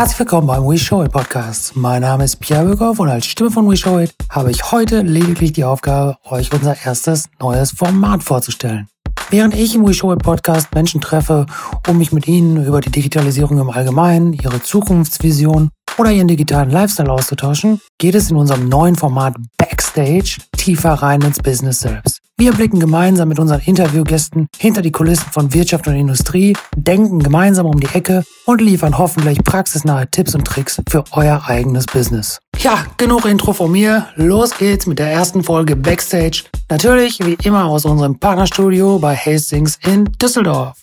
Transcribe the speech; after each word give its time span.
Herzlich 0.00 0.20
willkommen 0.20 0.46
beim 0.46 0.66
We 0.66 0.78
Show 0.78 1.04
It 1.04 1.12
Podcast. 1.12 1.76
Mein 1.76 2.00
Name 2.00 2.24
ist 2.24 2.36
Pierre 2.36 2.64
Böckhoff 2.64 3.00
und 3.00 3.10
als 3.10 3.26
Stimme 3.26 3.50
von 3.50 3.68
We 3.68 3.76
Show 3.76 3.98
It 3.98 4.14
habe 4.30 4.50
ich 4.50 4.72
heute 4.72 5.02
lediglich 5.02 5.52
die 5.52 5.64
Aufgabe, 5.64 6.16
euch 6.24 6.50
unser 6.54 6.74
erstes 6.86 7.28
neues 7.38 7.72
Format 7.72 8.22
vorzustellen. 8.22 8.88
Während 9.28 9.54
ich 9.54 9.74
im 9.74 9.86
We 9.86 9.92
Show 9.92 10.10
It 10.14 10.22
Podcast 10.22 10.74
Menschen 10.74 11.02
treffe, 11.02 11.44
um 11.86 11.98
mich 11.98 12.12
mit 12.12 12.26
ihnen 12.26 12.64
über 12.64 12.80
die 12.80 12.88
Digitalisierung 12.88 13.58
im 13.58 13.68
Allgemeinen, 13.68 14.32
ihre 14.32 14.62
Zukunftsvision 14.62 15.68
oder 15.98 16.10
ihren 16.10 16.28
digitalen 16.28 16.70
Lifestyle 16.70 17.12
auszutauschen, 17.12 17.78
geht 17.98 18.14
es 18.14 18.30
in 18.30 18.38
unserem 18.38 18.70
neuen 18.70 18.96
Format 18.96 19.34
Backstage 19.58 20.38
tiefer 20.56 20.94
rein 20.94 21.20
ins 21.20 21.40
Business 21.40 21.80
selbst. 21.80 22.19
Wir 22.40 22.54
blicken 22.54 22.80
gemeinsam 22.80 23.28
mit 23.28 23.38
unseren 23.38 23.60
Interviewgästen 23.60 24.48
hinter 24.56 24.80
die 24.80 24.92
Kulissen 24.92 25.30
von 25.30 25.52
Wirtschaft 25.52 25.86
und 25.88 25.94
Industrie, 25.94 26.56
denken 26.74 27.18
gemeinsam 27.18 27.66
um 27.66 27.78
die 27.78 27.94
Ecke 27.94 28.24
und 28.46 28.62
liefern 28.62 28.96
hoffentlich 28.96 29.44
praxisnahe 29.44 30.10
Tipps 30.10 30.34
und 30.34 30.46
Tricks 30.46 30.80
für 30.88 31.04
euer 31.10 31.42
eigenes 31.46 31.84
Business. 31.84 32.40
Ja, 32.56 32.86
genug 32.96 33.26
Intro 33.26 33.52
von 33.52 33.70
mir. 33.70 34.06
Los 34.14 34.56
geht's 34.56 34.86
mit 34.86 34.98
der 34.98 35.12
ersten 35.12 35.44
Folge 35.44 35.76
Backstage. 35.76 36.44
Natürlich 36.70 37.18
wie 37.22 37.36
immer 37.42 37.66
aus 37.66 37.84
unserem 37.84 38.18
Partnerstudio 38.18 38.98
bei 38.98 39.14
Hastings 39.14 39.78
in 39.84 40.06
Düsseldorf. 40.06 40.78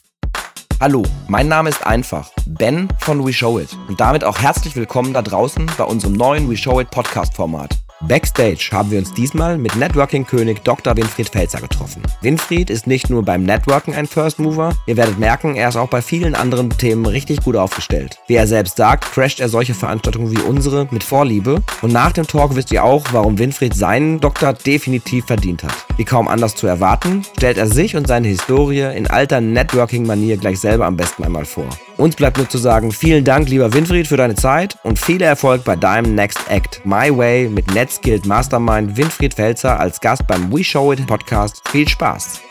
Hallo, 0.79 1.01
mein 1.27 1.47
Name 1.47 1.69
ist 1.69 1.83
einfach 1.87 2.29
Ben 2.45 2.87
von 2.99 3.25
We 3.25 3.33
Show 3.33 3.57
It 3.57 3.75
und 3.87 3.99
damit 3.99 4.23
auch 4.23 4.37
herzlich 4.37 4.75
willkommen 4.75 5.11
da 5.11 5.23
draußen 5.23 5.65
bei 5.75 5.85
unserem 5.85 6.13
neuen 6.13 6.47
We 6.51 6.55
Show 6.55 6.79
It 6.79 6.91
Podcast 6.91 7.33
Format. 7.33 7.75
Backstage 8.01 8.69
haben 8.71 8.91
wir 8.91 8.99
uns 8.99 9.11
diesmal 9.13 9.57
mit 9.57 9.75
Networking-König 9.75 10.61
Dr. 10.63 10.95
Winfried 10.95 11.29
Felzer 11.29 11.59
getroffen. 11.59 12.03
Winfried 12.21 12.69
ist 12.69 12.85
nicht 12.85 13.09
nur 13.09 13.23
beim 13.23 13.41
Networking 13.41 13.95
ein 13.95 14.05
First 14.05 14.37
Mover, 14.37 14.75
ihr 14.85 14.97
werdet 14.97 15.17
merken, 15.17 15.55
er 15.55 15.69
ist 15.69 15.77
auch 15.77 15.89
bei 15.89 16.03
vielen 16.03 16.35
anderen 16.35 16.69
Themen 16.69 17.07
richtig 17.07 17.43
gut 17.43 17.55
aufgestellt. 17.55 18.19
Wie 18.27 18.35
er 18.35 18.45
selbst 18.45 18.77
sagt, 18.77 19.11
crasht 19.11 19.39
er 19.39 19.49
solche 19.49 19.73
Veranstaltungen 19.73 20.31
wie 20.31 20.41
unsere 20.41 20.87
mit 20.91 21.03
Vorliebe 21.03 21.63
und 21.81 21.91
nach 21.91 22.11
dem 22.11 22.27
Talk 22.27 22.55
wisst 22.55 22.71
ihr 22.71 22.83
auch, 22.83 23.03
warum 23.13 23.39
Winfried 23.39 23.73
seinen 23.73 24.19
Doktor 24.19 24.53
definitiv 24.53 25.25
verdient 25.25 25.63
hat. 25.63 25.73
Wie 25.97 26.05
kaum 26.05 26.27
anders 26.27 26.55
zu 26.55 26.67
erwarten, 26.67 27.23
stellt 27.35 27.57
er 27.57 27.65
sich 27.65 27.95
und 27.95 28.07
seine 28.07 28.27
Historie 28.27 28.95
in 28.95 29.07
alter 29.07 29.41
Networking-Manier 29.41 30.37
gleich 30.37 30.59
selber 30.59 30.85
am 30.85 30.97
besten 30.97 31.23
einmal 31.23 31.45
vor. 31.45 31.67
Uns 31.97 32.15
bleibt 32.15 32.37
nur 32.37 32.47
zu 32.47 32.59
sagen, 32.59 32.91
vielen 32.91 33.23
Dank, 33.23 33.49
lieber 33.49 33.73
Winfried, 33.73 34.07
für 34.07 34.17
deine 34.17 34.35
Zeit 34.35 34.77
und 34.83 34.99
viel 34.99 35.19
Erfolg 35.19 35.63
bei 35.63 35.75
deinem 35.75 36.13
Next 36.13 36.39
Act. 36.47 36.81
My 36.85 37.15
Way 37.15 37.49
mit 37.49 37.73
NetSkilled 37.87 38.25
Mastermind 38.25 38.97
Winfried 38.97 39.33
Felzer 39.33 39.79
als 39.79 40.01
Gast 40.01 40.27
beim 40.27 40.51
We 40.51 40.61
Show 40.61 40.91
It 40.91 41.07
Podcast. 41.07 41.61
Viel 41.69 41.87
Spaß! 41.87 42.41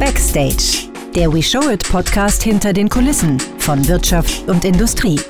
Backstage, 0.00 0.90
der 1.14 1.32
We 1.32 1.40
Show 1.40 1.70
It 1.70 1.88
Podcast 1.88 2.42
hinter 2.42 2.72
den 2.72 2.88
Kulissen 2.88 3.38
von 3.58 3.86
Wirtschaft 3.86 4.48
und 4.48 4.64
Industrie. 4.64 5.20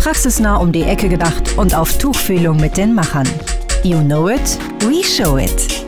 Praxisnah 0.00 0.56
um 0.56 0.72
die 0.72 0.84
Ecke 0.84 1.10
gedacht 1.10 1.58
und 1.58 1.74
auf 1.74 1.98
Tuchfühlung 1.98 2.56
mit 2.56 2.78
den 2.78 2.94
Machern. 2.94 3.28
You 3.82 4.00
know 4.00 4.30
it, 4.30 4.58
we 4.80 5.04
show 5.04 5.36
it 5.36 5.85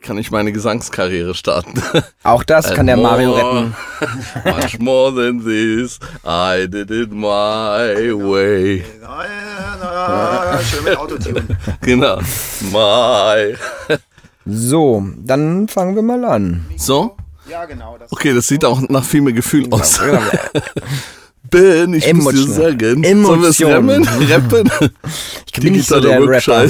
kann 0.00 0.18
ich 0.18 0.30
meine 0.30 0.52
Gesangskarriere 0.52 1.34
starten. 1.34 1.80
Auch 2.22 2.42
das 2.42 2.72
kann 2.74 2.86
der 2.86 2.96
Mario 2.96 3.32
retten. 3.32 3.74
Much 4.44 4.78
more 4.78 5.14
than 5.14 5.44
this, 5.44 5.98
I 6.24 6.66
did 6.66 6.90
it 6.90 7.12
my 7.12 8.12
way. 8.12 8.84
Schön 10.70 10.84
mit 10.84 10.96
Autotune. 10.96 11.42
Genau. 11.82 12.18
My. 12.72 13.56
So, 14.46 15.04
dann 15.18 15.68
fangen 15.68 15.94
wir 15.94 16.02
mal 16.02 16.24
an. 16.24 16.66
So? 16.76 17.16
Ja, 17.48 17.64
genau. 17.64 17.96
Das 17.98 18.12
okay, 18.12 18.34
das 18.34 18.46
sieht 18.46 18.64
auch 18.64 18.80
nach 18.88 19.04
viel 19.04 19.20
mehr 19.20 19.32
Gefühl 19.32 19.64
genau, 19.64 19.76
aus. 19.78 19.98
Genau. 19.98 20.20
Ben, 21.50 21.94
ich 21.94 22.06
Emotion. 22.06 22.46
muss 22.46 22.46
dir 22.46 22.52
sagen. 22.52 23.04
Emotion. 23.04 23.52
Sollen 23.52 23.88
wir 23.88 24.00
es 24.00 24.30
rappen? 24.30 24.90
Ich 25.46 25.52
bin 25.60 25.72
nicht 25.72 25.88
so 25.88 26.00
der 26.00 26.20
Rapper. 26.20 26.68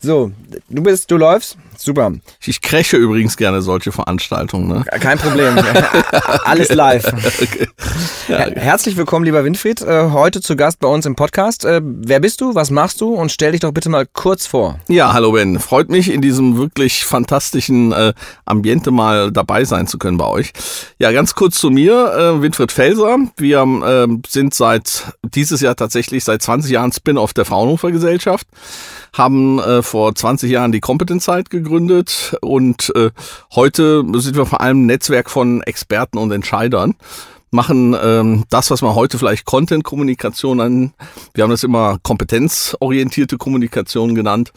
so, 0.00 0.32
du 0.68 0.82
bist, 0.82 1.10
du 1.10 1.16
läufst? 1.18 1.58
Super. 1.80 2.12
Ich 2.44 2.60
crashe 2.60 2.96
übrigens 2.96 3.36
gerne 3.36 3.62
solche 3.62 3.92
Veranstaltungen. 3.92 4.66
Ne? 4.66 4.84
Kein 4.98 5.16
Problem. 5.16 5.56
Alles 6.44 6.70
live. 6.70 7.04
okay. 7.40 7.68
ja, 8.26 8.48
okay. 8.48 8.54
Herzlich 8.56 8.96
willkommen, 8.96 9.24
lieber 9.24 9.44
Winfried. 9.44 9.82
Äh, 9.82 10.10
heute 10.10 10.40
zu 10.40 10.56
Gast 10.56 10.80
bei 10.80 10.88
uns 10.88 11.06
im 11.06 11.14
Podcast. 11.14 11.64
Äh, 11.64 11.80
wer 11.84 12.18
bist 12.18 12.40
du? 12.40 12.56
Was 12.56 12.72
machst 12.72 13.00
du? 13.00 13.14
Und 13.14 13.30
stell 13.30 13.52
dich 13.52 13.60
doch 13.60 13.70
bitte 13.70 13.90
mal 13.90 14.06
kurz 14.06 14.48
vor. 14.48 14.80
Ja, 14.88 15.12
hallo 15.12 15.30
Ben. 15.30 15.60
Freut 15.60 15.88
mich, 15.88 16.10
in 16.10 16.20
diesem 16.20 16.56
wirklich 16.56 17.04
fantastischen 17.04 17.92
äh, 17.92 18.12
Ambiente 18.44 18.90
mal 18.90 19.30
dabei 19.30 19.64
sein 19.64 19.86
zu 19.86 19.98
können 19.98 20.18
bei 20.18 20.26
euch. 20.26 20.52
Ja, 20.98 21.12
ganz 21.12 21.36
kurz 21.36 21.58
zu 21.58 21.70
mir. 21.70 22.12
Äh, 22.12 22.42
Winfried 22.42 22.72
Felser. 22.72 23.18
Wir 23.36 23.60
äh, 23.60 24.08
sind 24.26 24.52
seit 24.52 25.12
dieses 25.22 25.60
Jahr 25.60 25.76
tatsächlich 25.76 26.24
seit 26.24 26.42
20 26.42 26.72
Jahren 26.72 26.90
Spin-off 26.90 27.34
der 27.34 27.44
Fraunhofer 27.44 27.92
Gesellschaft 27.92 28.48
haben 29.14 29.58
äh, 29.58 29.82
vor 29.82 30.14
20 30.14 30.50
Jahren 30.50 30.70
die 30.70 30.80
Kompetenzheit 30.80 31.48
gegründet 31.48 31.67
und 32.40 32.92
äh, 32.94 33.10
heute 33.54 34.04
sind 34.20 34.36
wir 34.36 34.46
vor 34.46 34.60
allem 34.60 34.82
ein 34.82 34.86
Netzwerk 34.86 35.30
von 35.30 35.62
Experten 35.62 36.18
und 36.18 36.32
Entscheidern 36.32 36.94
machen 37.50 37.96
ähm, 38.02 38.44
das, 38.50 38.70
was 38.70 38.82
man 38.82 38.94
heute 38.94 39.18
vielleicht 39.18 39.44
Content-Kommunikation 39.44 40.60
an, 40.60 40.92
wir 41.34 41.44
haben 41.44 41.50
das 41.50 41.64
immer 41.64 41.98
kompetenzorientierte 42.02 43.38
Kommunikation 43.38 44.14
genannt. 44.14 44.52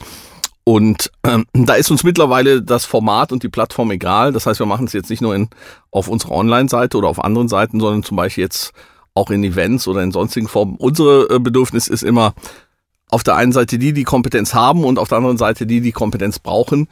Und 0.64 1.12
ähm, 1.24 1.46
da 1.54 1.74
ist 1.74 1.90
uns 1.90 2.04
mittlerweile 2.04 2.62
das 2.62 2.86
Format 2.86 3.32
und 3.32 3.44
die 3.44 3.50
Plattform 3.50 3.92
egal. 3.92 4.32
Das 4.32 4.46
heißt, 4.46 4.60
wir 4.60 4.68
machen 4.68 4.86
es 4.86 4.94
jetzt 4.94 5.10
nicht 5.10 5.22
nur 5.22 5.36
in, 5.36 5.50
auf 5.90 6.08
unserer 6.08 6.34
Online-Seite 6.34 6.98
oder 6.98 7.08
auf 7.08 7.24
anderen 7.24 7.48
Seiten, 7.48 7.80
sondern 7.80 8.04
zum 8.04 8.18
Beispiel 8.18 8.44
jetzt 8.44 8.72
auch 9.14 9.32
in 9.32 9.44
Events 9.44 9.88
oder 9.88 10.04
in 10.04 10.12
sonstigen 10.12 10.48
Formen. 10.48 10.76
Unsere 10.76 11.30
äh, 11.30 11.40
Bedürfnis 11.40 11.88
ist 11.88 12.04
immer, 12.04 12.34
auf 13.12 13.24
der 13.24 13.36
einen 13.36 13.52
Seite 13.52 13.78
die, 13.78 13.94
die 13.94 14.04
Kompetenz 14.04 14.54
haben 14.54 14.84
und 14.84 14.98
auf 14.98 15.10
der 15.10 15.20
anderen 15.20 15.38
Seite 15.38 15.68
die, 15.68 15.82
die 15.82 15.92
Kompetenz 15.92 16.40
brauchen, 16.40 16.88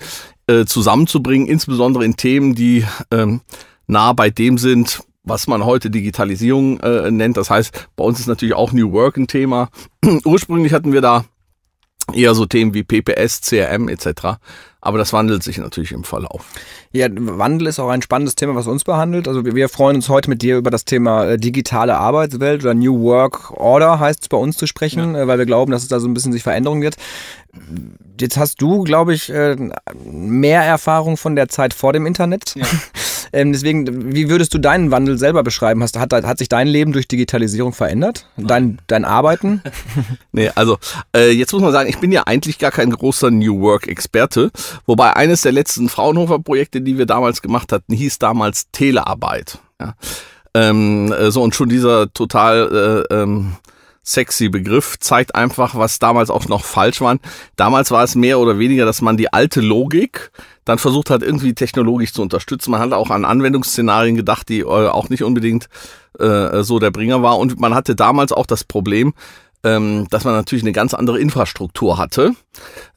äh, 0.47 0.66
zusammenzubringen, 0.66 1.47
insbesondere 1.47 2.06
in 2.06 2.18
Themen, 2.18 2.53
die 2.53 2.85
ähm, 3.12 3.41
nah 3.88 4.13
bei 4.13 4.29
dem 4.29 4.58
sind, 4.58 5.02
was 5.24 5.47
man 5.47 5.66
heute 5.66 5.90
Digitalisierung 5.90 6.79
äh, 6.81 7.09
nennt. 7.09 7.38
Das 7.38 7.50
heißt, 7.50 7.90
bei 7.96 8.03
uns 8.03 8.19
ist 8.19 8.28
natürlich 8.28 8.56
auch 8.56 8.72
New 8.72 8.91
Work 8.91 9.18
ein 9.18 9.28
Thema. 9.28 9.69
Ursprünglich 10.25 10.74
hatten 10.74 10.94
wir 10.94 11.02
da 11.02 11.25
eher 12.13 12.35
so 12.35 12.46
Themen 12.46 12.74
wie 12.74 12.84
PPS, 12.84 13.41
CRM 13.41 13.88
etc. 13.88 14.40
Aber 14.81 14.97
das 14.97 15.12
wandelt 15.12 15.44
sich 15.44 15.57
natürlich 15.57 15.91
im 15.91 16.06
Verlauf. 16.06 16.45
Ja, 16.91 17.07
Wandel 17.12 17.67
ist 17.67 17.79
auch 17.79 17.90
ein 17.90 18.01
spannendes 18.01 18.35
Thema, 18.35 18.56
was 18.56 18.66
uns 18.66 18.85
behandelt. 18.85 19.28
Also 19.28 19.44
wir 19.44 19.67
freuen 19.67 19.97
uns 19.97 20.07
heute 20.07 20.29
mit 20.29 20.41
dir 20.41 20.57
über 20.57 20.72
das 20.72 20.85
Thema 20.85 21.25
äh, 21.25 21.38
digitale 21.38 21.97
Arbeitswelt 21.97 22.63
oder 22.63 22.73
New 22.73 23.01
Work 23.01 23.51
Order 23.51 24.00
heißt 24.00 24.22
es 24.22 24.29
bei 24.29 24.38
uns 24.38 24.57
zu 24.57 24.67
sprechen, 24.67 25.16
ja. 25.16 25.23
Äh, 25.23 25.28
weil 25.28 25.38
wir 25.38 25.45
glauben, 25.45 25.72
dass 25.72 25.84
es 25.84 25.90
da 25.90 26.00
so 26.00 26.07
ein 26.07 26.13
bisschen 26.13 26.31
sich 26.31 26.44
Veränderungen 26.44 26.81
wird. 26.81 26.95
Jetzt 28.19 28.38
hast 28.38 28.62
du, 28.62 28.84
glaube 28.84 29.13
ich, 29.13 29.29
äh, 29.29 29.57
mehr 30.06 30.63
Erfahrung 30.63 31.17
von 31.17 31.35
der 31.35 31.50
Zeit 31.50 31.73
vor 31.73 31.91
dem 31.91 32.06
Internet. 32.06 32.56
Ja. 32.56 32.66
Ähm, 33.34 33.51
deswegen, 33.51 34.13
wie 34.13 34.29
würdest 34.29 34.53
du 34.53 34.57
deinen 34.57 34.91
Wandel 34.91 35.17
selber 35.17 35.44
beschreiben? 35.44 35.81
Hast, 35.84 35.97
hat, 35.97 36.13
hat 36.13 36.38
sich 36.38 36.50
dein 36.50 36.67
Leben 36.67 36.91
durch 36.91 37.07
Digitalisierung 37.07 37.73
verändert? 37.73 38.28
Dein, 38.38 38.79
dein 38.88 39.06
Arbeiten? 39.06 39.62
nee, 40.31 40.50
also 40.56 40.78
äh, 41.16 41.31
jetzt 41.31 41.53
muss 41.53 41.62
man 41.62 41.72
sagen, 41.72 41.90
ich 41.90 42.00
bin 42.00 42.12
ja 42.12 42.23
eigentlich 42.25 42.57
gar 42.59 42.72
kein 42.72 42.90
großer 42.90 43.31
New 43.31 43.62
Work-Experte. 43.62 44.51
Wobei 44.85 45.16
eines 45.16 45.41
der 45.41 45.51
letzten 45.51 45.90
Fraunhofer-Projekte, 45.90 46.81
die 46.81 46.97
wir 46.97 47.06
damals 47.06 47.41
gemacht 47.41 47.72
hatten, 47.72 47.94
hieß 47.94 48.19
damals 48.19 48.72
Telearbeit. 48.72 49.59
Ja. 49.79 49.96
Ähm, 50.53 51.13
äh, 51.13 51.31
so 51.31 51.44
und 51.44 51.56
schon 51.56 51.69
dieser 51.69 52.11
total 52.13 53.06
äh, 53.11 53.16
ähm, 53.16 53.53
sexy 54.03 54.50
Begriff, 54.50 54.97
zeigt 55.00 55.35
einfach, 55.35 55.75
was 55.75 56.00
damals 56.00 56.29
auch 56.29 56.47
noch 56.47 56.63
falsch 56.66 57.01
war. 57.01 57.17
Damals 57.56 57.91
war 57.91 58.03
es 58.03 58.16
mehr 58.16 58.40
oder 58.40 58.57
weniger, 58.57 58.85
dass 58.85 59.01
man 59.01 59.17
die 59.17 59.31
alte 59.31 59.61
Logik 59.61 60.31
dann 60.69 60.78
versucht 60.78 61.09
hat, 61.09 61.24
irgendwie 61.24 61.53
technologisch 61.53 62.13
zu 62.13 62.22
unterstützen. 62.22 62.72
Man 62.72 62.80
hat 62.80 62.94
auch 62.94 63.09
an 63.09 63.25
Anwendungsszenarien 63.25 64.16
gedacht, 64.16 64.50
die 64.50 64.59
äh, 64.59 64.66
auch 64.66 65.09
nicht 65.09 65.24
unbedingt 65.24 65.67
äh, 66.20 66.61
so 66.64 66.79
der 66.79 66.91
Bringer 66.91 67.23
war. 67.23 67.40
Und 67.40 67.59
man 67.59 67.73
hatte 67.73 67.96
damals 67.96 68.32
auch 68.32 68.46
das 68.46 68.64
Problem, 68.64 69.14
ähm, 69.64 70.08
dass 70.09 70.23
man 70.23 70.35
natürlich 70.35 70.64
eine 70.64 70.72
ganz 70.72 70.93
andere 70.93 71.20
Infrastruktur 71.20 71.97
hatte, 71.97 72.34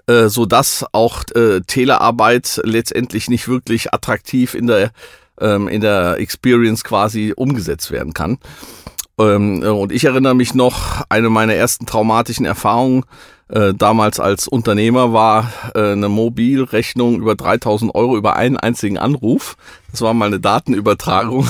äh, 0.06 0.28
so 0.28 0.44
dass 0.44 0.84
auch 0.92 1.24
äh, 1.34 1.60
Telearbeit 1.66 2.60
letztendlich 2.62 3.28
nicht 3.28 3.48
wirklich 3.48 3.92
attraktiv 3.92 4.54
in 4.54 4.66
der 4.66 4.90
ähm, 5.40 5.66
in 5.66 5.80
der 5.80 6.20
Experience 6.20 6.84
quasi 6.84 7.32
umgesetzt 7.34 7.90
werden 7.90 8.12
kann. 8.12 8.38
Ähm, 9.18 9.62
und 9.62 9.92
ich 9.92 10.04
erinnere 10.04 10.34
mich 10.34 10.54
noch, 10.54 11.02
eine 11.08 11.30
meiner 11.30 11.54
ersten 11.54 11.86
traumatischen 11.86 12.44
Erfahrungen 12.44 13.04
äh, 13.52 13.74
damals 13.74 14.18
als 14.18 14.48
Unternehmer 14.48 15.12
war 15.12 15.52
äh, 15.74 15.92
eine 15.92 16.08
Mobilrechnung 16.08 17.20
über 17.20 17.34
3000 17.34 17.94
Euro 17.94 18.16
über 18.16 18.34
einen 18.34 18.56
einzigen 18.56 18.96
Anruf. 18.96 19.56
Das 19.90 20.00
war 20.00 20.14
mal 20.14 20.26
eine 20.26 20.40
Datenübertragung. 20.40 21.48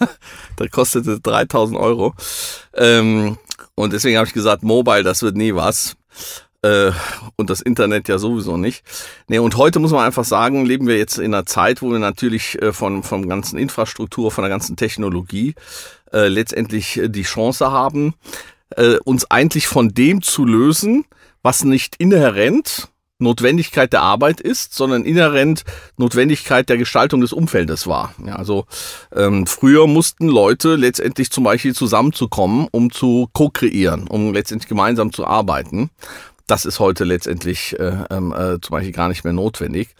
da 0.56 0.68
kostete 0.68 1.20
3000 1.20 1.78
Euro. 1.78 2.14
Ähm, 2.74 3.38
und 3.74 3.94
deswegen 3.94 4.18
habe 4.18 4.26
ich 4.26 4.34
gesagt, 4.34 4.62
Mobile, 4.62 5.02
das 5.02 5.22
wird 5.22 5.36
nie 5.36 5.54
was. 5.54 5.96
Äh, 6.60 6.90
und 7.36 7.48
das 7.48 7.62
Internet 7.62 8.08
ja 8.08 8.18
sowieso 8.18 8.58
nicht. 8.58 8.84
Nee, 9.28 9.38
und 9.38 9.56
heute 9.56 9.78
muss 9.78 9.92
man 9.92 10.04
einfach 10.04 10.24
sagen, 10.24 10.66
leben 10.66 10.86
wir 10.86 10.98
jetzt 10.98 11.18
in 11.18 11.32
einer 11.32 11.46
Zeit, 11.46 11.80
wo 11.80 11.90
wir 11.90 11.98
natürlich 11.98 12.60
äh, 12.60 12.74
von, 12.74 13.02
von 13.02 13.26
ganzen 13.26 13.58
Infrastruktur, 13.58 14.30
von 14.30 14.42
der 14.42 14.50
ganzen 14.50 14.76
Technologie 14.76 15.54
äh, 16.12 16.28
letztendlich 16.28 16.98
äh, 16.98 17.08
die 17.08 17.22
Chance 17.22 17.70
haben, 17.70 18.14
äh, 18.76 18.96
uns 19.04 19.30
eigentlich 19.30 19.66
von 19.66 19.88
dem 19.88 20.20
zu 20.20 20.44
lösen, 20.44 21.06
was 21.42 21.64
nicht 21.64 21.96
inhärent 21.98 22.88
Notwendigkeit 23.20 23.92
der 23.92 24.02
Arbeit 24.02 24.40
ist, 24.40 24.74
sondern 24.74 25.04
inhärent 25.04 25.64
Notwendigkeit 25.96 26.68
der 26.68 26.78
Gestaltung 26.78 27.20
des 27.20 27.32
Umfeldes 27.32 27.86
war. 27.86 28.14
Ja, 28.24 28.36
also 28.36 28.66
ähm, 29.14 29.46
früher 29.46 29.86
mussten 29.86 30.28
Leute 30.28 30.76
letztendlich 30.76 31.30
zum 31.30 31.44
Beispiel 31.44 31.74
zusammenzukommen, 31.74 32.68
um 32.70 32.92
zu 32.92 33.28
co-kreieren, 33.32 34.06
um 34.06 34.32
letztendlich 34.32 34.68
gemeinsam 34.68 35.12
zu 35.12 35.26
arbeiten. 35.26 35.90
Das 36.46 36.64
ist 36.64 36.78
heute 36.78 37.04
letztendlich 37.04 37.78
äh, 37.78 38.04
ähm, 38.10 38.32
äh, 38.32 38.60
zum 38.60 38.70
Beispiel 38.70 38.92
gar 38.92 39.08
nicht 39.08 39.24
mehr 39.24 39.32
notwendig. 39.32 39.94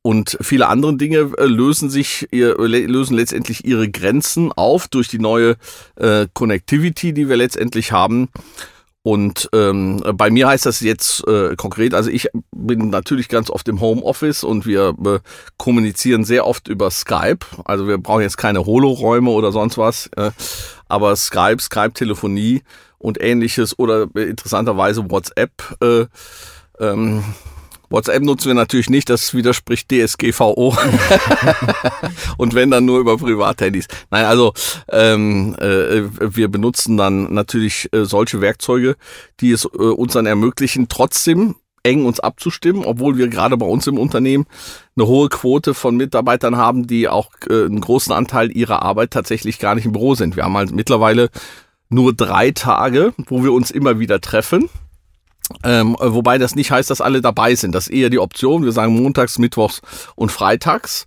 Und 0.00 0.36
viele 0.40 0.66
andere 0.66 0.96
Dinge 0.96 1.30
äh, 1.38 1.44
lösen 1.44 1.88
sich, 1.88 2.26
lösen 2.32 3.16
letztendlich 3.16 3.64
ihre 3.64 3.88
Grenzen 3.88 4.50
auf 4.50 4.88
durch 4.88 5.08
die 5.08 5.20
neue 5.20 5.56
äh, 5.94 6.26
Connectivity, 6.32 7.12
die 7.12 7.28
wir 7.28 7.36
letztendlich 7.36 7.92
haben. 7.92 8.28
Und 9.04 9.48
ähm, 9.52 10.00
bei 10.14 10.30
mir 10.30 10.46
heißt 10.46 10.64
das 10.64 10.80
jetzt 10.80 11.26
äh, 11.26 11.56
konkret, 11.56 11.92
also 11.92 12.08
ich 12.08 12.28
bin 12.54 12.90
natürlich 12.90 13.28
ganz 13.28 13.50
oft 13.50 13.66
im 13.66 13.80
Homeoffice 13.80 14.44
und 14.44 14.64
wir 14.64 14.94
äh, 15.04 15.18
kommunizieren 15.56 16.24
sehr 16.24 16.46
oft 16.46 16.68
über 16.68 16.88
Skype. 16.90 17.44
Also 17.64 17.88
wir 17.88 17.98
brauchen 17.98 18.22
jetzt 18.22 18.36
keine 18.36 18.64
Holoräume 18.64 19.30
oder 19.30 19.50
sonst 19.50 19.76
was, 19.76 20.08
äh, 20.16 20.30
aber 20.88 21.16
Skype, 21.16 21.60
Skype-Telefonie 21.60 22.62
und 22.98 23.20
ähnliches 23.20 23.76
oder 23.76 24.06
äh, 24.14 24.22
interessanterweise 24.22 25.10
WhatsApp. 25.10 25.50
Äh, 25.82 26.06
ähm, 26.78 27.24
WhatsApp 27.92 28.22
nutzen 28.22 28.48
wir 28.48 28.54
natürlich 28.54 28.90
nicht, 28.90 29.08
das 29.10 29.34
widerspricht 29.34 29.90
DSGVO. 29.90 30.76
und 32.38 32.54
wenn 32.54 32.70
dann 32.70 32.84
nur 32.84 32.98
über 32.98 33.18
Privathandys. 33.18 33.86
Nein, 34.10 34.24
also 34.24 34.54
ähm, 34.90 35.54
äh, 35.58 36.02
wir 36.20 36.48
benutzen 36.48 36.96
dann 36.96 37.32
natürlich 37.32 37.88
äh, 37.92 38.04
solche 38.04 38.40
Werkzeuge, 38.40 38.96
die 39.40 39.52
es 39.52 39.64
äh, 39.66 39.68
uns 39.68 40.14
dann 40.14 40.26
ermöglichen, 40.26 40.88
trotzdem 40.88 41.56
eng 41.82 42.04
uns 42.04 42.20
abzustimmen, 42.20 42.84
obwohl 42.84 43.18
wir 43.18 43.28
gerade 43.28 43.56
bei 43.56 43.66
uns 43.66 43.86
im 43.86 43.98
Unternehmen 43.98 44.46
eine 44.96 45.06
hohe 45.06 45.28
Quote 45.28 45.74
von 45.74 45.96
Mitarbeitern 45.96 46.56
haben, 46.56 46.86
die 46.86 47.08
auch 47.08 47.30
äh, 47.48 47.64
einen 47.64 47.80
großen 47.80 48.12
Anteil 48.12 48.56
ihrer 48.56 48.82
Arbeit 48.82 49.10
tatsächlich 49.10 49.58
gar 49.58 49.74
nicht 49.74 49.84
im 49.84 49.92
Büro 49.92 50.14
sind. 50.14 50.36
Wir 50.36 50.44
haben 50.44 50.56
halt 50.56 50.72
mittlerweile 50.72 51.30
nur 51.88 52.14
drei 52.14 52.52
Tage, 52.52 53.12
wo 53.26 53.44
wir 53.44 53.52
uns 53.52 53.70
immer 53.70 53.98
wieder 53.98 54.20
treffen. 54.20 54.70
Ähm, 55.64 55.96
wobei 55.98 56.38
das 56.38 56.54
nicht 56.54 56.70
heißt, 56.70 56.90
dass 56.90 57.00
alle 57.00 57.20
dabei 57.20 57.54
sind. 57.54 57.74
Das 57.74 57.88
ist 57.88 57.92
eher 57.92 58.10
die 58.10 58.18
Option. 58.18 58.64
Wir 58.64 58.72
sagen 58.72 58.94
montags, 58.94 59.38
mittwochs 59.38 59.80
und 60.14 60.30
freitags. 60.30 61.04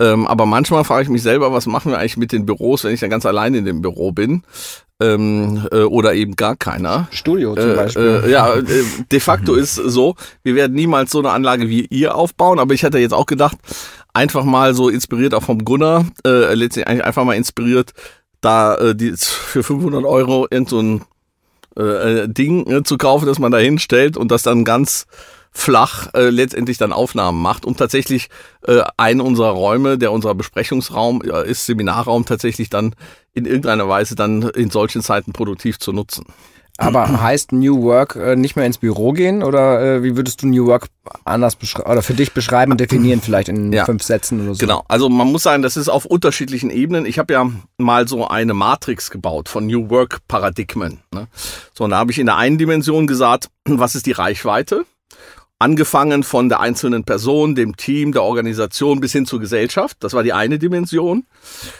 Ähm, 0.00 0.26
aber 0.26 0.46
manchmal 0.46 0.84
frage 0.84 1.04
ich 1.04 1.08
mich 1.08 1.22
selber, 1.22 1.52
was 1.52 1.66
machen 1.66 1.92
wir 1.92 1.98
eigentlich 1.98 2.16
mit 2.16 2.32
den 2.32 2.46
Büros, 2.46 2.84
wenn 2.84 2.94
ich 2.94 3.00
dann 3.00 3.10
ganz 3.10 3.26
allein 3.26 3.54
in 3.54 3.64
dem 3.64 3.82
Büro 3.82 4.12
bin? 4.12 4.42
Ähm, 5.00 5.66
äh, 5.72 5.82
oder 5.82 6.14
eben 6.14 6.36
gar 6.36 6.56
keiner. 6.56 7.08
Studio 7.10 7.54
zum 7.54 7.70
äh, 7.70 7.74
Beispiel. 7.74 8.22
Äh, 8.24 8.30
ja, 8.30 8.54
äh, 8.54 8.64
de 9.10 9.20
facto 9.20 9.54
ist 9.56 9.74
so, 9.74 10.14
wir 10.42 10.54
werden 10.54 10.74
niemals 10.74 11.10
so 11.10 11.18
eine 11.18 11.30
Anlage 11.30 11.68
wie 11.68 11.86
ihr 11.86 12.14
aufbauen, 12.14 12.58
aber 12.58 12.74
ich 12.74 12.84
hatte 12.84 12.98
jetzt 12.98 13.14
auch 13.14 13.26
gedacht, 13.26 13.58
einfach 14.12 14.44
mal 14.44 14.74
so 14.74 14.88
inspiriert 14.88 15.34
auch 15.34 15.42
vom 15.42 15.64
Gunnar, 15.64 16.06
äh, 16.26 16.54
letztendlich 16.54 17.04
einfach 17.04 17.24
mal 17.24 17.34
inspiriert, 17.34 17.92
da 18.40 18.76
äh, 18.76 18.94
die 18.94 19.12
für 19.16 19.62
500 19.62 20.04
Euro 20.04 20.46
irgend 20.50 20.68
so 20.68 20.80
ein 20.80 21.02
äh, 21.76 22.28
Ding 22.28 22.70
äh, 22.70 22.82
zu 22.82 22.98
kaufen, 22.98 23.26
das 23.26 23.38
man 23.38 23.52
da 23.52 23.58
hinstellt 23.58 24.16
und 24.16 24.30
das 24.30 24.42
dann 24.42 24.64
ganz 24.64 25.06
flach 25.52 26.08
äh, 26.14 26.30
letztendlich 26.30 26.78
dann 26.78 26.92
Aufnahmen 26.92 27.40
macht 27.40 27.66
und 27.66 27.76
tatsächlich 27.76 28.30
äh, 28.66 28.82
ein 28.96 29.20
unserer 29.20 29.50
Räume, 29.50 29.98
der 29.98 30.10
unser 30.10 30.34
Besprechungsraum 30.34 31.22
äh, 31.22 31.48
ist, 31.48 31.66
Seminarraum, 31.66 32.24
tatsächlich 32.24 32.70
dann 32.70 32.94
in 33.34 33.44
irgendeiner 33.44 33.88
Weise 33.88 34.14
dann 34.14 34.42
in 34.42 34.70
solchen 34.70 35.02
Zeiten 35.02 35.32
produktiv 35.32 35.78
zu 35.78 35.92
nutzen. 35.92 36.24
Aber 36.78 37.20
heißt 37.20 37.52
New 37.52 37.82
Work 37.82 38.16
äh, 38.16 38.34
nicht 38.34 38.56
mehr 38.56 38.64
ins 38.64 38.78
Büro 38.78 39.12
gehen 39.12 39.42
oder 39.42 39.80
äh, 39.80 40.02
wie 40.02 40.16
würdest 40.16 40.42
du 40.42 40.46
New 40.46 40.66
Work 40.66 40.88
anders 41.24 41.54
beschreiben 41.54 41.90
oder 41.90 42.02
für 42.02 42.14
dich 42.14 42.32
beschreiben 42.32 42.72
und 42.72 42.80
definieren 42.80 43.20
vielleicht 43.20 43.48
in 43.48 43.72
ja. 43.72 43.84
fünf 43.84 44.02
Sätzen 44.02 44.42
oder 44.42 44.54
so? 44.54 44.60
Genau, 44.60 44.82
also 44.88 45.08
man 45.08 45.30
muss 45.30 45.42
sagen, 45.42 45.62
das 45.62 45.76
ist 45.76 45.88
auf 45.88 46.06
unterschiedlichen 46.06 46.70
Ebenen. 46.70 47.04
Ich 47.04 47.18
habe 47.18 47.32
ja 47.34 47.50
mal 47.76 48.08
so 48.08 48.26
eine 48.26 48.54
Matrix 48.54 49.10
gebaut 49.10 49.48
von 49.50 49.66
New 49.66 49.90
Work 49.90 50.20
Paradigmen. 50.28 51.00
Ne? 51.12 51.28
So, 51.74 51.84
und 51.84 51.90
da 51.90 51.98
habe 51.98 52.10
ich 52.10 52.18
in 52.18 52.26
der 52.26 52.36
einen 52.36 52.56
Dimension 52.56 53.06
gesagt, 53.06 53.48
was 53.66 53.94
ist 53.94 54.06
die 54.06 54.12
Reichweite? 54.12 54.86
Angefangen 55.62 56.24
von 56.24 56.48
der 56.48 56.58
einzelnen 56.58 57.04
Person, 57.04 57.54
dem 57.54 57.76
Team, 57.76 58.10
der 58.10 58.24
Organisation 58.24 58.98
bis 58.98 59.12
hin 59.12 59.26
zur 59.26 59.38
Gesellschaft. 59.38 59.96
Das 60.00 60.12
war 60.12 60.24
die 60.24 60.32
eine 60.32 60.58
Dimension. 60.58 61.24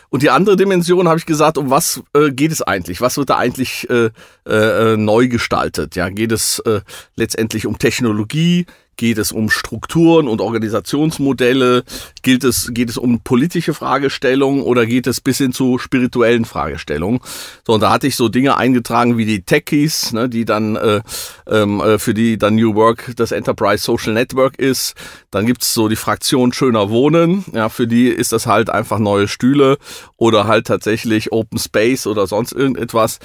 Und 0.08 0.23
die 0.23 0.31
andere 0.31 0.56
Dimension 0.56 1.08
habe 1.08 1.19
ich 1.19 1.26
gesagt, 1.26 1.58
um 1.58 1.69
was 1.69 2.00
äh, 2.14 2.31
geht 2.31 2.52
es 2.52 2.62
eigentlich? 2.62 3.00
Was 3.00 3.17
wird 3.17 3.31
da 3.31 3.38
eigentlich 3.38 3.90
äh, 3.90 4.11
äh, 4.46 4.96
neu 4.96 5.26
gestaltet? 5.26 5.96
Ja, 5.96 6.11
geht 6.11 6.31
es 6.31 6.61
äh, 6.61 6.82
letztendlich 7.17 7.67
um 7.67 7.76
Technologie? 7.76 8.67
Geht 8.97 9.19
es 9.19 9.33
um 9.33 9.50
Strukturen 9.50 10.29
und 10.29 10.41
Organisationsmodelle? 10.41 11.83
Geht 12.23 12.44
es, 12.44 12.71
geht 12.73 12.91
es 12.91 12.99
um 12.99 13.21
politische 13.21 13.75
Fragestellungen 13.75 14.62
oder 14.62 14.87
geht 14.87 15.06
es 15.06 15.21
bis 15.21 15.39
hin 15.39 15.53
zu 15.53 15.79
spirituellen 15.79 16.44
Fragestellungen? 16.44 17.21
So, 17.67 17.73
und 17.75 17.81
da 17.81 17.91
hatte 17.91 18.06
ich 18.06 18.17
so 18.17 18.29
Dinge 18.29 18.59
eingetragen 18.59 19.17
wie 19.17 19.25
die 19.25 19.43
Techies, 19.43 20.12
ne, 20.12 20.29
die 20.29 20.44
dann 20.44 20.77
äh, 20.77 21.00
ähm, 21.47 21.81
äh, 21.81 21.99
für 21.99 22.15
die 22.15 22.37
dann 22.37 22.55
New 22.55 22.75
Work 22.75 23.15
das 23.17 23.33
Enterprise 23.33 23.83
Social 23.83 24.12
Network 24.12 24.59
ist. 24.59 24.94
Dann 25.31 25.47
gibt's 25.47 25.73
so 25.73 25.89
die 25.89 25.97
Fraktion 25.97 26.53
Schöner 26.53 26.91
Wohnen, 26.91 27.44
ja, 27.53 27.71
für 27.71 27.87
die 27.87 28.09
ist 28.09 28.33
das 28.33 28.47
halt 28.47 28.69
einfach 28.71 28.99
neue 28.99 29.27
Stühle 29.27 29.79
oder 30.17 30.47
halt 30.47 30.67
tatsächlich 30.67 31.33
Open 31.33 31.59
Space 31.59 32.06
oder 32.06 32.27
sonst 32.27 32.53
irgendetwas. 32.53 33.19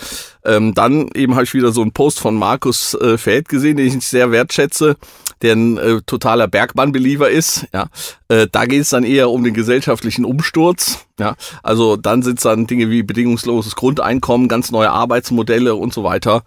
Ähm, 0.46 0.74
dann 0.74 1.10
eben 1.14 1.36
habe 1.36 1.44
ich 1.44 1.54
wieder 1.54 1.72
so 1.72 1.82
einen 1.82 1.92
Post 1.92 2.20
von 2.20 2.36
Markus 2.36 2.94
äh, 2.96 3.18
Feld 3.18 3.50
gesehen, 3.50 3.78
den 3.78 3.98
ich 3.98 4.08
sehr 4.08 4.32
wertschätze 4.32 4.96
der 5.42 5.56
ein 5.56 5.78
äh, 5.78 6.02
totaler 6.06 6.48
Bergmann-Believer 6.48 7.30
ist. 7.30 7.68
Ja, 7.74 7.88
äh, 8.28 8.48
da 8.52 8.66
geht 8.66 8.82
es 8.82 8.90
dann 8.90 9.04
eher 9.04 9.30
um 9.30 9.44
den 9.44 9.54
gesellschaftlichen 9.54 10.26
Umsturz. 10.26 11.06
Ja, 11.20 11.36
also 11.64 11.96
dann 11.96 12.22
sind 12.22 12.44
dann 12.46 12.68
Dinge 12.68 12.90
wie 12.90 13.02
bedingungsloses 13.04 13.76
Grundeinkommen, 13.76 14.48
ganz 14.48 14.72
neue 14.72 14.92
Arbeitsmodelle 14.92 15.76
und 15.76 15.94
so 15.94 16.04
weiter. 16.04 16.44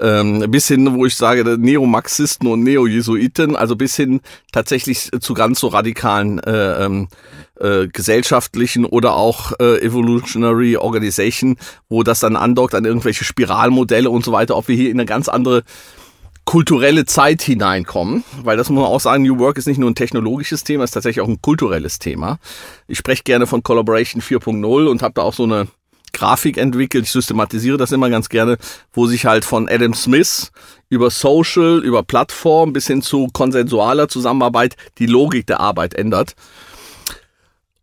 Ähm, 0.00 0.44
bis 0.50 0.68
hin, 0.68 0.94
wo 0.94 1.06
ich 1.06 1.16
sage, 1.16 1.58
Neomarxisten 1.58 2.48
und 2.48 2.62
Neojesuiten, 2.62 3.56
also 3.56 3.74
bis 3.74 3.96
hin 3.96 4.20
tatsächlich 4.52 5.10
zu 5.20 5.34
ganz 5.34 5.58
so 5.58 5.68
radikalen 5.68 6.38
äh, 6.38 6.84
ähm, 6.84 7.08
äh, 7.60 7.88
gesellschaftlichen 7.88 8.84
oder 8.84 9.14
auch 9.14 9.52
äh, 9.58 9.80
Evolutionary 9.80 10.76
Organization, 10.76 11.56
wo 11.88 12.04
das 12.04 12.20
dann 12.20 12.36
andockt 12.36 12.74
an 12.74 12.84
irgendwelche 12.84 13.24
Spiralmodelle 13.24 14.10
und 14.10 14.24
so 14.24 14.30
weiter, 14.30 14.56
ob 14.56 14.68
wir 14.68 14.76
hier 14.76 14.90
in 14.90 15.00
eine 15.00 15.06
ganz 15.06 15.28
andere 15.28 15.64
kulturelle 16.48 17.04
Zeit 17.04 17.42
hineinkommen, 17.42 18.24
weil 18.42 18.56
das 18.56 18.70
muss 18.70 18.80
man 18.80 18.90
auch 18.90 19.00
sagen, 19.00 19.22
New 19.22 19.38
Work 19.38 19.58
ist 19.58 19.66
nicht 19.66 19.76
nur 19.76 19.90
ein 19.90 19.94
technologisches 19.94 20.64
Thema, 20.64 20.84
ist 20.84 20.92
tatsächlich 20.92 21.20
auch 21.20 21.28
ein 21.28 21.42
kulturelles 21.42 21.98
Thema. 21.98 22.38
Ich 22.86 22.96
spreche 22.96 23.22
gerne 23.22 23.46
von 23.46 23.62
Collaboration 23.62 24.22
4.0 24.22 24.86
und 24.86 25.02
habe 25.02 25.12
da 25.12 25.20
auch 25.20 25.34
so 25.34 25.42
eine 25.42 25.68
Grafik 26.14 26.56
entwickelt. 26.56 27.04
Ich 27.04 27.10
systematisiere 27.10 27.76
das 27.76 27.92
immer 27.92 28.08
ganz 28.08 28.30
gerne, 28.30 28.56
wo 28.94 29.06
sich 29.06 29.26
halt 29.26 29.44
von 29.44 29.68
Adam 29.68 29.92
Smith 29.92 30.50
über 30.88 31.10
Social, 31.10 31.82
über 31.84 32.02
Plattform 32.02 32.72
bis 32.72 32.86
hin 32.86 33.02
zu 33.02 33.28
konsensualer 33.34 34.08
Zusammenarbeit 34.08 34.74
die 34.96 35.06
Logik 35.06 35.46
der 35.46 35.60
Arbeit 35.60 35.92
ändert. 35.92 36.34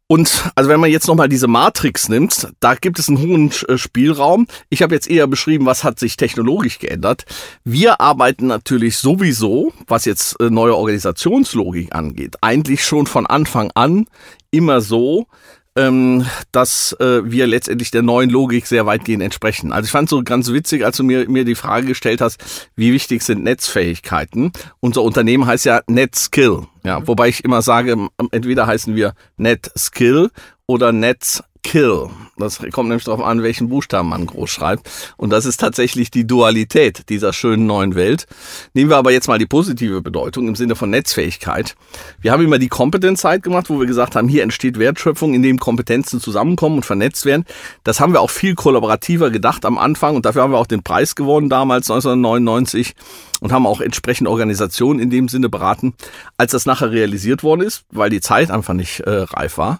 Und 0.08 0.52
also 0.54 0.70
wenn 0.70 0.80
man 0.80 0.92
jetzt 0.92 1.08
nochmal 1.08 1.30
diese 1.30 1.48
Matrix 1.48 2.10
nimmt, 2.10 2.48
da 2.60 2.76
gibt 2.76 3.00
es 3.00 3.10
einen 3.10 3.18
hohen 3.18 3.52
äh, 3.68 3.78
Spielraum. 3.78 4.46
Ich 4.70 4.84
habe 4.84 4.94
jetzt 4.94 5.10
eher 5.10 5.26
beschrieben, 5.26 5.66
was 5.66 5.84
hat 5.84 6.00
sich 6.00 6.16
technologisch 6.16 6.78
geändert. 6.78 7.26
Wir 7.64 8.00
arbeiten 8.00 8.46
natürlich 8.46 8.98
sowieso, 8.98 9.74
was 9.88 10.06
jetzt 10.06 10.40
äh, 10.40 10.52
neue 10.52 10.76
Organisationslogik 10.76 11.96
angeht, 11.96 12.36
eigentlich 12.42 12.86
schon 12.86 13.08
von 13.08 13.26
Anfang 13.26 13.72
an 13.74 14.06
immer 14.52 14.80
so, 14.80 15.26
ähm, 15.75 16.25
dass 16.51 16.96
äh, 17.00 17.22
wir 17.24 17.48
letztendlich 17.48 17.91
der 17.91 18.01
neuen 18.01 18.29
Logik 18.29 18.65
sehr 18.65 18.86
weitgehend 18.86 19.22
entsprechen. 19.22 19.74
Also 19.74 19.86
ich 19.86 19.91
fand 19.91 20.10
so 20.10 20.24
ganz 20.24 20.51
witzig, 20.51 20.86
als 20.86 20.98
du 20.98 21.03
mir, 21.03 21.29
mir 21.29 21.46
die 21.46 21.55
Frage 21.55 21.88
gestellt 21.88 22.22
hast, 22.22 22.70
wie 22.75 22.94
wichtig 22.94 23.24
sind 23.24 23.44
Netzfähigkeiten? 23.44 24.51
Unser 24.79 25.03
Unternehmen 25.03 25.46
heißt 25.46 25.65
ja 25.65 25.82
NetSkill. 25.88 26.63
Ja, 26.84 27.05
wobei 27.08 27.29
ich 27.29 27.44
immer 27.44 27.62
sage, 27.62 28.08
entweder 28.32 28.67
heißen 28.67 28.96
wir 28.96 29.13
NetSkill 29.38 30.29
oder 30.65 30.91
NetSkill. 30.91 32.10
Das 32.38 32.60
kommt 32.74 32.89
nämlich 32.89 33.06
darauf 33.06 33.24
an, 33.24 33.44
welchen 33.44 33.70
Buchstaben 33.70 34.10
man 34.10 34.25
groß 34.25 34.50
schreibt. 34.50 34.89
Und 35.15 35.30
das 35.30 35.46
ist 35.46 35.60
tatsächlich 35.60 36.12
die 36.12 36.27
Dualität 36.27 37.08
dieser 37.10 37.32
schönen 37.32 37.65
neuen 37.65 37.96
Welt. 37.96 38.27
Nehmen 38.74 38.89
wir 38.89 38.98
aber 38.98 39.12
jetzt 39.12 39.27
mal 39.27 39.39
die 39.39 39.46
positive 39.46 40.01
Bedeutung 40.01 40.50
im 40.50 40.56
Sinne 40.56 40.75
von 40.75 40.89
Netzfähigkeit. 40.89 41.75
Wir 42.20 42.34
haben 42.34 42.44
immer 42.44 42.60
die 42.60 42.68
Kompetenzzeit 42.68 43.42
gemacht, 43.42 43.70
wo 43.70 43.80
wir 43.80 43.86
gesagt 43.88 44.15
haben, 44.18 44.27
hier 44.27 44.44
entsteht 44.44 44.77
Wertschöpfung, 44.80 45.34
indem 45.34 45.60
Kompetenzen 45.60 46.20
zusammenkommen 46.20 46.77
und 46.77 46.86
vernetzt 46.86 47.25
werden. 47.25 47.46
Das 47.86 48.01
haben 48.01 48.12
wir 48.12 48.20
auch 48.20 48.30
viel 48.30 48.56
kollaborativer 48.56 49.30
gedacht 49.32 49.65
am 49.65 49.77
Anfang 49.77 50.18
und 50.18 50.25
dafür 50.25 50.44
haben 50.44 50.51
wir 50.51 50.58
auch 50.58 50.68
den 50.68 50.84
Preis 50.84 51.15
gewonnen 51.15 51.50
damals 51.50 51.89
1999 51.89 52.96
und 53.39 53.54
haben 53.54 53.65
auch 53.65 53.80
entsprechend 53.80 54.27
Organisationen 54.27 55.00
in 55.00 55.10
dem 55.10 55.30
Sinne 55.30 55.48
beraten, 55.48 55.94
als 56.38 56.51
das 56.51 56.65
nachher 56.65 56.92
realisiert 56.92 57.44
worden 57.44 57.62
ist, 57.62 57.86
weil 57.92 58.10
die 58.10 58.22
Zeit 58.22 58.51
einfach 58.51 58.74
nicht 58.74 59.01
äh, 59.01 59.10
reif 59.10 59.58
war. 59.58 59.80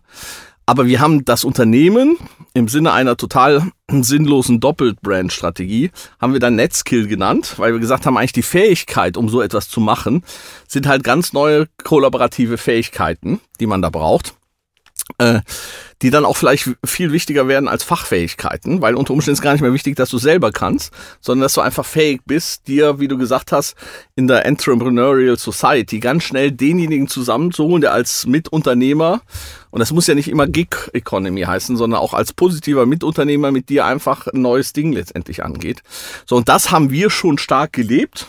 Aber 0.65 0.88
wir 0.88 1.00
haben 1.00 1.25
das 1.25 1.43
Unternehmen 1.43 2.17
im 2.53 2.67
Sinne 2.67 2.93
einer 2.93 3.17
total 3.17 3.72
sinnlosen 3.89 4.60
Doppelt-Brand-Strategie, 4.60 5.91
haben 6.19 6.34
wir 6.34 6.39
dann 6.39 6.55
Netskill 6.55 7.07
genannt, 7.07 7.55
weil 7.57 7.74
wir 7.74 7.79
gesagt 7.79 8.05
haben, 8.05 8.17
eigentlich 8.17 8.34
die 8.34 8.41
Fähigkeit, 8.41 9.15
um 9.15 9.29
so 9.29 9.41
etwas 9.41 9.69
zu 9.69 9.79
machen, 9.79 10.24
sind 10.67 10.88
halt 10.88 11.03
ganz 11.03 11.34
neue 11.34 11.67
kollaborative 11.84 12.57
Fähigkeiten, 12.57 13.41
die 13.60 13.67
man 13.67 13.84
da 13.84 13.89
braucht. 13.91 14.34
Äh, 15.19 15.41
die 16.01 16.09
dann 16.09 16.25
auch 16.25 16.35
vielleicht 16.35 16.69
viel 16.83 17.12
wichtiger 17.13 17.47
werden 17.47 17.69
als 17.69 17.83
Fachfähigkeiten, 17.83 18.81
weil 18.81 18.95
unter 18.95 19.13
Umständen 19.13 19.35
ist 19.35 19.41
gar 19.41 19.53
nicht 19.53 19.62
mehr 19.62 19.71
wichtig, 19.71 19.95
dass 19.95 20.09
du 20.09 20.17
selber 20.17 20.51
kannst, 20.51 20.93
sondern 21.21 21.43
dass 21.43 21.53
du 21.53 21.62
einfach 21.62 21.85
fähig 21.85 22.21
bist, 22.25 22.67
dir, 22.67 23.00
wie 23.00 23.07
du 23.07 23.17
gesagt 23.17 23.51
hast, 23.51 23.75
in 24.15 24.27
der 24.27 24.45
Entrepreneurial 24.45 25.38
Society 25.38 26.00
ganz 26.00 26.24
schnell 26.24 26.51
denjenigen 26.51 27.07
zusammenzuholen, 27.07 27.81
der 27.81 27.93
als 27.93 28.25
Mitunternehmer, 28.25 29.21
und 29.71 29.79
das 29.79 29.91
muss 29.93 30.07
ja 30.07 30.15
nicht 30.15 30.27
immer 30.27 30.47
Gig 30.47 30.75
Economy 30.93 31.43
heißen, 31.43 31.77
sondern 31.77 32.01
auch 32.01 32.13
als 32.13 32.33
positiver 32.33 32.85
Mitunternehmer 32.85 33.51
mit 33.51 33.69
dir 33.69 33.85
einfach 33.85 34.27
ein 34.27 34.41
neues 34.41 34.74
Ding 34.74 34.91
letztendlich 34.91 35.43
angeht. 35.43 35.81
So, 36.25 36.35
und 36.35 36.50
das 36.50 36.71
haben 36.71 36.91
wir 36.91 37.09
schon 37.09 37.38
stark 37.38 37.74
gelebt 37.74 38.27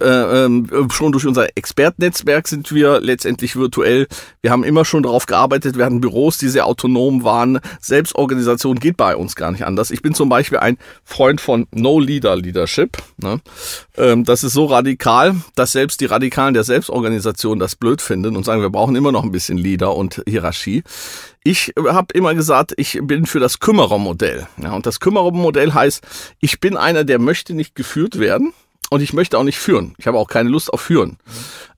äh, 0.00 0.44
ähm, 0.44 0.68
schon 0.90 1.12
durch 1.12 1.26
unser 1.26 1.46
Expertennetzwerk 1.56 2.48
sind 2.48 2.72
wir 2.72 3.00
letztendlich 3.00 3.56
virtuell. 3.56 4.08
Wir 4.42 4.50
haben 4.50 4.64
immer 4.64 4.84
schon 4.84 5.02
darauf 5.02 5.26
gearbeitet. 5.26 5.78
Wir 5.78 5.84
hatten 5.84 6.00
Büros, 6.00 6.38
die 6.38 6.48
sehr 6.48 6.66
autonom 6.66 7.22
waren. 7.24 7.60
Selbstorganisation 7.80 8.78
geht 8.78 8.96
bei 8.96 9.14
uns 9.16 9.36
gar 9.36 9.52
nicht 9.52 9.64
anders. 9.64 9.90
Ich 9.90 10.02
bin 10.02 10.14
zum 10.14 10.28
Beispiel 10.28 10.58
ein 10.58 10.78
Freund 11.04 11.40
von 11.40 11.66
No 11.72 12.00
Leader 12.00 12.36
Leadership. 12.36 12.96
Ne? 13.18 13.40
Ähm, 13.96 14.24
das 14.24 14.42
ist 14.42 14.54
so 14.54 14.66
radikal, 14.66 15.36
dass 15.54 15.72
selbst 15.72 16.00
die 16.00 16.06
Radikalen 16.06 16.54
der 16.54 16.64
Selbstorganisation 16.64 17.58
das 17.58 17.76
blöd 17.76 18.02
finden 18.02 18.36
und 18.36 18.44
sagen, 18.44 18.62
wir 18.62 18.70
brauchen 18.70 18.96
immer 18.96 19.12
noch 19.12 19.22
ein 19.22 19.32
bisschen 19.32 19.58
Leader 19.58 19.94
und 19.94 20.22
Hierarchie. 20.26 20.82
Ich 21.44 21.74
habe 21.76 22.06
immer 22.14 22.34
gesagt, 22.34 22.72
ich 22.78 22.98
bin 23.02 23.26
für 23.26 23.38
das 23.38 23.60
Kümmerermodell. 23.60 24.46
Ja, 24.62 24.72
und 24.72 24.86
das 24.86 24.98
Kümmerermodell 24.98 25.74
heißt, 25.74 26.02
ich 26.40 26.58
bin 26.58 26.76
einer, 26.76 27.04
der 27.04 27.18
möchte 27.18 27.52
nicht 27.52 27.74
geführt 27.74 28.18
werden 28.18 28.54
und 28.90 29.00
ich 29.00 29.12
möchte 29.12 29.38
auch 29.38 29.44
nicht 29.44 29.58
führen. 29.58 29.94
Ich 29.98 30.06
habe 30.06 30.18
auch 30.18 30.28
keine 30.28 30.48
Lust 30.48 30.72
auf 30.72 30.80
Führen. 30.80 31.18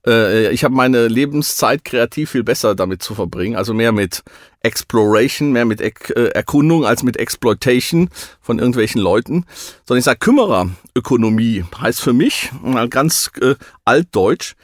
Mhm. 0.05 0.11
Äh, 0.11 0.51
ich 0.51 0.63
habe 0.63 0.75
meine 0.75 1.07
Lebenszeit 1.07 1.83
kreativ 1.83 2.31
viel 2.31 2.43
besser 2.43 2.75
damit 2.75 3.03
zu 3.03 3.15
verbringen. 3.15 3.55
Also 3.55 3.73
mehr 3.73 3.91
mit 3.91 4.23
Exploration, 4.61 5.51
mehr 5.51 5.65
mit 5.65 5.81
er 5.81 5.91
äh, 6.15 6.29
Erkundung 6.29 6.85
als 6.85 7.03
mit 7.03 7.17
Exploitation 7.17 8.09
von 8.41 8.59
irgendwelchen 8.59 9.01
Leuten. 9.01 9.45
Sondern 9.85 9.99
ich 9.99 10.05
sage, 10.05 10.19
Kümmererökonomie 10.19 11.65
heißt 11.79 12.01
für 12.01 12.13
mich, 12.13 12.51
ganz 12.89 13.31
äh, 13.41 13.55
altdeutsch, 13.85 14.55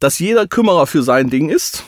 dass 0.00 0.18
jeder 0.18 0.46
Kümmerer 0.46 0.86
für 0.86 1.02
sein 1.02 1.30
Ding 1.30 1.48
ist 1.48 1.84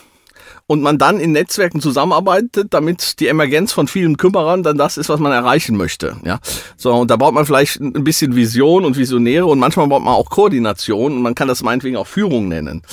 und 0.71 0.81
man 0.81 0.97
dann 0.97 1.19
in 1.19 1.33
Netzwerken 1.33 1.81
zusammenarbeitet, 1.81 2.73
damit 2.73 3.19
die 3.19 3.27
Emergenz 3.27 3.73
von 3.73 3.89
vielen 3.89 4.15
Kümmerern 4.15 4.63
dann 4.63 4.77
das 4.77 4.95
ist, 4.95 5.09
was 5.09 5.19
man 5.19 5.33
erreichen 5.33 5.75
möchte. 5.75 6.15
Ja, 6.23 6.39
so 6.77 6.93
und 6.93 7.11
da 7.11 7.17
braucht 7.17 7.33
man 7.33 7.45
vielleicht 7.45 7.81
ein 7.81 8.05
bisschen 8.05 8.37
Vision 8.37 8.85
und 8.85 8.95
Visionäre 8.95 9.47
und 9.47 9.59
manchmal 9.59 9.89
braucht 9.89 10.05
man 10.05 10.13
auch 10.13 10.29
Koordination 10.29 11.11
und 11.11 11.21
man 11.23 11.35
kann 11.35 11.49
das 11.49 11.61
meinetwegen 11.61 11.97
auch 11.97 12.07
Führung 12.07 12.47
nennen. 12.47 12.83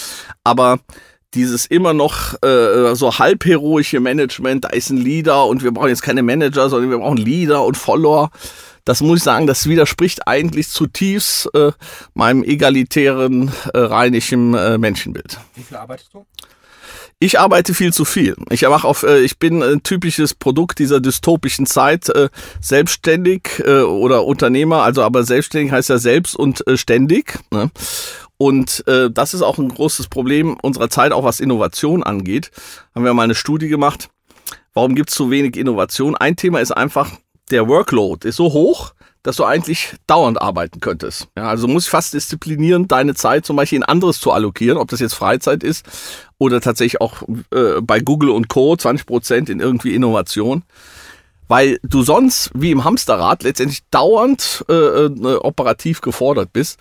Aber 0.43 0.81
dieses 1.35 1.67
immer 1.67 1.93
noch 1.93 2.35
äh, 2.43 2.97
so 2.97 3.17
halbheroische 3.17 4.01
Management, 4.01 4.65
da 4.65 4.71
ist 4.71 4.91
ein 4.91 4.97
Leader 4.97 5.47
und 5.47 5.63
wir 5.63 5.71
brauchen 5.71 5.91
jetzt 5.91 6.03
keine 6.03 6.25
Manager, 6.25 6.69
sondern 6.69 6.91
wir 6.91 6.99
brauchen 6.99 7.19
Leader 7.19 7.65
und 7.65 7.77
Follower. 7.77 8.31
Das 8.85 9.03
muss 9.03 9.19
ich 9.19 9.25
sagen, 9.25 9.47
das 9.47 9.69
widerspricht 9.69 10.27
eigentlich 10.27 10.69
zutiefst 10.69 11.49
äh, 11.55 11.71
meinem 12.15 12.43
egalitären, 12.43 13.53
äh, 13.73 13.79
reinischen 13.79 14.55
äh, 14.55 14.79
Menschenbild. 14.79 15.39
Wie 15.55 15.63
viel 15.63 15.77
arbeitest 15.77 16.13
du? 16.13 16.27
Ich 17.21 17.41
arbeite 17.41 17.75
viel 17.75 17.93
zu 17.93 18.05
viel. 18.05 18.37
Ich 18.51 18.63
mach 18.63 18.85
auf, 18.85 19.03
äh, 19.03 19.21
ich 19.21 19.41
bin 19.41 19.61
ein 19.61 19.83
typisches 19.83 20.35
Produkt 20.35 20.79
dieser 20.79 21.01
dystopischen 21.01 21.67
Zeit, 21.67 22.09
äh, 22.11 22.29
selbstständig 22.61 23.61
äh, 23.65 23.81
oder 23.81 24.25
Unternehmer, 24.25 24.85
also 24.85 25.03
aber 25.03 25.25
selbstständig 25.25 25.73
heißt 25.73 25.89
ja 25.89 25.99
selbst 25.99 26.37
und 26.37 26.63
ständig. 26.77 27.41
Ne? 27.51 27.73
Und 28.37 28.87
äh, 28.87 29.11
das 29.11 29.35
ist 29.35 29.43
auch 29.43 29.59
ein 29.59 29.69
großes 29.69 30.07
Problem 30.07 30.57
unserer 30.63 30.91
Zeit, 30.91 31.11
auch 31.11 31.25
was 31.25 31.41
Innovation 31.41 32.05
angeht. 32.05 32.53
Haben 32.95 33.05
wir 33.05 33.15
mal 33.15 33.25
eine 33.25 33.35
Studie 33.35 33.69
gemacht. 33.69 34.11
Warum 34.73 34.95
gibt 34.95 35.11
es 35.11 35.17
so 35.17 35.29
wenig 35.29 35.57
Innovation? 35.57 36.15
Ein 36.17 36.37
Thema 36.37 36.61
ist 36.61 36.71
einfach, 36.71 37.11
der 37.51 37.67
Workload 37.67 38.29
ist 38.29 38.37
so 38.37 38.53
hoch, 38.53 38.93
dass 39.23 39.37
du 39.37 39.45
eigentlich 39.45 39.95
dauernd 40.07 40.41
arbeiten 40.41 40.81
könntest. 40.81 41.29
Ja, 41.37 41.49
also 41.49 41.67
du 41.67 41.73
musst 41.73 41.89
fast 41.89 42.15
disziplinieren, 42.15 42.89
deine 42.89 43.15
Zeit 43.15 43.45
zum 43.45 43.57
Beispiel 43.57 43.77
in 43.77 43.83
anderes 43.83 44.21
zu 44.21 44.33
allokieren, 44.33 44.79
ob 44.79 44.89
das 44.89 45.01
jetzt 45.01 45.15
Freizeit 45.15 45.63
ist 45.63 45.85
oder 46.39 46.61
tatsächlich 46.61 47.01
auch 47.01 47.23
äh, 47.53 47.81
bei 47.83 48.01
Google 48.01 48.31
und 48.31 48.49
Co. 48.49 48.77
20 48.77 49.07
Prozent 49.07 49.49
in 49.51 49.61
irgendwie 49.61 49.95
Innovation. 49.95 50.63
Weil 51.49 51.79
du 51.83 52.03
sonst, 52.03 52.51
wie 52.55 52.71
im 52.71 52.85
Hamsterrad, 52.85 53.43
letztendlich 53.43 53.81
dauernd 53.91 54.65
äh, 54.69 54.75
äh, 54.75 55.37
operativ 55.37 56.03
gefordert 56.03 56.53
bist. 56.53 56.79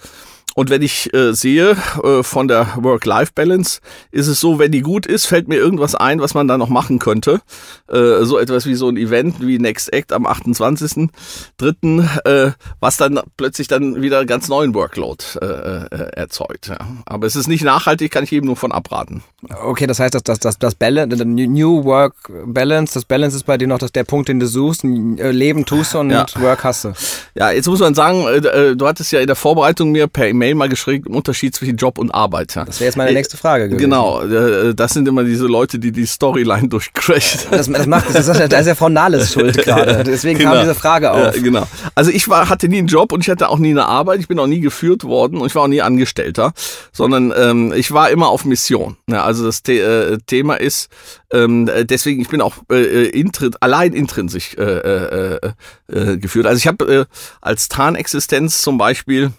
Und 0.57 0.71
wenn 0.71 0.81
ich 0.81 1.13
äh, 1.13 1.33
sehe 1.33 1.77
äh, 2.03 2.23
von 2.23 2.47
der 2.47 2.69
Work-Life-Balance, 2.77 3.79
ist 4.09 4.25
es 4.25 4.39
so, 4.39 4.57
wenn 4.57 4.71
die 4.71 4.81
gut 4.81 5.05
ist, 5.05 5.27
fällt 5.27 5.47
mir 5.47 5.57
irgendwas 5.57 5.93
ein, 5.93 6.19
was 6.19 6.33
man 6.33 6.47
da 6.47 6.57
noch 6.57 6.69
machen 6.69 6.97
könnte. 6.97 7.41
Äh, 7.87 8.23
so 8.23 8.39
etwas 8.39 8.65
wie 8.65 8.73
so 8.73 8.89
ein 8.89 8.97
Event 8.97 9.35
wie 9.39 9.59
Next 9.59 9.93
Act 9.93 10.11
am 10.11 10.25
28.03., 10.25 12.25
äh, 12.25 12.53
was 12.79 12.97
dann 12.97 13.19
plötzlich 13.37 13.67
dann 13.67 14.01
wieder 14.01 14.25
ganz 14.25 14.47
neuen 14.47 14.73
Workload 14.73 15.23
äh, 15.39 15.45
äh, 15.45 16.09
erzeugt. 16.13 16.69
Ja. 16.69 16.79
Aber 17.05 17.27
es 17.27 17.35
ist 17.35 17.47
nicht 17.47 17.63
nachhaltig, 17.63 18.11
kann 18.11 18.23
ich 18.23 18.31
eben 18.31 18.47
nur 18.47 18.55
von 18.55 18.71
abraten. 18.71 19.21
Okay, 19.63 19.85
das 19.85 19.99
heißt, 19.99 20.15
dass 20.15 20.23
das, 20.23 20.39
das, 20.39 20.57
das 20.57 20.73
Balance, 20.73 21.23
New 21.23 21.83
Work 21.83 22.15
Balance, 22.47 22.95
das 22.95 23.05
Balance 23.05 23.37
ist 23.37 23.43
bei 23.43 23.59
dir 23.59 23.67
noch 23.67 23.77
das, 23.77 23.91
der 23.91 24.05
Punkt, 24.05 24.27
den 24.27 24.39
du 24.39 24.47
suchst, 24.47 24.83
äh, 24.83 25.29
Leben 25.29 25.65
tust 25.65 25.93
und 25.93 26.09
ja. 26.09 26.25
Work 26.39 26.63
hast 26.63 26.85
du. 26.85 26.93
Ja, 27.35 27.51
jetzt 27.51 27.67
muss 27.67 27.79
man 27.79 27.93
sagen, 27.93 28.25
äh, 28.25 28.37
äh, 28.37 28.75
du 28.75 28.87
hattest 28.87 29.11
ja 29.11 29.19
in 29.19 29.27
der 29.27 29.35
Vorbereitung 29.35 29.91
mir 29.91 30.07
per 30.07 30.27
E-Mail 30.27 30.46
Mail 30.47 30.55
mal 30.55 30.69
geschrieben, 30.69 31.13
Unterschied 31.13 31.55
zwischen 31.55 31.75
Job 31.75 31.97
und 31.97 32.11
Arbeit. 32.11 32.55
Ja. 32.55 32.63
Das 32.63 32.79
wäre 32.79 32.87
jetzt 32.87 32.95
meine 32.95 33.11
nächste 33.11 33.35
Frage 33.37 33.67
gewesen. 33.67 33.81
Genau, 33.81 34.21
äh, 34.21 34.73
das 34.73 34.93
sind 34.93 35.07
immer 35.07 35.23
diese 35.23 35.45
Leute, 35.45 35.77
die 35.77 35.91
die 35.91 36.05
Storyline 36.05 36.69
durchcrashen. 36.69 37.41
Das, 37.51 37.67
das 37.67 37.87
macht, 37.87 38.13
das 38.13 38.27
ist, 38.27 38.51
da 38.51 38.59
ist 38.59 38.67
ja 38.67 38.75
Frau 38.75 38.89
Nahles 38.89 39.33
schuld 39.33 39.57
gerade. 39.63 40.03
Deswegen 40.05 40.39
genau. 40.39 40.51
kam 40.53 40.61
diese 40.61 40.75
Frage 40.75 41.11
auf. 41.11 41.35
Ja, 41.35 41.41
genau. 41.41 41.67
Also 41.95 42.11
ich 42.11 42.29
war, 42.29 42.49
hatte 42.49 42.69
nie 42.69 42.77
einen 42.77 42.87
Job 42.87 43.11
und 43.11 43.21
ich 43.21 43.29
hatte 43.29 43.49
auch 43.49 43.59
nie 43.59 43.71
eine 43.71 43.85
Arbeit. 43.85 44.19
Ich 44.21 44.27
bin 44.27 44.39
auch 44.39 44.47
nie 44.47 44.61
geführt 44.61 45.03
worden 45.03 45.39
und 45.39 45.47
ich 45.47 45.55
war 45.55 45.63
auch 45.63 45.67
nie 45.67 45.81
Angestellter, 45.81 46.53
sondern 46.93 47.33
ähm, 47.37 47.73
ich 47.75 47.91
war 47.91 48.09
immer 48.09 48.29
auf 48.29 48.45
Mission. 48.45 48.95
Ja, 49.09 49.23
also 49.23 49.45
das 49.45 49.61
The 49.65 49.79
äh, 49.79 50.17
Thema 50.25 50.55
ist, 50.55 50.89
ähm, 51.31 51.69
deswegen, 51.83 52.21
ich 52.21 52.29
bin 52.29 52.41
auch 52.41 52.55
äh, 52.71 52.75
äh 52.81 53.09
intrin 53.09 53.51
allein 53.59 53.93
intrinsisch 53.93 54.55
äh, 54.57 54.63
äh, 54.63 55.51
äh, 55.87 56.17
geführt. 56.17 56.45
Also 56.45 56.57
ich 56.57 56.67
habe 56.67 56.85
äh, 56.85 57.05
als 57.41 57.67
Tarnexistenz 57.67 58.61
zum 58.61 58.77
Beispiel 58.77 59.31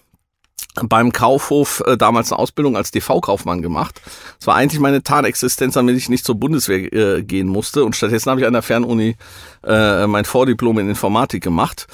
beim 0.84 1.12
Kaufhof 1.12 1.82
äh, 1.86 1.96
damals 1.96 2.32
eine 2.32 2.38
Ausbildung 2.38 2.76
als 2.76 2.90
DV-Kaufmann 2.90 3.62
gemacht. 3.62 4.00
Es 4.40 4.46
war 4.46 4.54
eigentlich 4.54 4.80
meine 4.80 5.02
Tarnexistenz, 5.02 5.74
damit 5.74 5.96
ich 5.96 6.08
nicht 6.08 6.24
zur 6.24 6.36
Bundeswehr 6.36 6.92
äh, 6.92 7.22
gehen 7.22 7.48
musste. 7.48 7.84
Und 7.84 7.96
stattdessen 7.96 8.30
habe 8.30 8.40
ich 8.40 8.46
an 8.46 8.52
der 8.52 8.62
Fernuni 8.62 9.16
äh, 9.64 10.06
mein 10.06 10.24
Vordiplom 10.24 10.78
in 10.78 10.88
Informatik 10.88 11.42
gemacht. 11.42 11.86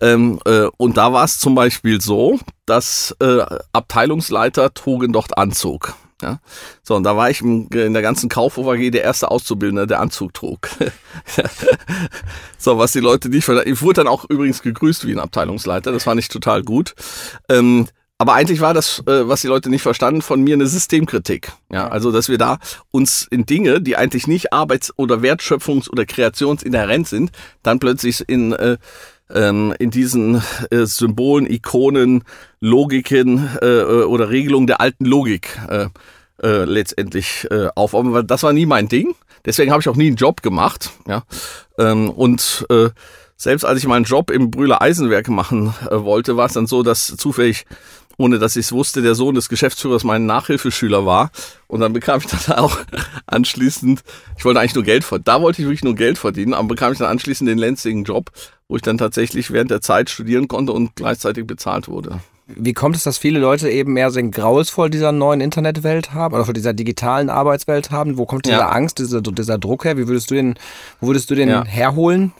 Ähm, 0.00 0.40
äh, 0.46 0.66
und 0.78 0.96
da 0.96 1.12
war 1.12 1.24
es 1.24 1.38
zum 1.38 1.54
Beispiel 1.54 2.00
so, 2.00 2.38
dass 2.66 3.14
äh, 3.20 3.44
Abteilungsleiter 3.72 4.74
trugen 4.74 5.12
dort 5.12 5.36
Anzug. 5.36 5.94
Ja? 6.22 6.40
So, 6.82 6.96
und 6.96 7.04
da 7.04 7.16
war 7.16 7.30
ich 7.30 7.40
in 7.42 7.68
der 7.70 8.02
ganzen 8.02 8.28
Kaufhof 8.28 8.66
AG 8.66 8.90
der 8.90 9.02
erste 9.02 9.30
Auszubildende, 9.30 9.86
der 9.86 10.00
Anzug 10.00 10.34
trug. 10.34 10.68
so, 12.58 12.78
was 12.78 12.92
die 12.92 13.00
Leute 13.00 13.28
nicht 13.28 13.44
verstanden. 13.44 13.72
Ich 13.72 13.82
wurde 13.82 14.02
dann 14.02 14.08
auch 14.08 14.24
übrigens 14.28 14.62
gegrüßt 14.62 15.06
wie 15.06 15.12
ein 15.12 15.20
Abteilungsleiter, 15.20 15.92
das 15.92 16.04
fand 16.04 16.20
ich 16.20 16.28
total 16.28 16.62
gut. 16.62 16.94
Ähm, 17.48 17.88
aber 18.22 18.34
eigentlich 18.34 18.60
war 18.60 18.72
das, 18.72 19.00
äh, 19.08 19.26
was 19.26 19.40
die 19.40 19.48
Leute 19.48 19.68
nicht 19.68 19.82
verstanden, 19.82 20.22
von 20.22 20.40
mir 20.42 20.54
eine 20.54 20.68
Systemkritik. 20.68 21.50
Ja, 21.72 21.88
also 21.88 22.12
dass 22.12 22.28
wir 22.28 22.38
da 22.38 22.58
uns 22.92 23.26
in 23.28 23.46
Dinge, 23.46 23.80
die 23.80 23.96
eigentlich 23.96 24.28
nicht 24.28 24.52
arbeits- 24.52 24.96
oder 24.96 25.16
Wertschöpfungs- 25.16 25.90
oder 25.90 26.06
Kreationsinhärent 26.06 27.08
sind, 27.08 27.32
dann 27.64 27.80
plötzlich 27.80 28.22
in 28.28 28.52
äh, 28.52 28.78
ähm, 29.34 29.74
in 29.80 29.90
diesen 29.90 30.40
äh, 30.70 30.86
Symbolen, 30.86 31.50
Ikonen, 31.50 32.22
Logiken 32.60 33.50
äh, 33.60 33.82
oder 33.82 34.30
Regelungen 34.30 34.68
der 34.68 34.80
alten 34.80 35.04
Logik 35.04 35.58
äh, 35.68 35.86
äh, 36.44 36.64
letztendlich 36.64 37.48
äh, 37.50 37.70
auf. 37.74 37.92
Aber 37.92 38.22
das 38.22 38.44
war 38.44 38.52
nie 38.52 38.66
mein 38.66 38.86
Ding. 38.88 39.16
Deswegen 39.44 39.72
habe 39.72 39.80
ich 39.80 39.88
auch 39.88 39.96
nie 39.96 40.06
einen 40.06 40.16
Job 40.16 40.42
gemacht. 40.42 40.90
Ja? 41.08 41.24
Ähm, 41.76 42.08
und 42.08 42.66
äh, 42.70 42.90
selbst 43.42 43.64
als 43.64 43.80
ich 43.80 43.88
meinen 43.88 44.04
Job 44.04 44.30
im 44.30 44.52
Brühler 44.52 44.80
Eisenwerk 44.80 45.28
machen 45.28 45.74
äh, 45.90 45.96
wollte, 46.04 46.36
war 46.36 46.46
es 46.46 46.52
dann 46.52 46.68
so, 46.68 46.84
dass 46.84 47.16
zufällig 47.16 47.66
ohne 48.22 48.38
dass 48.38 48.54
ich 48.54 48.66
es 48.66 48.72
wusste, 48.72 49.02
der 49.02 49.16
Sohn 49.16 49.34
des 49.34 49.48
Geschäftsführers 49.48 50.04
mein 50.04 50.26
Nachhilfeschüler 50.26 51.04
war. 51.04 51.32
Und 51.66 51.80
dann 51.80 51.92
bekam 51.92 52.20
ich 52.20 52.26
dann 52.26 52.56
auch 52.58 52.78
anschließend, 53.26 54.00
ich 54.38 54.44
wollte 54.44 54.60
eigentlich 54.60 54.76
nur 54.76 54.84
Geld 54.84 55.02
verdienen, 55.02 55.24
da 55.24 55.42
wollte 55.42 55.60
ich 55.60 55.66
wirklich 55.66 55.82
nur 55.82 55.96
Geld 55.96 56.18
verdienen, 56.18 56.54
aber 56.54 56.68
bekam 56.68 56.92
ich 56.92 56.98
dann 56.98 57.08
anschließend 57.08 57.50
den 57.50 57.58
Lenzigen 57.58 58.04
Job, 58.04 58.30
wo 58.68 58.76
ich 58.76 58.82
dann 58.82 58.96
tatsächlich 58.96 59.50
während 59.50 59.72
der 59.72 59.80
Zeit 59.80 60.08
studieren 60.08 60.46
konnte 60.46 60.72
und 60.72 60.94
gleichzeitig 60.94 61.48
bezahlt 61.48 61.88
wurde. 61.88 62.20
Wie 62.56 62.72
kommt 62.72 62.96
es, 62.96 63.02
dass 63.02 63.18
viele 63.18 63.38
Leute 63.38 63.70
eben 63.70 63.92
mehr 63.92 64.10
so 64.10 64.18
ein 64.18 64.30
Graues 64.30 64.70
vor 64.70 64.88
dieser 64.88 65.12
neuen 65.12 65.40
Internetwelt 65.40 66.12
haben 66.12 66.34
oder 66.34 66.44
vor 66.44 66.54
dieser 66.54 66.72
digitalen 66.72 67.30
Arbeitswelt 67.30 67.90
haben? 67.90 68.18
Wo 68.18 68.26
kommt 68.26 68.46
diese 68.46 68.56
ja. 68.56 68.68
Angst, 68.68 68.98
dieser, 68.98 69.20
dieser 69.20 69.58
Druck 69.58 69.84
her? 69.84 69.96
Wie 69.96 70.08
würdest 70.08 70.30
du 70.30 70.34
den, 70.34 70.54
wo 71.00 71.08
würdest 71.08 71.30
du 71.30 71.34
den 71.34 71.48
ja. 71.48 71.64
herholen? 71.64 72.32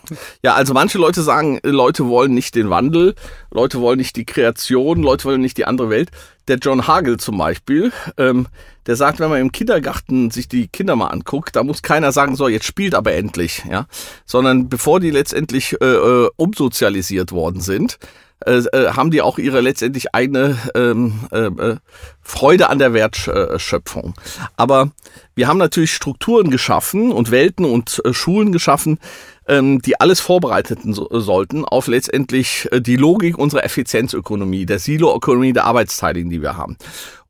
Ja, 0.42 0.54
also 0.54 0.75
manche 0.75 0.99
Leute 0.99 1.23
sagen, 1.23 1.61
Leute 1.62 2.07
wollen 2.07 2.35
nicht 2.35 2.54
den 2.54 2.71
Wandel, 2.71 3.14
Leute 3.50 3.81
wollen 3.81 3.99
nicht 3.99 4.16
die 4.16 4.25
Kreation, 4.25 5.02
Leute 5.02 5.25
wollen 5.25 5.40
nicht 5.40 5.57
die 5.59 5.64
andere 5.64 5.90
Welt. 5.90 6.11
Der 6.49 6.57
John 6.57 6.88
Hagel 6.88 7.19
zum 7.19 7.38
Beispiel, 7.38 7.92
ähm, 8.19 8.49
der 8.87 8.97
sagt, 8.97 9.21
wenn 9.21 9.31
man 9.31 9.40
im 9.40 9.52
Kindergarten 9.52 10.31
sich 10.31 10.49
die 10.49 10.66
Kinder 10.66 10.97
mal 10.97 11.09
anguckt, 11.09 11.54
da 11.54 11.62
muss 11.62 11.83
keiner 11.83 12.11
sagen, 12.11 12.35
so, 12.35 12.49
jetzt 12.49 12.64
spielt 12.64 12.95
aber 12.95 13.12
endlich, 13.12 13.62
ja, 13.71 13.87
sondern 14.26 14.69
bevor 14.69 14.99
die 14.99 15.11
letztendlich 15.11 15.81
äh, 15.81 15.85
äh 15.85 16.31
umsozialisiert 16.37 17.31
worden 17.31 17.61
sind, 17.61 17.99
äh, 18.46 18.62
äh, 18.72 18.92
haben 18.92 19.11
die 19.11 19.22
auch 19.22 19.38
ihre 19.38 19.61
letztendlich 19.61 20.14
eigene 20.14 20.58
ähm, 20.75 21.20
äh, 21.32 21.46
äh, 21.46 21.76
Freude 22.20 22.68
an 22.68 22.78
der 22.78 22.94
Wertschöpfung. 22.94 24.14
Aber 24.56 24.90
wir 25.34 25.49
haben 25.49 25.58
natürlich 25.58 25.92
Strukturen 25.92 26.50
geschaffen 26.50 27.12
und 27.12 27.30
Welten 27.30 27.64
und 27.64 28.00
äh, 28.04 28.12
Schulen 28.12 28.52
geschaffen, 28.52 28.99
ähm, 29.46 29.80
die 29.82 30.00
alles 30.00 30.20
vorbereiten 30.20 30.92
so, 30.92 31.08
sollten 31.11 31.64
auf 31.64 31.87
letztendlich 31.87 32.68
die 32.72 32.96
Logik 32.96 33.38
unserer 33.38 33.64
Effizienzökonomie, 33.64 34.66
der 34.66 34.78
Silo-Ökonomie, 34.78 35.52
der 35.52 35.64
Arbeitsteilung, 35.64 36.30
die 36.30 36.42
wir 36.42 36.56
haben. 36.56 36.76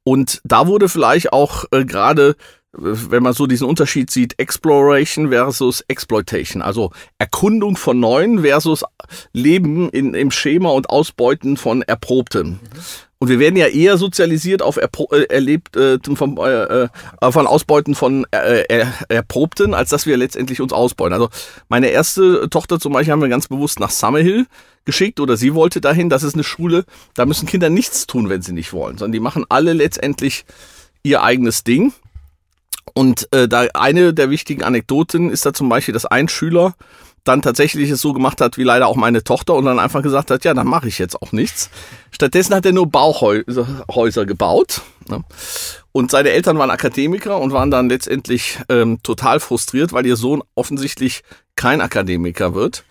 Und 0.04 0.40
da 0.44 0.66
wurde 0.66 0.88
vielleicht 0.88 1.32
auch 1.32 1.64
äh, 1.70 1.84
gerade 1.84 2.36
wenn 2.72 3.22
man 3.22 3.34
so 3.34 3.46
diesen 3.46 3.66
Unterschied 3.66 4.10
sieht, 4.10 4.38
Exploration 4.38 5.28
versus 5.28 5.82
Exploitation, 5.88 6.62
also 6.62 6.90
Erkundung 7.18 7.76
von 7.76 8.00
Neuen 8.00 8.40
versus 8.40 8.84
Leben 9.32 9.90
in, 9.90 10.14
im 10.14 10.30
Schema 10.30 10.70
und 10.70 10.88
Ausbeuten 10.88 11.56
von 11.56 11.82
Erprobtem. 11.82 12.60
Und 13.18 13.28
wir 13.28 13.38
werden 13.38 13.56
ja 13.56 13.68
eher 13.68 13.98
sozialisiert 13.98 14.62
auf 14.62 14.78
Erpro 14.78 15.08
äh, 15.12 15.26
erlebt 15.32 15.76
äh, 15.76 15.98
vom, 16.14 16.38
äh, 16.38 16.84
äh, 16.84 16.88
von 17.30 17.46
Ausbeuten 17.46 17.94
von 17.94 18.26
äh, 18.32 18.64
er 18.68 18.92
Erprobten, 19.08 19.74
als 19.74 19.90
dass 19.90 20.06
wir 20.06 20.16
letztendlich 20.16 20.60
uns 20.60 20.72
ausbeuten. 20.72 21.12
Also 21.12 21.28
meine 21.68 21.88
erste 21.88 22.48
Tochter 22.50 22.80
zum 22.80 22.92
Beispiel 22.92 23.12
haben 23.12 23.22
wir 23.22 23.28
ganz 23.28 23.46
bewusst 23.46 23.78
nach 23.78 23.90
Summerhill 23.90 24.46
geschickt 24.86 25.20
oder 25.20 25.36
sie 25.36 25.54
wollte 25.54 25.80
dahin. 25.80 26.08
Das 26.08 26.24
ist 26.24 26.34
eine 26.34 26.42
Schule, 26.42 26.84
da 27.14 27.24
müssen 27.24 27.46
Kinder 27.46 27.70
nichts 27.70 28.08
tun, 28.08 28.28
wenn 28.28 28.42
sie 28.42 28.52
nicht 28.52 28.72
wollen, 28.72 28.98
sondern 28.98 29.12
die 29.12 29.20
machen 29.20 29.44
alle 29.48 29.72
letztendlich 29.72 30.44
ihr 31.04 31.22
eigenes 31.22 31.62
Ding. 31.62 31.92
Und 32.94 33.28
äh, 33.32 33.48
da 33.48 33.66
eine 33.74 34.14
der 34.14 34.30
wichtigen 34.30 34.62
Anekdoten 34.62 35.30
ist 35.30 35.46
da 35.46 35.52
zum 35.52 35.68
Beispiel, 35.68 35.94
dass 35.94 36.06
ein 36.06 36.28
Schüler 36.28 36.74
dann 37.24 37.42
tatsächlich 37.42 37.88
es 37.90 38.00
so 38.00 38.12
gemacht 38.12 38.40
hat, 38.40 38.58
wie 38.58 38.64
leider 38.64 38.88
auch 38.88 38.96
meine 38.96 39.22
Tochter, 39.22 39.54
und 39.54 39.64
dann 39.64 39.78
einfach 39.78 40.02
gesagt 40.02 40.30
hat, 40.30 40.44
ja, 40.44 40.54
dann 40.54 40.66
mache 40.66 40.88
ich 40.88 40.98
jetzt 40.98 41.20
auch 41.22 41.32
nichts. 41.32 41.70
Stattdessen 42.10 42.54
hat 42.54 42.66
er 42.66 42.72
nur 42.72 42.88
Bauhäuser 42.88 44.26
gebaut. 44.26 44.82
Ne? 45.08 45.22
Und 45.92 46.10
seine 46.10 46.30
Eltern 46.30 46.58
waren 46.58 46.70
Akademiker 46.70 47.38
und 47.38 47.52
waren 47.52 47.70
dann 47.70 47.88
letztendlich 47.88 48.58
ähm, 48.68 48.98
total 49.02 49.38
frustriert, 49.40 49.92
weil 49.92 50.06
ihr 50.06 50.16
Sohn 50.16 50.42
offensichtlich 50.54 51.22
kein 51.54 51.80
Akademiker 51.80 52.54
wird. 52.54 52.84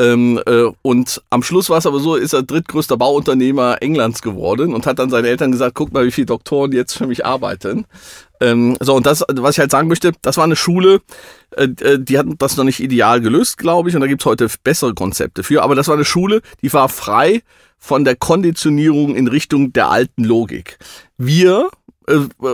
Ähm, 0.00 0.40
äh, 0.46 0.70
und 0.82 1.22
am 1.30 1.42
Schluss 1.42 1.70
war 1.70 1.78
es 1.78 1.86
aber 1.86 1.98
so, 1.98 2.14
ist 2.14 2.32
er 2.32 2.44
drittgrößter 2.44 2.96
Bauunternehmer 2.96 3.78
Englands 3.80 4.22
geworden 4.22 4.72
und 4.72 4.86
hat 4.86 5.00
dann 5.00 5.10
seinen 5.10 5.24
Eltern 5.24 5.50
gesagt, 5.50 5.74
guck 5.74 5.92
mal, 5.92 6.06
wie 6.06 6.12
viele 6.12 6.26
Doktoren 6.26 6.70
jetzt 6.70 6.96
für 6.96 7.08
mich 7.08 7.26
arbeiten. 7.26 7.84
Ähm, 8.40 8.76
so, 8.80 8.94
und 8.94 9.06
das, 9.06 9.24
was 9.28 9.56
ich 9.56 9.58
halt 9.58 9.72
sagen 9.72 9.88
möchte, 9.88 10.12
das 10.22 10.36
war 10.36 10.44
eine 10.44 10.54
Schule, 10.54 11.00
äh, 11.56 11.64
äh 11.80 11.98
die 11.98 12.16
hatten 12.16 12.36
das 12.38 12.56
noch 12.56 12.64
nicht 12.64 12.78
ideal 12.78 13.20
gelöst, 13.20 13.58
glaube 13.58 13.88
ich, 13.88 13.96
und 13.96 14.00
da 14.00 14.06
gibt's 14.06 14.24
heute 14.24 14.48
bessere 14.62 14.94
Konzepte 14.94 15.42
für, 15.42 15.62
aber 15.62 15.74
das 15.74 15.88
war 15.88 15.96
eine 15.96 16.04
Schule, 16.04 16.42
die 16.62 16.72
war 16.72 16.88
frei 16.88 17.42
von 17.76 18.04
der 18.04 18.14
Konditionierung 18.14 19.16
in 19.16 19.26
Richtung 19.26 19.72
der 19.72 19.90
alten 19.90 20.22
Logik. 20.22 20.78
Wir 21.16 21.70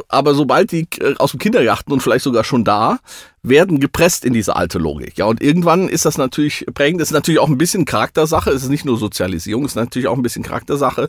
aber 0.09 0.35
sobald 0.35 0.73
die 0.73 0.89
äh, 1.01 1.15
aus 1.19 1.33
dem 1.33 1.41
Kindergarten 1.41 1.93
und 1.93 2.01
vielleicht 2.01 2.25
sogar 2.25 2.45
schon 2.45 2.65
da, 2.65 2.99
werden 3.43 3.79
gepresst 3.79 4.25
in 4.25 4.33
diese 4.33 4.57
alte 4.57 4.79
Logik. 4.79 5.19
Ja, 5.19 5.27
und 5.27 5.43
irgendwann 5.43 5.89
ist 5.89 6.07
das 6.07 6.17
natürlich 6.17 6.65
prägend. 6.73 7.01
Das 7.01 7.09
ist 7.09 7.15
natürlich 7.15 7.41
auch 7.41 7.49
ein 7.49 7.59
bisschen 7.59 7.85
Charaktersache. 7.85 8.51
Es 8.51 8.63
ist 8.63 8.71
nicht 8.71 8.87
nur 8.87 8.97
Sozialisierung, 8.97 9.65
es 9.65 9.73
ist 9.73 9.77
natürlich 9.77 10.09
auch 10.09 10.17
ein 10.17 10.23
bisschen 10.23 10.43
Charaktersache. 10.43 11.09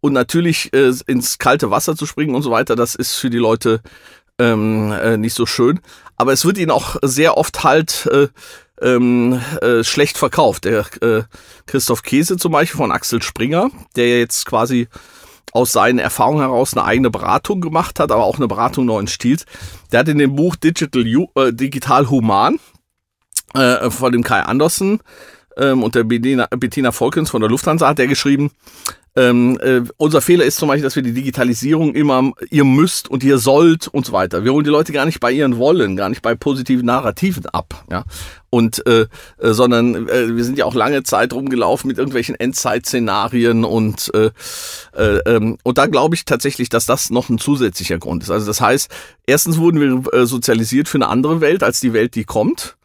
Und 0.00 0.12
natürlich 0.12 0.72
äh, 0.72 0.92
ins 1.06 1.38
kalte 1.38 1.70
Wasser 1.70 1.96
zu 1.96 2.06
springen 2.06 2.34
und 2.34 2.42
so 2.42 2.50
weiter, 2.50 2.76
das 2.76 2.94
ist 2.94 3.16
für 3.16 3.30
die 3.30 3.38
Leute 3.38 3.80
ähm, 4.38 4.92
äh, 4.92 5.16
nicht 5.16 5.34
so 5.34 5.44
schön. 5.44 5.80
Aber 6.16 6.32
es 6.32 6.44
wird 6.44 6.58
ihnen 6.58 6.70
auch 6.70 6.96
sehr 7.02 7.36
oft 7.36 7.64
halt 7.64 8.08
äh, 8.12 8.28
ähm, 8.80 9.40
äh, 9.60 9.82
schlecht 9.84 10.18
verkauft. 10.18 10.64
Der 10.64 10.86
äh, 11.00 11.22
Christoph 11.66 12.02
Käse 12.02 12.36
zum 12.36 12.52
Beispiel 12.52 12.78
von 12.78 12.92
Axel 12.92 13.22
Springer, 13.22 13.70
der 13.96 14.20
jetzt 14.20 14.46
quasi 14.46 14.88
aus 15.52 15.72
seinen 15.72 15.98
Erfahrungen 15.98 16.40
heraus 16.40 16.74
eine 16.74 16.84
eigene 16.84 17.10
Beratung 17.10 17.60
gemacht 17.60 18.00
hat, 18.00 18.10
aber 18.10 18.24
auch 18.24 18.36
eine 18.36 18.48
Beratung 18.48 18.86
neuen 18.86 19.06
Stils. 19.06 19.44
Der 19.92 20.00
hat 20.00 20.08
in 20.08 20.18
dem 20.18 20.34
Buch 20.34 20.56
Digital, 20.56 21.06
äh, 21.36 21.52
Digital 21.52 22.10
Human 22.10 22.58
äh, 23.54 23.90
von 23.90 24.12
dem 24.12 24.22
Kai 24.22 24.40
Andersen 24.40 25.00
ähm, 25.56 25.82
und 25.82 25.94
der 25.94 26.04
Bettina, 26.04 26.46
Bettina 26.46 26.92
Volkens 26.92 27.30
von 27.30 27.40
der 27.40 27.50
Lufthansa 27.50 27.88
hat 27.88 27.98
er 27.98 28.06
geschrieben, 28.06 28.50
ähm, 29.14 29.58
äh, 29.60 29.82
unser 29.98 30.22
Fehler 30.22 30.44
ist 30.44 30.56
zum 30.56 30.68
Beispiel, 30.68 30.84
dass 30.84 30.96
wir 30.96 31.02
die 31.02 31.12
Digitalisierung 31.12 31.94
immer, 31.94 32.32
ihr 32.50 32.64
müsst 32.64 33.08
und 33.08 33.22
ihr 33.22 33.36
sollt 33.36 33.88
und 33.88 34.06
so 34.06 34.12
weiter. 34.12 34.44
Wir 34.44 34.52
holen 34.52 34.64
die 34.64 34.70
Leute 34.70 34.92
gar 34.92 35.04
nicht 35.04 35.20
bei 35.20 35.30
ihren 35.30 35.58
Wollen, 35.58 35.96
gar 35.96 36.08
nicht 36.08 36.22
bei 36.22 36.34
positiven 36.34 36.86
Narrativen 36.86 37.44
ab. 37.46 37.84
Ja? 37.90 38.04
Und 38.54 38.86
äh, 38.86 39.06
äh, 39.38 39.54
sondern 39.54 40.10
äh, 40.10 40.36
wir 40.36 40.44
sind 40.44 40.58
ja 40.58 40.66
auch 40.66 40.74
lange 40.74 41.02
Zeit 41.04 41.32
rumgelaufen 41.32 41.88
mit 41.88 41.96
irgendwelchen 41.96 42.34
Endzeit-Szenarien 42.34 43.64
und 43.64 44.12
äh, 44.12 44.30
äh, 44.94 45.20
ähm, 45.24 45.56
und 45.62 45.78
da 45.78 45.86
glaube 45.86 46.16
ich 46.16 46.26
tatsächlich, 46.26 46.68
dass 46.68 46.84
das 46.84 47.08
noch 47.08 47.30
ein 47.30 47.38
zusätzlicher 47.38 47.98
Grund 47.98 48.24
ist. 48.24 48.30
Also 48.30 48.46
das 48.46 48.60
heißt, 48.60 48.90
erstens 49.26 49.56
wurden 49.56 49.80
wir 49.80 50.12
äh, 50.12 50.26
sozialisiert 50.26 50.90
für 50.90 50.98
eine 50.98 51.08
andere 51.08 51.40
Welt 51.40 51.62
als 51.62 51.80
die 51.80 51.94
Welt, 51.94 52.14
die 52.14 52.24
kommt. 52.24 52.76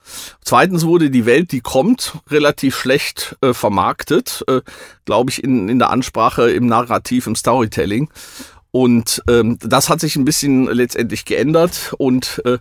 Zweitens 0.42 0.86
wurde 0.86 1.10
die 1.10 1.26
Welt, 1.26 1.52
die 1.52 1.60
kommt, 1.60 2.14
relativ 2.30 2.78
schlecht 2.78 3.36
äh, 3.42 3.54
vermarktet, 3.54 4.46
äh, 4.48 4.62
glaube 5.04 5.32
ich, 5.32 5.44
in, 5.44 5.68
in 5.68 5.80
der 5.80 5.90
Ansprache, 5.90 6.50
im 6.50 6.68
Narrativ, 6.68 7.28
im 7.28 7.36
Storytelling. 7.36 8.10
Und 8.72 9.24
ähm, 9.28 9.58
das 9.62 9.90
hat 9.90 10.02
sich 10.02 10.16
ein 10.18 10.26
bisschen 10.26 10.68
letztendlich 10.68 11.26
geändert. 11.26 11.94
Und 11.98 12.42
äh, 12.46 12.60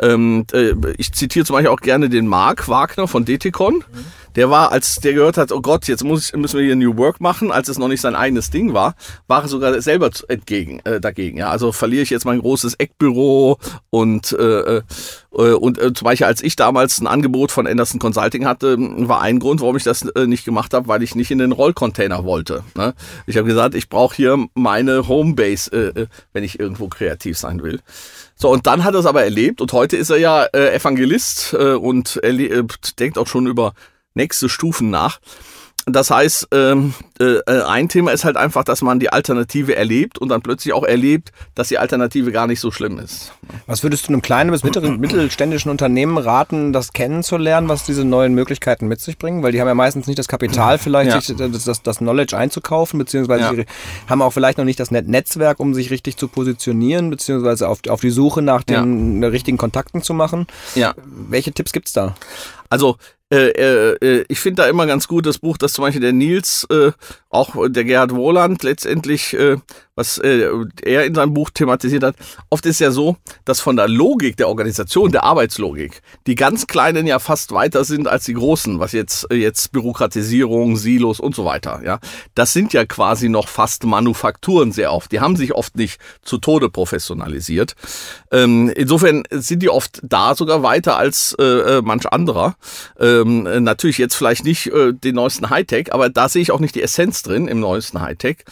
ähm, 0.00 0.46
äh, 0.52 0.74
ich 0.96 1.12
zitiere 1.12 1.44
zum 1.44 1.54
Beispiel 1.54 1.70
auch 1.70 1.80
gerne 1.80 2.08
den 2.08 2.26
Mark 2.26 2.68
Wagner 2.68 3.08
von 3.08 3.24
Detikon. 3.24 3.76
Mhm 3.76 4.04
der 4.36 4.50
war, 4.50 4.72
als 4.72 4.96
der 4.96 5.14
gehört 5.14 5.36
hat, 5.36 5.52
oh 5.52 5.60
Gott, 5.60 5.88
jetzt 5.88 6.04
muss 6.04 6.26
ich, 6.26 6.36
müssen 6.36 6.58
wir 6.58 6.64
hier 6.64 6.76
New 6.76 6.96
Work 6.96 7.20
machen, 7.20 7.50
als 7.50 7.68
es 7.68 7.78
noch 7.78 7.88
nicht 7.88 8.00
sein 8.00 8.14
eigenes 8.14 8.50
Ding 8.50 8.72
war, 8.72 8.94
war 9.26 9.42
er 9.42 9.48
sogar 9.48 9.80
selber 9.80 10.10
entgegen, 10.28 10.80
äh, 10.84 11.00
dagegen. 11.00 11.38
Ja, 11.38 11.50
also 11.50 11.72
verliere 11.72 12.02
ich 12.02 12.10
jetzt 12.10 12.24
mein 12.24 12.40
großes 12.40 12.74
Eckbüro 12.74 13.58
und 13.90 14.32
äh, 14.32 14.76
äh, 14.78 14.82
und 15.30 15.78
äh, 15.78 15.92
zum 15.92 16.04
Beispiel, 16.04 16.26
als 16.26 16.42
ich 16.42 16.56
damals 16.56 17.00
ein 17.00 17.06
Angebot 17.06 17.52
von 17.52 17.66
Anderson 17.66 17.98
Consulting 17.98 18.44
hatte, 18.46 18.76
war 18.78 19.22
ein 19.22 19.38
Grund, 19.38 19.60
warum 19.60 19.76
ich 19.76 19.82
das 19.82 20.02
äh, 20.02 20.26
nicht 20.26 20.44
gemacht 20.44 20.74
habe, 20.74 20.88
weil 20.88 21.02
ich 21.02 21.14
nicht 21.14 21.30
in 21.30 21.38
den 21.38 21.52
Rollcontainer 21.52 22.24
wollte. 22.24 22.64
Ne? 22.74 22.94
Ich 23.26 23.36
habe 23.36 23.46
gesagt, 23.46 23.74
ich 23.74 23.88
brauche 23.88 24.14
hier 24.14 24.46
meine 24.54 25.08
Homebase, 25.08 25.70
äh, 25.72 26.02
äh, 26.02 26.06
wenn 26.32 26.44
ich 26.44 26.60
irgendwo 26.60 26.88
kreativ 26.88 27.38
sein 27.38 27.62
will. 27.62 27.80
So, 28.42 28.50
und 28.50 28.66
dann 28.66 28.82
hat 28.82 28.94
er 28.94 28.98
es 28.98 29.06
aber 29.06 29.22
erlebt 29.22 29.60
und 29.60 29.72
heute 29.72 29.96
ist 29.96 30.10
er 30.10 30.16
ja 30.16 30.42
äh, 30.46 30.74
Evangelist 30.74 31.54
äh, 31.56 31.74
und 31.74 32.18
er 32.24 32.30
äh, 32.32 32.64
denkt 32.98 33.16
auch 33.16 33.28
schon 33.28 33.46
über 33.46 33.72
nächste 34.14 34.48
Stufen 34.48 34.90
nach. 34.90 35.20
Das 35.86 36.12
heißt, 36.12 36.48
ähm, 36.52 36.94
äh, 37.18 37.40
ein 37.66 37.88
Thema 37.88 38.12
ist 38.12 38.24
halt 38.24 38.36
einfach, 38.36 38.62
dass 38.62 38.82
man 38.82 39.00
die 39.00 39.12
Alternative 39.12 39.74
erlebt 39.74 40.16
und 40.18 40.28
dann 40.28 40.40
plötzlich 40.40 40.72
auch 40.74 40.84
erlebt, 40.84 41.32
dass 41.56 41.68
die 41.68 41.78
Alternative 41.78 42.30
gar 42.30 42.46
nicht 42.46 42.60
so 42.60 42.70
schlimm 42.70 43.00
ist. 43.00 43.32
Was 43.66 43.82
würdest 43.82 44.06
du 44.06 44.12
einem 44.12 44.22
kleinen 44.22 44.52
bis 44.52 44.62
mittelständischen 44.64 45.72
Unternehmen 45.72 46.18
raten, 46.18 46.72
das 46.72 46.92
kennenzulernen, 46.92 47.68
was 47.68 47.84
diese 47.84 48.04
neuen 48.04 48.32
Möglichkeiten 48.32 48.86
mit 48.86 49.00
sich 49.00 49.18
bringen? 49.18 49.42
Weil 49.42 49.50
die 49.50 49.60
haben 49.60 49.66
ja 49.66 49.74
meistens 49.74 50.06
nicht 50.06 50.20
das 50.20 50.28
Kapital, 50.28 50.78
vielleicht 50.78 51.10
ja. 51.10 51.20
sich 51.20 51.36
das, 51.36 51.64
das, 51.64 51.82
das, 51.82 51.98
Knowledge 51.98 52.36
einzukaufen, 52.36 52.98
beziehungsweise 52.98 53.42
ja. 53.42 53.54
sie 53.54 53.66
haben 54.08 54.22
auch 54.22 54.32
vielleicht 54.32 54.58
noch 54.58 54.64
nicht 54.64 54.78
das 54.78 54.92
Netzwerk, 54.92 55.58
um 55.58 55.74
sich 55.74 55.90
richtig 55.90 56.16
zu 56.16 56.28
positionieren, 56.28 57.10
beziehungsweise 57.10 57.68
auf, 57.68 57.80
auf 57.88 58.00
die 58.00 58.10
Suche 58.10 58.40
nach 58.40 58.62
den 58.62 59.20
ja. 59.20 59.28
richtigen 59.28 59.58
Kontakten 59.58 60.00
zu 60.02 60.14
machen. 60.14 60.46
Ja. 60.76 60.94
Welche 61.04 61.50
Tipps 61.50 61.72
gibt's 61.72 61.92
da? 61.92 62.14
Also 62.70 62.96
äh, 63.32 63.48
äh, 63.48 63.96
äh, 64.02 64.24
ich 64.28 64.40
finde 64.40 64.62
da 64.62 64.68
immer 64.68 64.86
ganz 64.86 65.08
gut 65.08 65.24
das 65.24 65.38
Buch, 65.38 65.56
das 65.56 65.72
zum 65.72 65.82
Beispiel 65.82 66.02
der 66.02 66.12
Nils, 66.12 66.66
äh, 66.70 66.92
auch 67.30 67.56
der 67.68 67.84
Gerhard 67.84 68.14
Wohland 68.14 68.62
letztendlich, 68.62 69.32
äh, 69.32 69.56
was 69.94 70.16
äh, 70.18 70.48
er 70.82 71.04
in 71.04 71.14
seinem 71.14 71.34
Buch 71.34 71.50
thematisiert 71.50 72.02
hat. 72.02 72.16
Oft 72.48 72.64
ist 72.64 72.80
ja 72.80 72.90
so, 72.90 73.16
dass 73.44 73.60
von 73.60 73.76
der 73.76 73.88
Logik 73.88 74.38
der 74.38 74.48
Organisation, 74.48 75.12
der 75.12 75.24
Arbeitslogik, 75.24 76.00
die 76.26 76.34
ganz 76.34 76.66
Kleinen 76.66 77.06
ja 77.06 77.18
fast 77.18 77.52
weiter 77.52 77.84
sind 77.84 78.08
als 78.08 78.24
die 78.24 78.32
Großen, 78.32 78.78
was 78.78 78.92
jetzt, 78.92 79.30
äh, 79.30 79.34
jetzt 79.34 79.70
Bürokratisierung, 79.72 80.76
Silos 80.76 81.20
und 81.20 81.34
so 81.34 81.44
weiter, 81.44 81.82
ja. 81.84 81.98
Das 82.34 82.54
sind 82.54 82.72
ja 82.72 82.86
quasi 82.86 83.28
noch 83.28 83.48
fast 83.48 83.84
Manufakturen 83.84 84.72
sehr 84.72 84.92
oft. 84.92 85.12
Die 85.12 85.20
haben 85.20 85.36
sich 85.36 85.54
oft 85.54 85.76
nicht 85.76 86.00
zu 86.22 86.38
Tode 86.38 86.70
professionalisiert. 86.70 87.74
Ähm, 88.30 88.72
insofern 88.74 89.24
sind 89.30 89.62
die 89.62 89.68
oft 89.68 90.00
da 90.02 90.34
sogar 90.34 90.62
weiter 90.62 90.96
als 90.96 91.36
äh, 91.38 91.44
äh 91.44 91.82
manch 91.82 92.10
anderer. 92.10 92.56
Ähm, 92.98 93.42
natürlich 93.62 93.98
jetzt 93.98 94.14
vielleicht 94.14 94.44
nicht 94.44 94.68
äh, 94.68 94.94
den 94.94 95.16
neuesten 95.16 95.50
Hightech, 95.50 95.92
aber 95.92 96.08
da 96.08 96.30
sehe 96.30 96.40
ich 96.40 96.50
auch 96.50 96.60
nicht 96.60 96.74
die 96.74 96.82
Essenz 96.82 97.22
drin 97.22 97.46
im 97.46 97.60
neuesten 97.60 98.00
Hightech. 98.00 98.44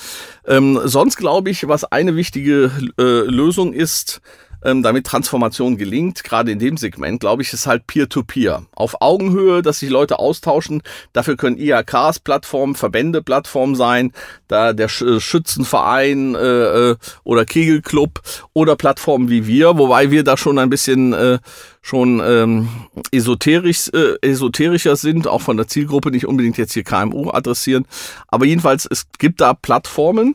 Ähm, 0.50 0.80
sonst 0.84 1.16
glaube 1.16 1.48
ich, 1.48 1.68
was 1.68 1.84
eine 1.84 2.16
wichtige 2.16 2.72
äh, 2.98 3.02
Lösung 3.02 3.72
ist, 3.72 4.20
ähm, 4.64 4.82
damit 4.82 5.06
Transformation 5.06 5.76
gelingt, 5.76 6.24
gerade 6.24 6.50
in 6.50 6.58
dem 6.58 6.76
Segment, 6.76 7.20
glaube 7.20 7.42
ich, 7.42 7.52
ist 7.52 7.66
halt 7.66 7.86
Peer-to-Peer. 7.86 8.58
-Peer. 8.58 8.66
Auf 8.74 9.00
Augenhöhe, 9.00 9.62
dass 9.62 9.78
sich 9.78 9.90
Leute 9.90 10.18
austauschen. 10.18 10.82
Dafür 11.12 11.36
können 11.36 11.56
IHKs 11.56 12.18
Plattformen, 12.18 12.74
Verbände 12.74 13.22
Plattformen 13.22 13.74
sein, 13.74 14.12
da 14.48 14.72
der 14.72 14.88
Sch 14.88 15.04
Schützenverein 15.20 16.34
äh, 16.34 16.90
äh, 16.90 16.96
oder 17.24 17.44
Kegelclub 17.44 18.20
oder 18.52 18.76
Plattformen 18.76 19.30
wie 19.30 19.46
wir, 19.46 19.78
wobei 19.78 20.10
wir 20.10 20.24
da 20.24 20.36
schon 20.36 20.58
ein 20.58 20.68
bisschen 20.68 21.12
äh, 21.12 21.38
schon 21.82 22.20
ähm, 22.24 22.68
esoterisch, 23.10 23.90
äh, 23.94 24.16
esoterischer 24.20 24.96
sind, 24.96 25.26
auch 25.26 25.40
von 25.40 25.56
der 25.56 25.66
Zielgruppe 25.66 26.10
nicht 26.10 26.26
unbedingt 26.26 26.58
jetzt 26.58 26.74
hier 26.74 26.84
KMU 26.84 27.30
adressieren. 27.30 27.86
Aber 28.28 28.44
jedenfalls, 28.44 28.86
es 28.90 29.06
gibt 29.18 29.40
da 29.40 29.54
Plattformen, 29.54 30.34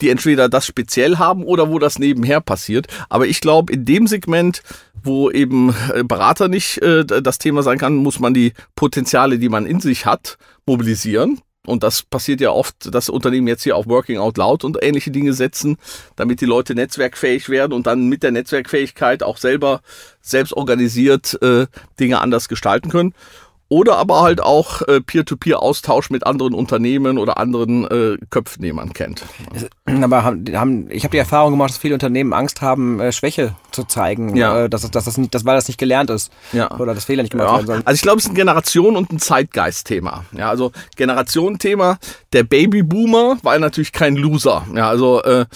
die 0.00 0.10
entweder 0.10 0.48
das 0.48 0.66
speziell 0.66 1.18
haben 1.18 1.42
oder 1.44 1.68
wo 1.68 1.78
das 1.78 1.98
nebenher 1.98 2.40
passiert. 2.40 2.86
Aber 3.08 3.26
ich 3.26 3.40
glaube, 3.40 3.72
in 3.72 3.84
dem 3.84 4.06
Segment, 4.06 4.62
wo 5.02 5.30
eben 5.30 5.74
äh, 5.92 6.04
Berater 6.04 6.48
nicht 6.48 6.78
äh, 6.78 7.04
das 7.04 7.38
Thema 7.38 7.62
sein 7.62 7.78
kann, 7.78 7.96
muss 7.96 8.20
man 8.20 8.34
die 8.34 8.52
Potenziale, 8.76 9.38
die 9.38 9.48
man 9.48 9.66
in 9.66 9.80
sich 9.80 10.06
hat, 10.06 10.38
mobilisieren. 10.66 11.40
Und 11.66 11.82
das 11.82 12.02
passiert 12.02 12.40
ja 12.40 12.50
oft, 12.50 12.94
dass 12.94 13.08
Unternehmen 13.08 13.48
jetzt 13.48 13.62
hier 13.62 13.76
auf 13.76 13.86
Working 13.86 14.18
Out 14.18 14.36
Loud 14.36 14.64
und 14.64 14.78
ähnliche 14.82 15.10
Dinge 15.10 15.32
setzen, 15.32 15.78
damit 16.16 16.40
die 16.40 16.46
Leute 16.46 16.74
netzwerkfähig 16.74 17.48
werden 17.48 17.72
und 17.72 17.86
dann 17.86 18.08
mit 18.08 18.22
der 18.22 18.32
Netzwerkfähigkeit 18.32 19.22
auch 19.22 19.38
selber 19.38 19.80
selbst 20.20 20.52
organisiert 20.52 21.40
äh, 21.42 21.66
Dinge 21.98 22.20
anders 22.20 22.48
gestalten 22.48 22.90
können 22.90 23.14
oder 23.74 23.96
aber 23.96 24.20
halt 24.20 24.40
auch 24.40 24.82
äh, 24.82 25.00
Peer-to-Peer-Austausch 25.00 26.08
mit 26.08 26.24
anderen 26.24 26.54
Unternehmen 26.54 27.18
oder 27.18 27.38
anderen 27.38 27.84
äh, 27.90 28.18
Köpfen, 28.30 28.62
die 28.62 28.72
man 28.72 28.92
kennt. 28.92 29.24
Aber 30.02 30.22
haben, 30.22 30.88
ich 30.90 31.02
habe 31.02 31.10
die 31.10 31.18
Erfahrung 31.18 31.50
gemacht, 31.50 31.70
dass 31.70 31.78
viele 31.78 31.94
Unternehmen 31.94 32.32
Angst 32.32 32.62
haben, 32.62 33.00
äh, 33.00 33.10
Schwäche 33.10 33.56
zu 33.72 33.82
zeigen, 33.82 34.36
ja. 34.36 34.64
äh, 34.64 34.70
dass, 34.70 34.88
dass 34.88 35.04
das 35.06 35.18
nicht, 35.18 35.34
dass, 35.34 35.44
weil 35.44 35.56
das 35.56 35.66
nicht 35.66 35.78
gelernt 35.78 36.08
ist 36.10 36.30
ja. 36.52 36.70
oder 36.78 36.94
das 36.94 37.06
Fehler 37.06 37.24
nicht 37.24 37.32
gemacht 37.32 37.48
ja. 37.48 37.54
werden 37.54 37.66
soll. 37.66 37.82
Also 37.84 37.96
ich 37.96 38.02
glaube, 38.02 38.18
es 38.18 38.26
ist 38.26 38.30
ein 38.30 38.36
Generation- 38.36 38.96
und 38.96 39.12
ein 39.12 39.18
Zeitgeist-Thema. 39.18 40.24
Ja, 40.30 40.50
also 40.50 40.70
Generation-Thema. 40.94 41.98
Der 42.32 42.44
Babyboomer 42.44 43.38
war 43.42 43.58
natürlich 43.58 43.90
kein 43.90 44.14
Loser. 44.14 44.64
Ja, 44.72 44.88
also 44.88 45.20
äh, 45.24 45.46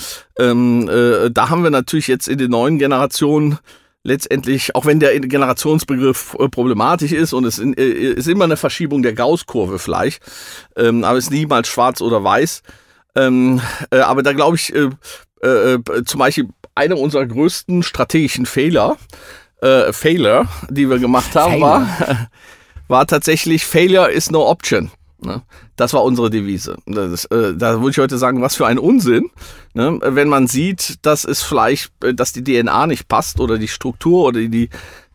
ähm, 0.40 0.88
äh, 0.88 1.30
da 1.30 1.50
haben 1.50 1.62
wir 1.62 1.70
natürlich 1.70 2.08
jetzt 2.08 2.26
in 2.26 2.38
den 2.38 2.50
neuen 2.50 2.78
Generationen 2.78 3.58
letztendlich, 4.08 4.74
auch 4.74 4.86
wenn 4.86 4.98
der 4.98 5.18
Generationsbegriff 5.20 6.34
äh, 6.38 6.48
problematisch 6.48 7.12
ist 7.12 7.32
und 7.32 7.44
es 7.44 7.58
äh, 7.58 7.70
ist 7.72 8.26
immer 8.26 8.44
eine 8.44 8.56
Verschiebung 8.56 9.02
der 9.02 9.12
Gaußkurve 9.12 9.78
vielleicht, 9.78 10.22
ähm, 10.76 11.04
aber 11.04 11.18
es 11.18 11.26
ist 11.26 11.30
niemals 11.30 11.68
schwarz 11.68 12.00
oder 12.00 12.24
weiß. 12.24 12.62
Ähm, 13.14 13.60
äh, 13.90 13.98
aber 13.98 14.22
da 14.22 14.32
glaube 14.32 14.56
ich, 14.56 14.72
zum 16.04 16.18
Beispiel 16.18 16.48
einer 16.74 16.98
unserer 16.98 17.24
größten 17.24 17.84
strategischen 17.84 18.44
Fehler, 18.44 18.96
Fehler, 19.92 20.48
die 20.68 20.90
wir 20.90 20.98
gemacht 20.98 21.36
haben, 21.36 21.60
war, 21.60 21.86
war 22.88 23.06
tatsächlich 23.06 23.64
Failure 23.64 24.10
is 24.10 24.32
no 24.32 24.50
option. 24.50 24.90
Ne? 25.20 25.42
Das 25.76 25.92
war 25.92 26.04
unsere 26.04 26.30
Devise. 26.30 26.76
Das, 26.86 27.24
äh, 27.26 27.54
da 27.54 27.80
würde 27.80 27.90
ich 27.90 27.98
heute 27.98 28.18
sagen, 28.18 28.40
was 28.40 28.56
für 28.56 28.66
ein 28.66 28.78
Unsinn, 28.78 29.30
ne? 29.74 29.98
wenn 30.02 30.28
man 30.28 30.46
sieht, 30.46 31.04
dass 31.04 31.24
es 31.24 31.42
vielleicht, 31.42 31.92
äh, 32.04 32.14
dass 32.14 32.32
die 32.32 32.44
DNA 32.44 32.86
nicht 32.86 33.08
passt 33.08 33.40
oder 33.40 33.58
die 33.58 33.68
Struktur 33.68 34.26
oder 34.26 34.40
die, 34.40 34.68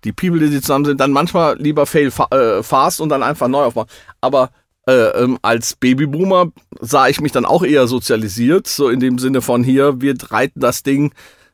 die 0.04 0.12
People, 0.12 0.50
die 0.50 0.62
zusammen 0.62 0.86
sind, 0.86 1.00
dann 1.00 1.12
manchmal 1.12 1.58
lieber 1.58 1.86
fail 1.86 2.12
fa 2.12 2.28
äh, 2.32 2.64
fast 2.64 3.00
und 3.00 3.10
dann 3.10 3.24
einfach 3.24 3.48
neu 3.48 3.64
aufbauen. 3.64 3.88
Aber 4.20 4.52
äh, 4.86 5.24
ähm, 5.24 5.40
als 5.42 5.76
Babyboomer 5.76 6.52
sah 6.82 7.08
ich 7.08 7.22
mich 7.22 7.32
dann 7.32 7.46
auch 7.46 7.64
eher 7.64 7.88
sozialisiert, 7.88 8.68
so 8.68 8.90
in 8.90 9.00
dem 9.00 9.18
Sinne 9.18 9.42
von 9.42 9.64
hier, 9.64 10.02
wir 10.02 10.16
reiten 10.30 10.60
das 10.60 10.84
Ding 10.84 11.14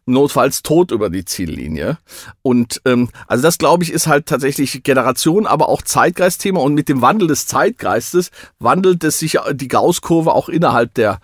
notfalls 0.09 0.63
tot 0.63 0.91
über 0.91 1.09
die 1.09 1.25
Ziellinie. 1.25 1.97
Und 2.41 2.81
ähm, 2.85 3.09
also 3.27 3.41
das, 3.41 3.57
glaube 3.57 3.83
ich, 3.83 3.91
ist 3.91 4.07
halt 4.07 4.25
tatsächlich 4.25 4.83
Generation, 4.83 5.45
aber 5.47 5.69
auch 5.69 5.81
Zeitgeistthema. 5.81 6.59
Und 6.59 6.73
mit 6.73 6.89
dem 6.89 7.01
Wandel 7.01 7.27
des 7.27 7.45
Zeitgeistes 7.45 8.31
wandelt 8.59 9.03
es 9.03 9.19
sich 9.19 9.37
die 9.53 9.67
Gaußkurve 9.67 10.33
auch 10.33 10.49
innerhalb 10.49 10.93
der 10.93 11.19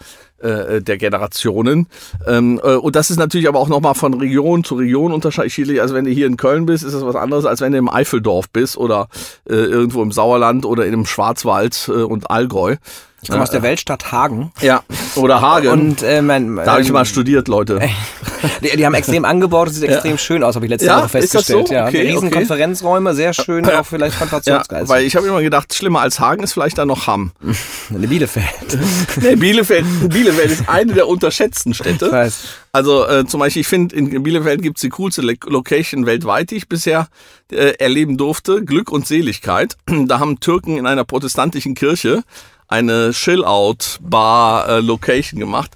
äh, 0.46 0.82
der 0.82 0.98
Generationen. 0.98 1.88
Ähm, 2.28 2.60
äh, 2.64 2.76
und 2.76 2.96
das 2.96 3.10
ist 3.10 3.18
natürlich 3.18 3.48
aber 3.48 3.60
auch 3.60 3.70
nochmal 3.70 3.96
von 3.96 4.14
Region 4.14 4.64
zu 4.64 4.76
Region 4.76 5.12
unterschiedlich. 5.12 5.82
Also 5.82 5.96
wenn 5.96 6.06
du 6.06 6.12
hier 6.12 6.28
in 6.28 6.38
Köln 6.38 6.66
bist, 6.66 6.84
ist 6.84 6.94
das 6.94 7.06
was 7.06 7.16
anderes, 7.16 7.46
als 7.46 7.62
wenn 7.62 7.72
du 7.72 7.78
im 7.78 7.90
Eifeldorf 7.90 8.50
bist 8.50 8.78
oder 8.78 9.08
äh, 9.50 9.54
irgendwo 9.54 10.04
im 10.04 10.12
Sauerland 10.12 10.66
oder 10.66 10.86
in 10.86 10.94
einem 10.94 11.06
Schwarzwald 11.06 11.90
äh, 11.90 12.04
und 12.04 12.30
Allgäu. 12.30 12.76
Ich 13.26 13.32
komme 13.32 13.42
aus 13.42 13.50
der 13.50 13.64
Weltstadt 13.64 14.12
Hagen. 14.12 14.52
Ja, 14.62 14.84
oder 15.16 15.42
Hagen. 15.42 15.70
Und 15.70 16.04
äh, 16.04 16.22
mein, 16.22 16.58
da 16.58 16.74
habe 16.74 16.82
ich 16.82 16.90
ähm, 16.90 16.94
mal 16.94 17.06
studiert, 17.06 17.48
Leute. 17.48 17.82
die, 18.62 18.78
die, 18.78 18.86
haben 18.86 18.94
extrem 18.94 19.26
angebaut, 19.26 19.68
das 19.68 19.76
sieht 19.78 19.90
ja. 19.90 19.96
extrem 19.96 20.20
schön 20.20 20.44
aus, 20.44 20.54
habe 20.54 20.68
ich 20.68 20.70
letzte 20.70 20.86
ja, 20.86 21.00
Woche 21.00 21.10
festgestellt. 21.10 21.70
So? 21.70 21.74
Ja, 21.74 21.88
okay, 21.88 22.02
riesen 22.02 22.28
okay. 22.28 22.38
Konferenzräume, 22.38 23.16
sehr 23.16 23.34
schön, 23.34 23.68
auch 23.68 23.84
vielleicht 23.84 24.20
Konzentrationsgeist. 24.20 24.90
Ja, 24.90 24.96
weil 24.96 25.06
ich 25.06 25.16
habe 25.16 25.26
immer 25.26 25.42
gedacht, 25.42 25.74
schlimmer 25.74 26.02
als 26.02 26.20
Hagen 26.20 26.44
ist 26.44 26.54
vielleicht 26.54 26.78
da 26.78 26.86
noch 26.86 27.08
Hamm. 27.08 27.32
Ne, 27.90 28.08
Bielefeld. 28.08 28.46
nee, 29.22 29.36
Bielefeld, 29.36 29.86
Bielefeld 30.10 30.52
ist 30.52 30.70
eine 30.70 30.94
der 30.94 31.08
unterschätzten 31.08 31.74
Städte. 31.74 32.08
Ich 32.08 32.12
weiß. 32.12 32.44
Also 32.72 33.08
äh, 33.08 33.26
zum 33.26 33.40
Beispiel, 33.40 33.62
ich 33.62 33.68
finde, 33.68 33.96
in 33.96 34.24
Bielefeld 34.24 34.62
gibt's 34.62 34.82
die 34.82 34.90
coolste 34.90 35.22
Location 35.22 36.06
weltweit, 36.06 36.52
die 36.52 36.56
ich 36.56 36.68
bisher 36.68 37.08
äh, 37.52 37.74
erleben 37.78 38.18
durfte. 38.18 38.66
Glück 38.66 38.92
und 38.92 39.08
Seligkeit. 39.08 39.78
Da 40.08 40.20
haben 40.20 40.40
Türken 40.40 40.78
in 40.78 40.86
einer 40.86 41.04
protestantischen 41.04 41.74
Kirche 41.74 42.24
eine 42.68 43.12
Chill-Out-Bar-Location 43.12 45.40
gemacht, 45.40 45.74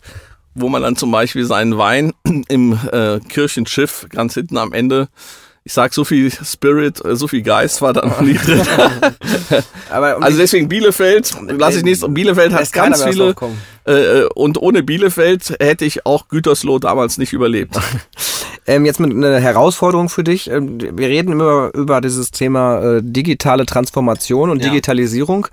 wo 0.56 0.70
man 0.70 0.82
dann 0.82 0.96
zum 0.96 1.12
Beispiel 1.12 1.46
seinen 1.46 1.78
Wein 1.78 2.14
im 2.48 2.80
äh, 2.92 3.20
Kirchenschiff 3.20 4.08
ganz 4.10 4.34
hinten 4.34 4.58
am 4.58 4.74
Ende 4.74 5.10
ich 5.70 5.74
sag, 5.74 5.94
so 5.94 6.04
viel 6.04 6.32
Spirit, 6.32 7.06
äh, 7.06 7.16
so 7.16 7.28
viel 7.28 7.44
Geist 7.44 7.84
war 7.84 7.94
da 7.94 8.04
noch 8.04 8.22
nie 8.22 8.34
drin. 8.34 8.60
Aber 9.92 10.20
also 10.20 10.40
deswegen 10.40 10.68
Bielefeld, 10.68 11.32
lass 11.48 11.76
ich 11.76 11.84
nicht, 11.84 12.04
Bielefeld 12.12 12.54
hat 12.54 12.74
ganz 12.74 13.04
viele, 13.04 13.36
äh, 13.86 13.92
äh, 13.92 14.30
und 14.34 14.60
ohne 14.60 14.82
Bielefeld 14.82 15.56
hätte 15.60 15.86
ich 15.86 16.08
auch 16.08 16.28
Gütersloh 16.28 16.80
damals 16.80 17.18
nicht 17.18 17.34
überlebt. 17.34 17.80
Ähm, 18.68 18.86
jetzt 18.86 19.00
mit 19.00 19.12
einer 19.12 19.40
Herausforderung 19.40 20.10
für 20.10 20.24
dich. 20.24 20.48
Ähm, 20.48 20.80
wir 20.80 21.08
reden 21.08 21.32
immer 21.32 21.72
über 21.74 22.02
dieses 22.02 22.30
Thema 22.30 22.98
äh, 22.98 23.02
digitale 23.02 23.66
Transformation 23.66 24.52
und 24.52 24.62
ja. 24.62 24.70
Digitalisierung. 24.70 25.48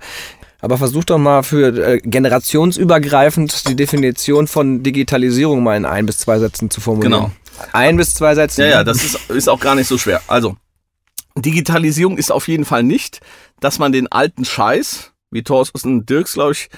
Aber 0.59 0.77
versuch 0.77 1.03
doch 1.03 1.17
mal 1.17 1.43
für 1.43 1.67
äh, 1.67 1.99
generationsübergreifend 1.99 3.67
die 3.69 3.75
Definition 3.75 4.47
von 4.47 4.81
Digitalisierung 4.81 5.63
mal 5.63 5.77
in 5.77 5.85
ein 5.85 6.05
bis 6.05 6.17
zwei 6.17 6.39
Sätzen 6.39 6.69
zu 6.69 6.81
formulieren. 6.81 7.11
Genau. 7.11 7.31
Ein 7.73 7.97
bis 7.97 8.13
zwei 8.13 8.35
Sätze. 8.35 8.63
Ja, 8.63 8.69
ja, 8.69 8.83
das 8.83 9.03
ist, 9.03 9.29
ist 9.29 9.49
auch 9.49 9.59
gar 9.59 9.75
nicht 9.75 9.87
so 9.87 9.97
schwer. 9.97 10.21
Also, 10.27 10.57
Digitalisierung 11.35 12.17
ist 12.17 12.31
auf 12.31 12.47
jeden 12.47 12.65
Fall 12.65 12.83
nicht, 12.83 13.19
dass 13.59 13.79
man 13.79 13.91
den 13.91 14.11
alten 14.11 14.45
Scheiß, 14.45 15.11
wie 15.31 15.43
Thorsten 15.43 16.05
Dirks, 16.05 16.33
glaube 16.33 16.53
ich, 16.53 16.69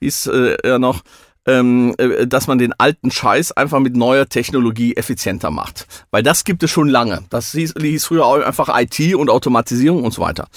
hieß 0.00 0.26
äh, 0.26 0.56
er 0.62 0.78
noch, 0.78 1.02
ähm, 1.46 1.94
äh, 1.98 2.26
dass 2.26 2.46
man 2.46 2.58
den 2.58 2.72
alten 2.78 3.10
Scheiß 3.10 3.52
einfach 3.52 3.80
mit 3.80 3.96
neuer 3.96 4.28
Technologie 4.28 4.96
effizienter 4.96 5.50
macht. 5.50 5.86
Weil 6.10 6.22
das 6.22 6.44
gibt 6.44 6.62
es 6.62 6.70
schon 6.70 6.88
lange. 6.88 7.22
Das 7.30 7.52
hieß, 7.52 7.74
hieß 7.80 8.06
früher 8.06 8.26
auch 8.26 8.40
einfach 8.40 8.68
IT 8.80 9.14
und 9.14 9.30
Automatisierung 9.30 10.04
und 10.04 10.12
so 10.12 10.22
weiter. 10.22 10.48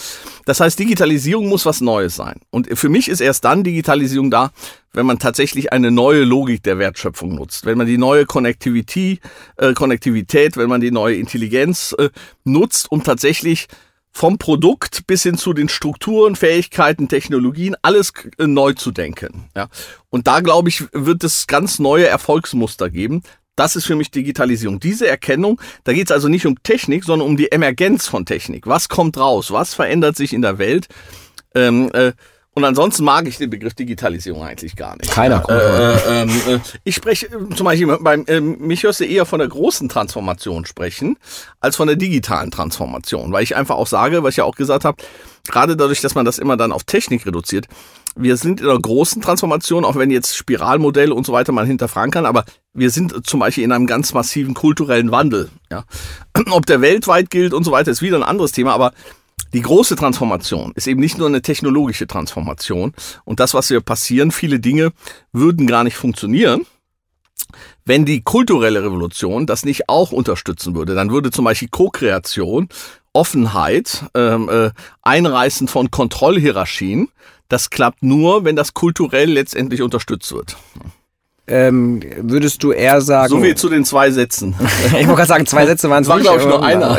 Das 0.45 0.59
heißt, 0.59 0.79
Digitalisierung 0.79 1.47
muss 1.47 1.65
was 1.65 1.81
Neues 1.81 2.15
sein. 2.15 2.39
Und 2.49 2.67
für 2.77 2.89
mich 2.89 3.07
ist 3.07 3.21
erst 3.21 3.45
dann 3.45 3.63
Digitalisierung 3.63 4.31
da, 4.31 4.51
wenn 4.93 5.05
man 5.05 5.19
tatsächlich 5.19 5.71
eine 5.71 5.91
neue 5.91 6.23
Logik 6.23 6.63
der 6.63 6.79
Wertschöpfung 6.79 7.35
nutzt, 7.35 7.65
wenn 7.65 7.77
man 7.77 7.85
die 7.85 7.97
neue 7.97 8.25
Konnektivität, 8.25 9.19
äh, 9.57 9.73
Konnektivität, 9.73 10.57
wenn 10.57 10.69
man 10.69 10.81
die 10.81 10.91
neue 10.91 11.15
Intelligenz 11.15 11.95
äh, 11.99 12.09
nutzt, 12.43 12.91
um 12.91 13.03
tatsächlich 13.03 13.67
vom 14.11 14.37
Produkt 14.37 15.07
bis 15.07 15.23
hin 15.23 15.37
zu 15.37 15.53
den 15.53 15.69
Strukturen, 15.69 16.35
Fähigkeiten, 16.35 17.07
Technologien, 17.07 17.75
alles 17.81 18.11
äh, 18.37 18.47
neu 18.47 18.73
zu 18.73 18.91
denken. 18.91 19.45
Ja. 19.55 19.69
Und 20.09 20.27
da, 20.27 20.41
glaube 20.41 20.69
ich, 20.69 20.83
wird 20.91 21.23
es 21.23 21.47
ganz 21.47 21.79
neue 21.79 22.07
Erfolgsmuster 22.07 22.89
geben. 22.89 23.21
Das 23.55 23.75
ist 23.75 23.85
für 23.85 23.95
mich 23.95 24.09
Digitalisierung. 24.09 24.79
Diese 24.79 25.07
Erkennung, 25.07 25.59
da 25.83 25.91
geht 25.91 26.07
es 26.07 26.11
also 26.11 26.29
nicht 26.29 26.45
um 26.45 26.61
Technik, 26.63 27.03
sondern 27.03 27.27
um 27.27 27.35
die 27.35 27.51
Emergenz 27.51 28.07
von 28.07 28.25
Technik. 28.25 28.67
Was 28.67 28.87
kommt 28.87 29.17
raus? 29.17 29.51
Was 29.51 29.73
verändert 29.73 30.15
sich 30.15 30.33
in 30.33 30.41
der 30.41 30.57
Welt? 30.59 30.87
Ähm, 31.53 31.91
äh, 31.93 32.13
und 32.59 32.65
ansonsten 32.65 33.05
mag 33.05 33.25
ich 33.25 33.37
den 33.37 33.49
Begriff 33.49 33.73
Digitalisierung 33.73 34.43
eigentlich 34.43 34.75
gar 34.75 34.97
nicht. 34.97 35.11
Keiner. 35.11 35.47
Äh, 35.47 35.53
äh, 35.53 36.21
ähm, 36.23 36.29
äh, 36.29 36.59
ich 36.83 36.95
spreche 36.95 37.27
äh, 37.27 37.55
zum 37.55 37.63
Beispiel 37.63 37.97
beim, 38.01 38.25
äh, 38.27 38.41
mich 38.41 38.83
hörst 38.83 38.99
du 38.99 39.05
eher 39.05 39.25
von 39.25 39.39
der 39.39 39.47
großen 39.47 39.87
Transformation 39.87 40.65
sprechen, 40.65 41.17
als 41.61 41.77
von 41.77 41.87
der 41.87 41.95
digitalen 41.95 42.51
Transformation. 42.51 43.31
Weil 43.31 43.43
ich 43.43 43.55
einfach 43.55 43.77
auch 43.77 43.87
sage, 43.87 44.23
was 44.23 44.31
ich 44.31 44.37
ja 44.37 44.43
auch 44.43 44.55
gesagt 44.55 44.83
habe, 44.83 45.01
gerade 45.47 45.77
dadurch, 45.77 46.01
dass 46.01 46.15
man 46.15 46.25
das 46.25 46.37
immer 46.37 46.57
dann 46.57 46.73
auf 46.73 46.83
Technik 46.83 47.25
reduziert, 47.25 47.67
wir 48.17 48.35
sind 48.35 48.59
in 48.59 48.67
einer 48.67 48.79
großen 48.79 49.21
Transformation, 49.21 49.85
auch 49.85 49.95
wenn 49.95 50.11
jetzt 50.11 50.35
Spiralmodelle 50.35 51.13
und 51.13 51.25
so 51.25 51.31
weiter 51.31 51.53
man 51.53 51.65
hinterfragen 51.65 52.11
kann, 52.11 52.25
aber 52.25 52.43
wir 52.73 52.89
sind 52.89 53.25
zum 53.25 53.39
Beispiel 53.39 53.63
in 53.63 53.71
einem 53.71 53.87
ganz 53.87 54.13
massiven 54.13 54.53
kulturellen 54.53 55.11
Wandel. 55.11 55.49
Ja. 55.71 55.85
Ob 56.51 56.65
der 56.65 56.81
weltweit 56.81 57.29
gilt 57.29 57.53
und 57.53 57.63
so 57.63 57.71
weiter, 57.71 57.91
ist 57.91 58.01
wieder 58.01 58.17
ein 58.17 58.23
anderes 58.23 58.51
Thema, 58.51 58.73
aber 58.73 58.91
die 59.53 59.61
große 59.61 59.95
Transformation 59.95 60.71
ist 60.75 60.87
eben 60.87 60.99
nicht 60.99 61.17
nur 61.17 61.27
eine 61.27 61.41
technologische 61.41 62.07
Transformation. 62.07 62.93
Und 63.25 63.39
das, 63.39 63.53
was 63.53 63.67
hier 63.67 63.81
passieren, 63.81 64.31
viele 64.31 64.59
Dinge 64.59 64.91
würden 65.31 65.67
gar 65.67 65.83
nicht 65.83 65.97
funktionieren, 65.97 66.65
wenn 67.85 68.05
die 68.05 68.21
kulturelle 68.21 68.83
Revolution 68.83 69.45
das 69.45 69.65
nicht 69.65 69.89
auch 69.89 70.11
unterstützen 70.11 70.75
würde. 70.75 70.93
Dann 70.93 71.11
würde 71.11 71.31
zum 71.31 71.45
Beispiel 71.45 71.69
Co-Kreation, 71.69 72.69
Offenheit, 73.13 74.05
ähm, 74.13 74.49
äh, 74.49 74.71
Einreißen 75.01 75.67
von 75.67 75.89
Kontrollhierarchien, 75.89 77.09
das 77.47 77.71
klappt 77.71 78.03
nur, 78.03 78.45
wenn 78.45 78.55
das 78.55 78.75
kulturell 78.75 79.31
letztendlich 79.31 79.81
unterstützt 79.81 80.31
wird 80.31 80.55
ähm, 81.49 81.99
würdest 82.21 82.63
du 82.63 82.71
eher 82.71 83.01
sagen. 83.01 83.29
So 83.29 83.43
wie 83.43 83.55
zu 83.55 83.69
den 83.69 83.85
zwei 83.85 84.11
Sätzen. 84.11 84.55
ich 84.85 84.93
wollte 84.93 85.07
gerade 85.07 85.25
sagen, 85.25 85.45
zwei 85.45 85.65
Sätze 85.65 85.89
waren 85.89 86.03
es 86.03 86.09
War, 86.09 86.19
glaube 86.19 86.39
ich, 86.39 86.47
nur 86.47 86.63
einer. 86.63 86.97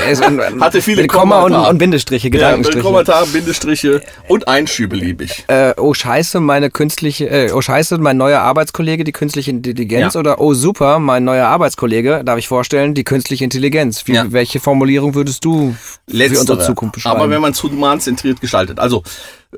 Hatte 0.61 0.83
viele 0.83 1.03
Mit 1.03 1.11
Komma 1.11 1.43
und, 1.43 1.55
und, 1.55 1.79
Bindestriche, 1.79 2.31
Gedankenstriche. 2.31 2.79
Ja, 2.79 2.85
Kommentar, 2.85 3.27
Bindestriche 3.27 4.03
und 4.29 4.49
einschübeliebig. 4.49 5.45
Äh, 5.49 5.75
oh 5.77 5.95
Scheiße, 5.95 6.41
meine 6.41 6.71
künstliche, 6.71 7.29
äh, 7.29 7.53
oh 7.53 7.61
Scheiße, 7.61 7.99
mein 7.99 8.17
neuer 8.17 8.41
Arbeitskollege, 8.41 9.05
die 9.05 9.13
künstliche 9.13 9.51
Intelligenz 9.51 10.15
ja. 10.15 10.21
oder 10.21 10.41
oh 10.41 10.55
super, 10.55 10.99
mein 10.99 11.25
neuer 11.25 11.47
Arbeitskollege, 11.47 12.23
darf 12.25 12.39
ich 12.39 12.49
vorstellen, 12.49 12.95
die 12.95 13.05
künstliche 13.05 13.45
Intelligenz. 13.45 14.07
Wie, 14.07 14.15
ja. 14.15 14.27
Welche 14.31 14.61
Formulierung 14.61 15.15
würdest 15.15 15.45
du 15.45 15.75
Letztere. 16.07 16.35
für 16.35 16.41
unsere 16.41 16.59
Zukunft 16.67 16.95
beschreiben? 16.95 17.17
Aber 17.17 17.31
wenn 17.31 17.41
man 17.41 17.55
zu 17.55 17.71
humanzentriert 17.71 18.41
gestaltet. 18.41 18.79
Also 18.79 19.03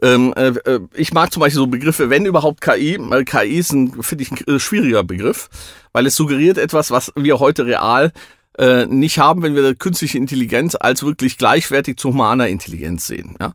ähm, 0.00 0.32
äh, 0.36 0.48
äh, 0.48 0.80
ich 0.94 1.12
mag 1.12 1.32
zum 1.32 1.40
Beispiel 1.40 1.58
so 1.58 1.66
Begriffe, 1.66 2.08
wenn 2.08 2.24
überhaupt 2.24 2.60
KI, 2.60 2.96
weil 2.98 3.24
KI 3.24 3.58
ist 3.58 3.72
ein, 3.72 4.02
finde 4.02 4.24
ich, 4.24 4.30
ein 4.30 4.56
äh, 4.56 4.58
schwieriger 4.58 5.04
Begriff, 5.04 5.50
weil 5.92 6.06
es 6.06 6.16
suggeriert 6.16 6.56
etwas, 6.56 6.90
was 6.90 7.12
wir 7.14 7.38
heute 7.40 7.66
real 7.66 8.12
äh, 8.58 8.86
nicht 8.86 9.18
haben, 9.18 9.42
wenn 9.42 9.54
wir 9.54 9.74
künstliche 9.74 10.18
Intelligenz 10.18 10.76
als 10.78 11.02
wirklich 11.02 11.38
gleichwertig 11.38 11.96
zu 11.96 12.10
humaner 12.10 12.48
Intelligenz 12.48 13.06
sehen. 13.06 13.36
Ja? 13.40 13.52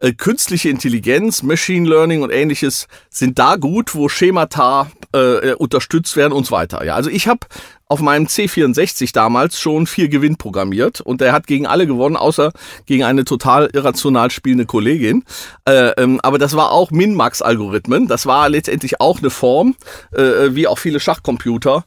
Äh, 0.00 0.12
künstliche 0.12 0.68
Intelligenz, 0.68 1.42
Machine 1.42 1.88
Learning 1.88 2.22
und 2.22 2.30
ähnliches 2.30 2.86
sind 3.10 3.38
da 3.38 3.56
gut, 3.56 3.94
wo 3.94 4.08
Schemata 4.08 4.90
äh, 5.12 5.54
unterstützt 5.54 6.16
werden 6.16 6.32
und 6.32 6.46
so 6.46 6.52
weiter. 6.52 6.84
Ja? 6.84 6.94
Also 6.94 7.08
ich 7.10 7.26
habe 7.28 7.46
auf 7.94 8.00
meinem 8.00 8.26
C64 8.26 9.12
damals 9.12 9.60
schon 9.60 9.86
vier 9.86 10.08
Gewinn 10.08 10.34
programmiert 10.34 11.00
und 11.00 11.20
der 11.20 11.32
hat 11.32 11.46
gegen 11.46 11.64
alle 11.64 11.86
gewonnen, 11.86 12.16
außer 12.16 12.50
gegen 12.86 13.04
eine 13.04 13.24
total 13.24 13.70
irrational 13.72 14.32
spielende 14.32 14.66
Kollegin. 14.66 15.22
Äh, 15.64 15.90
ähm, 15.90 16.18
aber 16.24 16.38
das 16.38 16.56
war 16.56 16.72
auch 16.72 16.90
Min-Max-Algorithmen. 16.90 18.08
Das 18.08 18.26
war 18.26 18.48
letztendlich 18.48 19.00
auch 19.00 19.20
eine 19.20 19.30
Form, 19.30 19.76
äh, 20.10 20.56
wie 20.56 20.66
auch 20.66 20.78
viele 20.78 20.98
Schachcomputer 20.98 21.84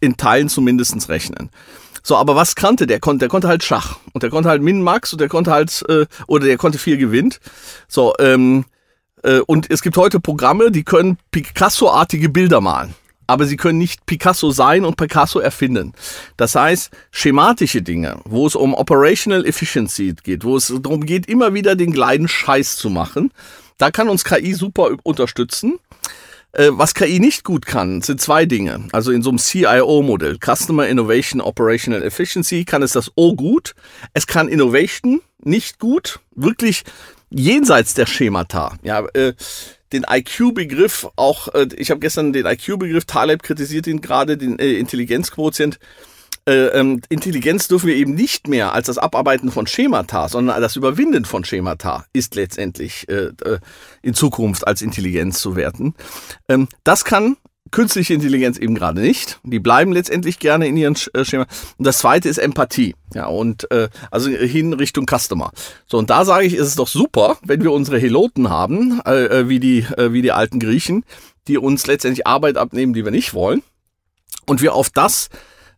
in 0.00 0.16
Teilen 0.16 0.48
zumindestens 0.48 1.08
rechnen. 1.08 1.50
So, 2.04 2.16
aber 2.16 2.36
was 2.36 2.54
kannte 2.54 2.86
der? 2.86 3.00
Konnte, 3.00 3.18
der 3.18 3.28
konnte 3.28 3.48
halt 3.48 3.64
Schach 3.64 3.96
und 4.12 4.22
der 4.22 4.30
konnte 4.30 4.50
halt 4.50 4.62
Min-Max 4.62 5.12
und 5.12 5.20
der 5.20 5.28
konnte 5.28 5.50
halt 5.50 5.84
äh, 5.88 6.06
oder 6.28 6.46
der 6.46 6.58
konnte 6.58 6.78
viel 6.78 6.96
gewinnt. 6.96 7.40
So, 7.88 8.14
ähm, 8.20 8.66
äh, 9.24 9.40
und 9.40 9.68
es 9.68 9.82
gibt 9.82 9.96
heute 9.96 10.20
Programme, 10.20 10.70
die 10.70 10.84
können 10.84 11.18
Picasso-artige 11.32 12.28
Bilder 12.28 12.60
malen 12.60 12.94
aber 13.30 13.46
sie 13.46 13.56
können 13.56 13.78
nicht 13.78 14.06
Picasso 14.06 14.50
sein 14.50 14.84
und 14.84 14.96
Picasso 14.96 15.38
erfinden. 15.38 15.92
Das 16.36 16.54
heißt, 16.54 16.90
schematische 17.10 17.80
Dinge, 17.80 18.20
wo 18.24 18.46
es 18.46 18.56
um 18.56 18.74
Operational 18.74 19.46
Efficiency 19.46 20.14
geht, 20.22 20.44
wo 20.44 20.56
es 20.56 20.72
darum 20.82 21.06
geht, 21.06 21.26
immer 21.26 21.54
wieder 21.54 21.76
den 21.76 21.92
gleichen 21.92 22.28
Scheiß 22.28 22.76
zu 22.76 22.90
machen, 22.90 23.32
da 23.78 23.90
kann 23.90 24.08
uns 24.08 24.24
KI 24.24 24.52
super 24.52 24.90
unterstützen. 25.04 25.78
Äh, 26.52 26.70
was 26.72 26.94
KI 26.94 27.20
nicht 27.20 27.44
gut 27.44 27.64
kann, 27.64 28.02
sind 28.02 28.20
zwei 28.20 28.44
Dinge. 28.44 28.88
Also 28.92 29.12
in 29.12 29.22
so 29.22 29.30
einem 29.30 29.38
CIO-Modell, 29.38 30.38
Customer 30.44 30.88
Innovation 30.88 31.40
Operational 31.40 32.02
Efficiency, 32.02 32.64
kann 32.64 32.82
es 32.82 32.92
das 32.92 33.12
O 33.14 33.36
gut. 33.36 33.74
Es 34.12 34.26
kann 34.26 34.48
Innovation 34.48 35.20
nicht 35.38 35.78
gut. 35.78 36.18
Wirklich 36.34 36.82
jenseits 37.30 37.94
der 37.94 38.06
Schemata. 38.06 38.76
Ja, 38.82 39.06
äh, 39.14 39.34
den 39.92 40.04
IQ-Begriff 40.08 41.08
auch, 41.16 41.48
äh, 41.54 41.68
ich 41.76 41.90
habe 41.90 42.00
gestern 42.00 42.32
den 42.32 42.46
IQ-Begriff, 42.46 43.04
Taleb 43.04 43.42
kritisiert 43.42 43.86
ihn 43.86 44.00
gerade, 44.00 44.36
den 44.36 44.58
äh, 44.58 44.72
Intelligenzquotient. 44.72 45.78
Äh, 46.46 46.68
ähm, 46.68 47.02
Intelligenz 47.10 47.68
dürfen 47.68 47.88
wir 47.88 47.96
eben 47.96 48.14
nicht 48.14 48.48
mehr 48.48 48.72
als 48.72 48.86
das 48.86 48.98
Abarbeiten 48.98 49.50
von 49.50 49.66
Schemata, 49.66 50.28
sondern 50.28 50.60
das 50.60 50.74
Überwinden 50.74 51.24
von 51.24 51.44
Schemata 51.44 52.06
ist 52.12 52.34
letztendlich 52.34 53.08
äh, 53.08 53.30
äh, 53.44 53.58
in 54.02 54.14
Zukunft 54.14 54.66
als 54.66 54.80
Intelligenz 54.80 55.40
zu 55.40 55.54
werten. 55.54 55.94
Ähm, 56.48 56.68
das 56.82 57.04
kann 57.04 57.36
künstliche 57.70 58.14
Intelligenz 58.14 58.58
eben 58.58 58.74
gerade 58.74 59.00
nicht. 59.00 59.40
Die 59.42 59.58
bleiben 59.58 59.92
letztendlich 59.92 60.38
gerne 60.38 60.66
in 60.66 60.76
ihren 60.76 60.96
äh, 61.14 61.24
Schema. 61.24 61.46
Und 61.78 61.86
das 61.86 61.98
zweite 61.98 62.28
ist 62.28 62.38
Empathie. 62.38 62.94
Ja, 63.14 63.26
und 63.26 63.70
äh, 63.70 63.88
also 64.10 64.30
hin 64.30 64.72
Richtung 64.72 65.06
Customer. 65.06 65.50
So, 65.86 65.98
und 65.98 66.10
da 66.10 66.24
sage 66.24 66.46
ich, 66.46 66.54
ist 66.54 66.66
es 66.66 66.74
doch 66.76 66.88
super, 66.88 67.38
wenn 67.42 67.62
wir 67.62 67.72
unsere 67.72 67.98
Heloten 67.98 68.50
haben, 68.50 69.00
äh, 69.06 69.24
äh, 69.26 69.48
wie, 69.48 69.60
die, 69.60 69.80
äh, 69.96 70.12
wie 70.12 70.22
die 70.22 70.32
alten 70.32 70.60
Griechen, 70.60 71.04
die 71.48 71.58
uns 71.58 71.86
letztendlich 71.86 72.26
Arbeit 72.26 72.56
abnehmen, 72.56 72.92
die 72.92 73.04
wir 73.04 73.12
nicht 73.12 73.34
wollen. 73.34 73.62
Und 74.46 74.62
wir 74.62 74.74
auf 74.74 74.90
das 74.90 75.28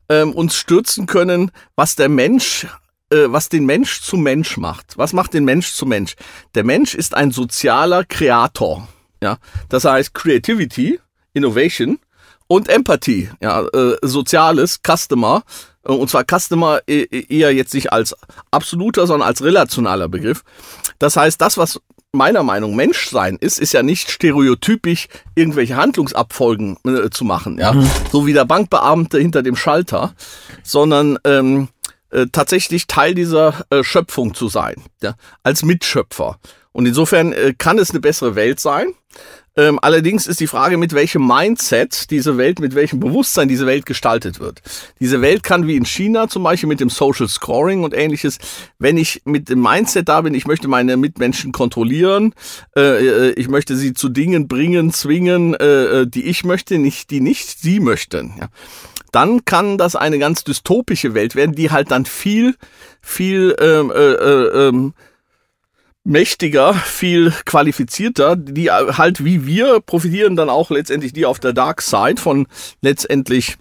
ähm, 0.08 0.32
uns 0.32 0.56
stürzen 0.56 1.06
können, 1.06 1.50
was 1.76 1.96
der 1.96 2.08
Mensch 2.08 2.66
äh, 3.10 3.30
was 3.30 3.48
den 3.48 3.66
Mensch 3.66 4.00
zum 4.00 4.22
Mensch 4.22 4.56
macht. 4.56 4.96
Was 4.96 5.12
macht 5.12 5.34
den 5.34 5.44
Mensch 5.44 5.72
zum 5.74 5.90
Mensch? 5.90 6.14
Der 6.54 6.64
Mensch 6.64 6.94
ist 6.94 7.14
ein 7.14 7.30
sozialer 7.30 8.04
Kreator. 8.04 8.88
Ja, 9.22 9.38
das 9.68 9.84
heißt 9.84 10.14
Creativity 10.14 10.98
Innovation 11.34 11.98
und 12.46 12.68
Empathie, 12.68 13.30
ja, 13.40 13.62
äh, 13.66 13.96
Soziales, 14.02 14.80
Customer, 14.86 15.42
äh, 15.84 15.92
und 15.92 16.10
zwar 16.10 16.24
Customer 16.24 16.80
e, 16.86 17.02
e, 17.02 17.26
eher 17.28 17.52
jetzt 17.54 17.74
nicht 17.74 17.92
als 17.92 18.14
absoluter, 18.50 19.06
sondern 19.06 19.28
als 19.28 19.42
relationaler 19.42 20.08
Begriff. 20.08 20.42
Das 20.98 21.16
heißt, 21.16 21.40
das, 21.40 21.56
was 21.56 21.80
meiner 22.12 22.42
Meinung 22.42 22.76
Menschsein 22.76 23.36
ist, 23.40 23.58
ist 23.58 23.72
ja 23.72 23.82
nicht 23.82 24.10
stereotypisch 24.10 25.08
irgendwelche 25.34 25.76
Handlungsabfolgen 25.76 26.76
äh, 26.84 27.08
zu 27.10 27.24
machen, 27.24 27.58
ja, 27.58 27.72
mhm. 27.72 27.88
so 28.10 28.26
wie 28.26 28.34
der 28.34 28.44
Bankbeamte 28.44 29.18
hinter 29.18 29.42
dem 29.42 29.56
Schalter, 29.56 30.14
sondern 30.62 31.18
ähm, 31.24 31.68
äh, 32.10 32.26
tatsächlich 32.30 32.86
Teil 32.86 33.14
dieser 33.14 33.64
äh, 33.70 33.82
Schöpfung 33.82 34.34
zu 34.34 34.48
sein, 34.48 34.76
ja, 35.02 35.14
als 35.42 35.64
Mitschöpfer. 35.64 36.38
Und 36.72 36.86
insofern 36.86 37.32
äh, 37.32 37.54
kann 37.56 37.78
es 37.78 37.90
eine 37.90 38.00
bessere 38.00 38.34
Welt 38.34 38.60
sein. 38.60 38.94
Ähm, 39.56 39.78
allerdings 39.82 40.26
ist 40.26 40.40
die 40.40 40.46
Frage, 40.46 40.78
mit 40.78 40.94
welchem 40.94 41.26
Mindset 41.26 42.10
diese 42.10 42.38
Welt, 42.38 42.58
mit 42.58 42.74
welchem 42.74 43.00
Bewusstsein 43.00 43.48
diese 43.48 43.66
Welt 43.66 43.84
gestaltet 43.84 44.40
wird. 44.40 44.62
Diese 44.98 45.20
Welt 45.20 45.42
kann 45.42 45.66
wie 45.66 45.76
in 45.76 45.84
China 45.84 46.28
zum 46.28 46.42
Beispiel 46.42 46.68
mit 46.68 46.80
dem 46.80 46.88
Social 46.88 47.28
Scoring 47.28 47.84
und 47.84 47.92
ähnliches, 47.92 48.38
wenn 48.78 48.96
ich 48.96 49.22
mit 49.24 49.50
dem 49.50 49.60
Mindset 49.60 50.08
da 50.08 50.22
bin, 50.22 50.32
ich 50.32 50.46
möchte 50.46 50.68
meine 50.68 50.96
Mitmenschen 50.96 51.52
kontrollieren, 51.52 52.34
äh, 52.76 52.80
äh 52.80 53.32
ich 53.32 53.48
möchte 53.48 53.76
sie 53.76 53.92
zu 53.92 54.08
Dingen 54.08 54.48
bringen, 54.48 54.92
zwingen, 54.92 55.54
äh, 55.54 56.00
äh, 56.00 56.06
die 56.06 56.24
ich 56.24 56.44
möchte, 56.44 56.78
nicht 56.78 57.10
die 57.10 57.20
nicht 57.20 57.60
sie 57.60 57.80
möchten. 57.80 58.34
Ja. 58.38 58.48
Dann 59.12 59.44
kann 59.44 59.76
das 59.76 59.94
eine 59.94 60.18
ganz 60.18 60.42
dystopische 60.44 61.12
Welt 61.12 61.34
werden, 61.34 61.54
die 61.54 61.70
halt 61.70 61.90
dann 61.90 62.06
viel, 62.06 62.56
viel 63.02 63.54
ähm, 63.60 63.90
äh, 63.90 64.12
äh, 64.12 64.68
ähm, 64.68 64.94
mächtiger, 66.04 66.74
viel 66.74 67.32
qualifizierter, 67.44 68.36
die 68.36 68.70
halt 68.70 69.24
wie 69.24 69.46
wir 69.46 69.80
profitieren 69.80 70.36
dann 70.36 70.50
auch 70.50 70.70
letztendlich 70.70 71.12
die 71.12 71.26
auf 71.26 71.38
der 71.38 71.52
Dark 71.52 71.82
Side 71.82 72.20
von 72.20 72.46
letztendlich 72.80 73.56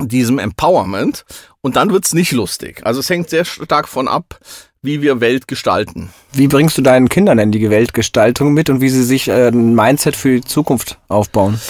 diesem 0.00 0.38
Empowerment 0.38 1.24
und 1.60 1.76
dann 1.76 1.90
wird's 1.90 2.14
nicht 2.14 2.32
lustig. 2.32 2.82
Also 2.84 3.00
es 3.00 3.08
hängt 3.08 3.30
sehr 3.30 3.44
stark 3.44 3.88
von 3.88 4.08
ab, 4.08 4.40
wie 4.82 5.00
wir 5.00 5.20
Welt 5.20 5.48
gestalten. 5.48 6.10
Wie 6.32 6.48
bringst 6.48 6.76
du 6.76 6.82
deinen 6.82 7.08
Kindern 7.08 7.38
denn 7.38 7.52
die 7.52 7.70
Weltgestaltung 7.70 8.52
mit 8.52 8.68
und 8.68 8.80
wie 8.80 8.90
sie 8.90 9.04
sich 9.04 9.28
äh, 9.28 9.48
ein 9.48 9.74
Mindset 9.74 10.16
für 10.16 10.36
die 10.36 10.44
Zukunft 10.44 10.98
aufbauen? 11.08 11.60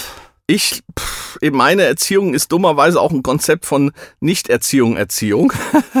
Ich, 0.47 0.83
pff, 0.97 1.39
eben 1.41 1.57
meine 1.57 1.83
Erziehung 1.83 2.35
ist 2.35 2.51
dummerweise 2.51 3.01
auch 3.01 3.11
ein 3.11 3.23
Konzept 3.23 3.65
von 3.65 3.91
Nichterziehung, 4.19 4.95
Erziehung. 4.95 5.51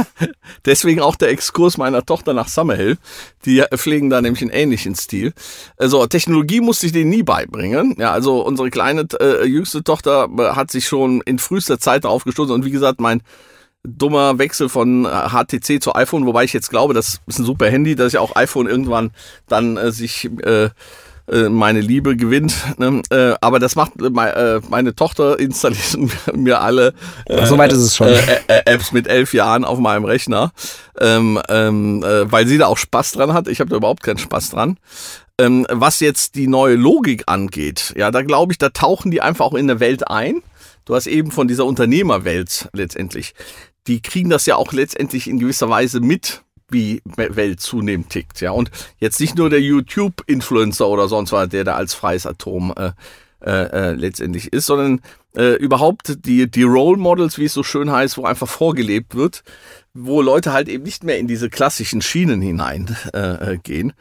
Deswegen 0.65 1.01
auch 1.01 1.15
der 1.15 1.29
Exkurs 1.29 1.77
meiner 1.77 2.05
Tochter 2.05 2.33
nach 2.35 2.47
Summerhill. 2.47 2.97
Die 3.45 3.63
pflegen 3.73 4.11
da 4.11 4.21
nämlich 4.21 4.43
einen 4.43 4.51
ähnlichen 4.51 4.93
Stil. 4.93 5.33
Also 5.77 6.05
Technologie 6.05 6.61
musste 6.61 6.85
ich 6.85 6.91
denen 6.91 7.09
nie 7.09 7.23
beibringen. 7.23 7.95
Ja, 7.97 8.11
also 8.11 8.45
unsere 8.45 8.69
kleine 8.69 9.07
äh, 9.19 9.45
jüngste 9.45 9.83
Tochter 9.83 10.29
äh, 10.37 10.55
hat 10.55 10.69
sich 10.69 10.87
schon 10.87 11.21
in 11.21 11.39
frühester 11.39 11.79
Zeit 11.79 12.03
darauf 12.03 12.23
gestoßen 12.23 12.53
und 12.53 12.65
wie 12.65 12.71
gesagt, 12.71 13.01
mein 13.01 13.23
dummer 13.83 14.37
Wechsel 14.37 14.69
von 14.69 15.05
HTC 15.05 15.81
zu 15.81 15.95
iPhone, 15.95 16.25
wobei 16.25 16.43
ich 16.43 16.53
jetzt 16.53 16.69
glaube, 16.69 16.93
das 16.93 17.19
ist 17.25 17.39
ein 17.39 17.45
super 17.45 17.69
Handy, 17.69 17.95
dass 17.95 18.13
ja 18.13 18.19
auch 18.19 18.35
iPhone 18.35 18.67
irgendwann 18.67 19.11
dann 19.47 19.77
äh, 19.77 19.91
sich 19.91 20.29
äh, 20.43 20.69
äh, 21.31 21.49
meine 21.49 21.81
Liebe 21.81 22.15
gewinnt. 22.15 22.53
Ne? 22.77 23.01
Äh, 23.09 23.33
aber 23.41 23.59
das 23.59 23.75
macht 23.75 23.93
äh, 24.01 24.59
meine 24.69 24.95
Tochter 24.95 25.39
installiert 25.39 25.97
mir 26.35 26.61
alle 26.61 26.93
äh, 27.25 27.45
so 27.45 27.57
weit 27.57 27.71
ist 27.71 27.79
es 27.79 27.95
schon. 27.95 28.09
Apps 28.47 28.91
mit 28.91 29.07
elf 29.07 29.33
Jahren 29.33 29.65
auf 29.65 29.79
meinem 29.79 30.05
Rechner, 30.05 30.51
ähm, 30.99 31.41
ähm, 31.49 32.03
weil 32.03 32.47
sie 32.47 32.57
da 32.57 32.67
auch 32.67 32.77
Spaß 32.77 33.13
dran 33.13 33.33
hat. 33.33 33.47
Ich 33.47 33.59
habe 33.59 33.69
da 33.69 33.77
überhaupt 33.77 34.03
keinen 34.03 34.17
Spaß 34.17 34.51
dran. 34.51 34.77
Ähm, 35.37 35.65
was 35.69 35.99
jetzt 35.99 36.35
die 36.35 36.47
neue 36.47 36.75
Logik 36.75 37.23
angeht, 37.27 37.93
ja, 37.97 38.09
da 38.09 38.21
glaube 38.21 38.53
ich, 38.53 38.57
da 38.57 38.69
tauchen 38.69 39.11
die 39.11 39.21
einfach 39.21 39.45
auch 39.45 39.53
in 39.53 39.67
der 39.67 39.79
Welt 39.79 40.07
ein. 40.07 40.41
Du 40.85 40.95
hast 40.95 41.07
eben 41.07 41.31
von 41.31 41.47
dieser 41.47 41.65
Unternehmerwelt 41.65 42.69
letztendlich. 42.71 43.33
Die 43.87 44.01
kriegen 44.01 44.29
das 44.29 44.45
ja 44.45 44.55
auch 44.55 44.71
letztendlich 44.71 45.27
in 45.27 45.39
gewisser 45.39 45.69
Weise 45.69 45.99
mit, 45.99 46.43
Welt 46.69 47.59
zunehmend 47.59 48.09
tickt. 48.09 48.41
Ja, 48.41 48.51
und 48.51 48.71
jetzt 48.99 49.19
nicht 49.19 49.37
nur 49.37 49.49
der 49.49 49.61
YouTube-Influencer 49.61 50.87
oder 50.87 51.07
sonst 51.07 51.31
was, 51.31 51.49
der 51.49 51.63
da 51.63 51.75
als 51.75 51.93
freies 51.93 52.25
Atom 52.25 52.73
äh, 52.75 52.91
äh, 53.45 53.51
äh, 53.51 53.93
letztendlich 53.93 54.51
ist, 54.53 54.65
sondern 54.65 55.01
äh, 55.35 55.55
überhaupt 55.55 56.25
die, 56.25 56.49
die 56.49 56.63
Role 56.63 56.97
Models, 56.97 57.37
wie 57.37 57.45
es 57.45 57.53
so 57.53 57.63
schön 57.63 57.91
heißt, 57.91 58.17
wo 58.17 58.25
einfach 58.25 58.47
vorgelebt 58.47 59.13
wird, 59.13 59.43
wo 59.93 60.21
Leute 60.21 60.53
halt 60.53 60.67
eben 60.67 60.83
nicht 60.83 61.03
mehr 61.03 61.19
in 61.19 61.27
diese 61.27 61.49
klassischen 61.49 62.01
Schienen 62.01 62.41
hinein 62.41 62.95
äh, 63.13 63.55
äh. 63.55 63.91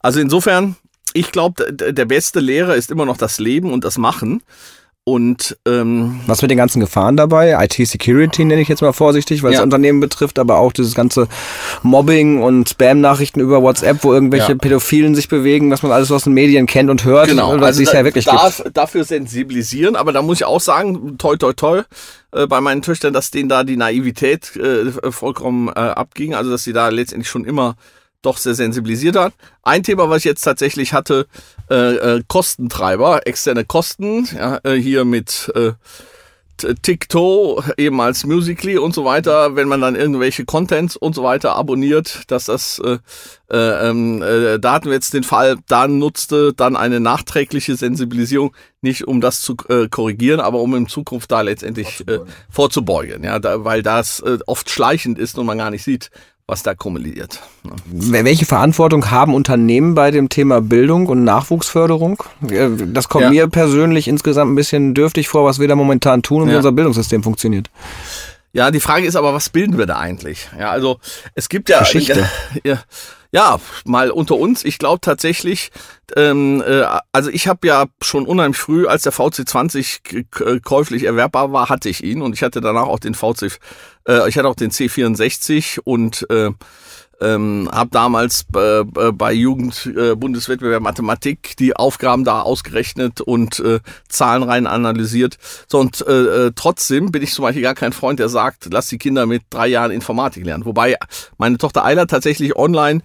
Also 0.00 0.20
insofern, 0.20 0.76
ich 1.12 1.32
glaube, 1.32 1.72
der 1.72 2.04
beste 2.04 2.40
Lehrer 2.40 2.76
ist 2.76 2.90
immer 2.90 3.06
noch 3.06 3.16
das 3.16 3.38
Leben 3.40 3.72
und 3.72 3.84
das 3.84 3.98
Machen. 3.98 4.42
Und 5.06 5.58
ähm, 5.66 6.20
was 6.26 6.40
mit 6.40 6.50
den 6.50 6.56
ganzen 6.56 6.80
Gefahren 6.80 7.18
dabei? 7.18 7.62
IT-Security 7.62 8.46
nenne 8.46 8.62
ich 8.62 8.68
jetzt 8.68 8.80
mal 8.80 8.94
vorsichtig, 8.94 9.42
weil 9.42 9.52
es 9.52 9.60
Unternehmen 9.60 10.00
betrifft, 10.00 10.38
aber 10.38 10.56
auch 10.56 10.72
dieses 10.72 10.94
ganze 10.94 11.28
Mobbing 11.82 12.42
und 12.42 12.70
Spam-Nachrichten 12.70 13.40
über 13.40 13.60
WhatsApp, 13.60 14.02
wo 14.02 14.14
irgendwelche 14.14 14.52
ja. 14.52 14.58
Pädophilen 14.58 15.14
sich 15.14 15.28
bewegen, 15.28 15.70
was 15.70 15.82
man 15.82 15.92
alles 15.92 16.10
aus 16.10 16.24
den 16.24 16.32
Medien 16.32 16.64
kennt 16.64 16.88
und 16.88 17.04
hört, 17.04 17.28
genau. 17.28 17.50
weil 17.52 17.64
also 17.64 17.82
es 17.82 17.90
da, 17.90 17.98
ja 17.98 18.04
wirklich 18.04 18.24
darf, 18.24 18.62
gibt. 18.62 18.74
Dafür 18.78 19.04
sensibilisieren, 19.04 19.94
aber 19.94 20.12
da 20.12 20.22
muss 20.22 20.38
ich 20.38 20.46
auch 20.46 20.60
sagen, 20.60 21.18
toi 21.18 21.36
toi 21.36 21.52
toi, 21.52 21.82
äh, 22.32 22.46
bei 22.46 22.62
meinen 22.62 22.80
Töchtern, 22.80 23.12
dass 23.12 23.30
denen 23.30 23.50
da 23.50 23.62
die 23.62 23.76
Naivität 23.76 24.56
äh, 24.56 24.90
vollkommen 25.12 25.68
äh, 25.68 25.72
abging, 25.72 26.34
also 26.34 26.50
dass 26.50 26.64
sie 26.64 26.72
da 26.72 26.88
letztendlich 26.88 27.28
schon 27.28 27.44
immer 27.44 27.76
doch 28.24 28.38
sehr 28.38 28.54
sensibilisiert 28.54 29.16
hat. 29.16 29.34
Ein 29.62 29.82
Thema, 29.82 30.08
was 30.08 30.18
ich 30.18 30.24
jetzt 30.24 30.42
tatsächlich 30.42 30.92
hatte, 30.92 31.26
äh, 31.70 31.94
äh, 31.94 32.22
Kostentreiber, 32.26 33.26
externe 33.26 33.64
Kosten, 33.64 34.28
ja, 34.34 34.58
äh, 34.64 34.74
hier 34.74 35.04
mit 35.04 35.50
äh, 35.54 35.72
TikTok, 36.56 37.74
eben 37.76 38.00
als 38.00 38.24
Musically 38.24 38.78
und 38.78 38.94
so 38.94 39.04
weiter, 39.04 39.56
wenn 39.56 39.68
man 39.68 39.80
dann 39.80 39.96
irgendwelche 39.96 40.44
Contents 40.44 40.96
und 40.96 41.14
so 41.14 41.22
weiter 41.22 41.56
abonniert, 41.56 42.22
dass 42.28 42.44
das 42.44 42.78
äh, 42.78 42.98
äh, 43.50 43.88
ähm, 43.88 44.22
äh, 44.22 44.58
da 44.58 44.74
hatten 44.74 44.86
wir 44.86 44.94
jetzt 44.94 45.14
den 45.14 45.24
Fall, 45.24 45.56
da 45.68 45.88
nutzte 45.88 46.52
dann 46.54 46.76
eine 46.76 47.00
nachträgliche 47.00 47.76
Sensibilisierung, 47.76 48.54
nicht 48.80 49.06
um 49.06 49.20
das 49.20 49.42
zu 49.42 49.56
äh, 49.68 49.88
korrigieren, 49.88 50.40
aber 50.40 50.60
um 50.60 50.74
in 50.76 50.88
Zukunft 50.88 51.32
da 51.32 51.40
letztendlich 51.40 52.04
vorzubeugen, 52.04 52.28
äh, 52.28 52.32
vorzubeugen 52.50 53.24
ja, 53.24 53.38
da, 53.38 53.64
weil 53.64 53.82
das 53.82 54.20
äh, 54.20 54.38
oft 54.46 54.70
schleichend 54.70 55.18
ist 55.18 55.38
und 55.38 55.46
man 55.46 55.58
gar 55.58 55.70
nicht 55.70 55.84
sieht, 55.84 56.10
was 56.46 56.62
da 56.62 56.74
kumuliert. 56.74 57.40
Welche 57.86 58.44
Verantwortung 58.44 59.10
haben 59.10 59.34
Unternehmen 59.34 59.94
bei 59.94 60.10
dem 60.10 60.28
Thema 60.28 60.60
Bildung 60.60 61.06
und 61.06 61.24
Nachwuchsförderung? 61.24 62.22
Das 62.40 63.08
kommt 63.08 63.24
ja. 63.24 63.30
mir 63.30 63.48
persönlich 63.48 64.08
insgesamt 64.08 64.52
ein 64.52 64.54
bisschen 64.54 64.92
dürftig 64.92 65.28
vor, 65.28 65.44
was 65.46 65.58
wir 65.58 65.68
da 65.68 65.74
momentan 65.74 66.22
tun 66.22 66.42
und 66.42 66.48
ja. 66.48 66.54
wie 66.54 66.56
unser 66.58 66.72
Bildungssystem 66.72 67.22
funktioniert. 67.22 67.70
Ja, 68.52 68.70
die 68.70 68.80
Frage 68.80 69.06
ist 69.06 69.16
aber, 69.16 69.34
was 69.34 69.48
bilden 69.48 69.78
wir 69.78 69.86
da 69.86 69.98
eigentlich? 69.98 70.48
Ja, 70.58 70.70
also 70.70 71.00
es 71.34 71.48
gibt 71.48 71.68
ja 71.68 71.80
Geschichte. 71.80 72.28
Ja, 72.62 72.78
ja 73.34 73.58
mal 73.84 74.12
unter 74.12 74.36
uns. 74.36 74.64
Ich 74.64 74.78
glaube 74.78 75.00
tatsächlich, 75.00 75.72
ähm, 76.16 76.62
äh, 76.64 76.84
also 77.12 77.30
ich 77.30 77.48
habe 77.48 77.66
ja 77.66 77.86
schon 78.00 78.26
unheimlich 78.26 78.58
früh, 78.58 78.86
als 78.86 79.02
der 79.02 79.12
VC20 79.12 80.60
käuflich 80.62 81.02
erwerbbar 81.02 81.52
war, 81.52 81.68
hatte 81.68 81.88
ich 81.88 82.04
ihn 82.04 82.22
und 82.22 82.32
ich 82.32 82.44
hatte 82.44 82.60
danach 82.60 82.86
auch 82.86 83.00
den 83.00 83.14
VC, 83.14 83.58
äh, 84.08 84.28
ich 84.28 84.38
hatte 84.38 84.46
auch 84.46 84.54
den 84.54 84.70
C64 84.70 85.80
und 85.82 86.30
äh, 86.30 86.50
ähm, 87.20 87.68
habe 87.72 87.90
damals 87.90 88.46
äh, 88.56 88.80
äh, 88.80 89.12
bei 89.12 89.32
Jugendbundeswettbewerb 89.32 90.80
äh, 90.80 90.84
Mathematik 90.84 91.56
die 91.58 91.76
Aufgaben 91.76 92.24
da 92.24 92.42
ausgerechnet 92.42 93.20
und 93.20 93.60
äh, 93.60 93.80
Zahlen 94.08 94.42
rein 94.42 94.66
analysiert. 94.66 95.38
So 95.68 95.78
und 95.78 96.06
äh, 96.06 96.46
äh, 96.46 96.52
trotzdem 96.54 97.12
bin 97.12 97.22
ich 97.22 97.32
zum 97.32 97.44
Beispiel 97.44 97.62
gar 97.62 97.74
kein 97.74 97.92
Freund, 97.92 98.18
der 98.18 98.28
sagt, 98.28 98.68
lass 98.72 98.88
die 98.88 98.98
Kinder 98.98 99.26
mit 99.26 99.42
drei 99.50 99.68
Jahren 99.68 99.90
Informatik 99.90 100.44
lernen. 100.44 100.64
Wobei 100.64 100.96
meine 101.38 101.58
Tochter 101.58 101.84
Eiler 101.84 102.06
tatsächlich 102.06 102.56
online 102.56 103.02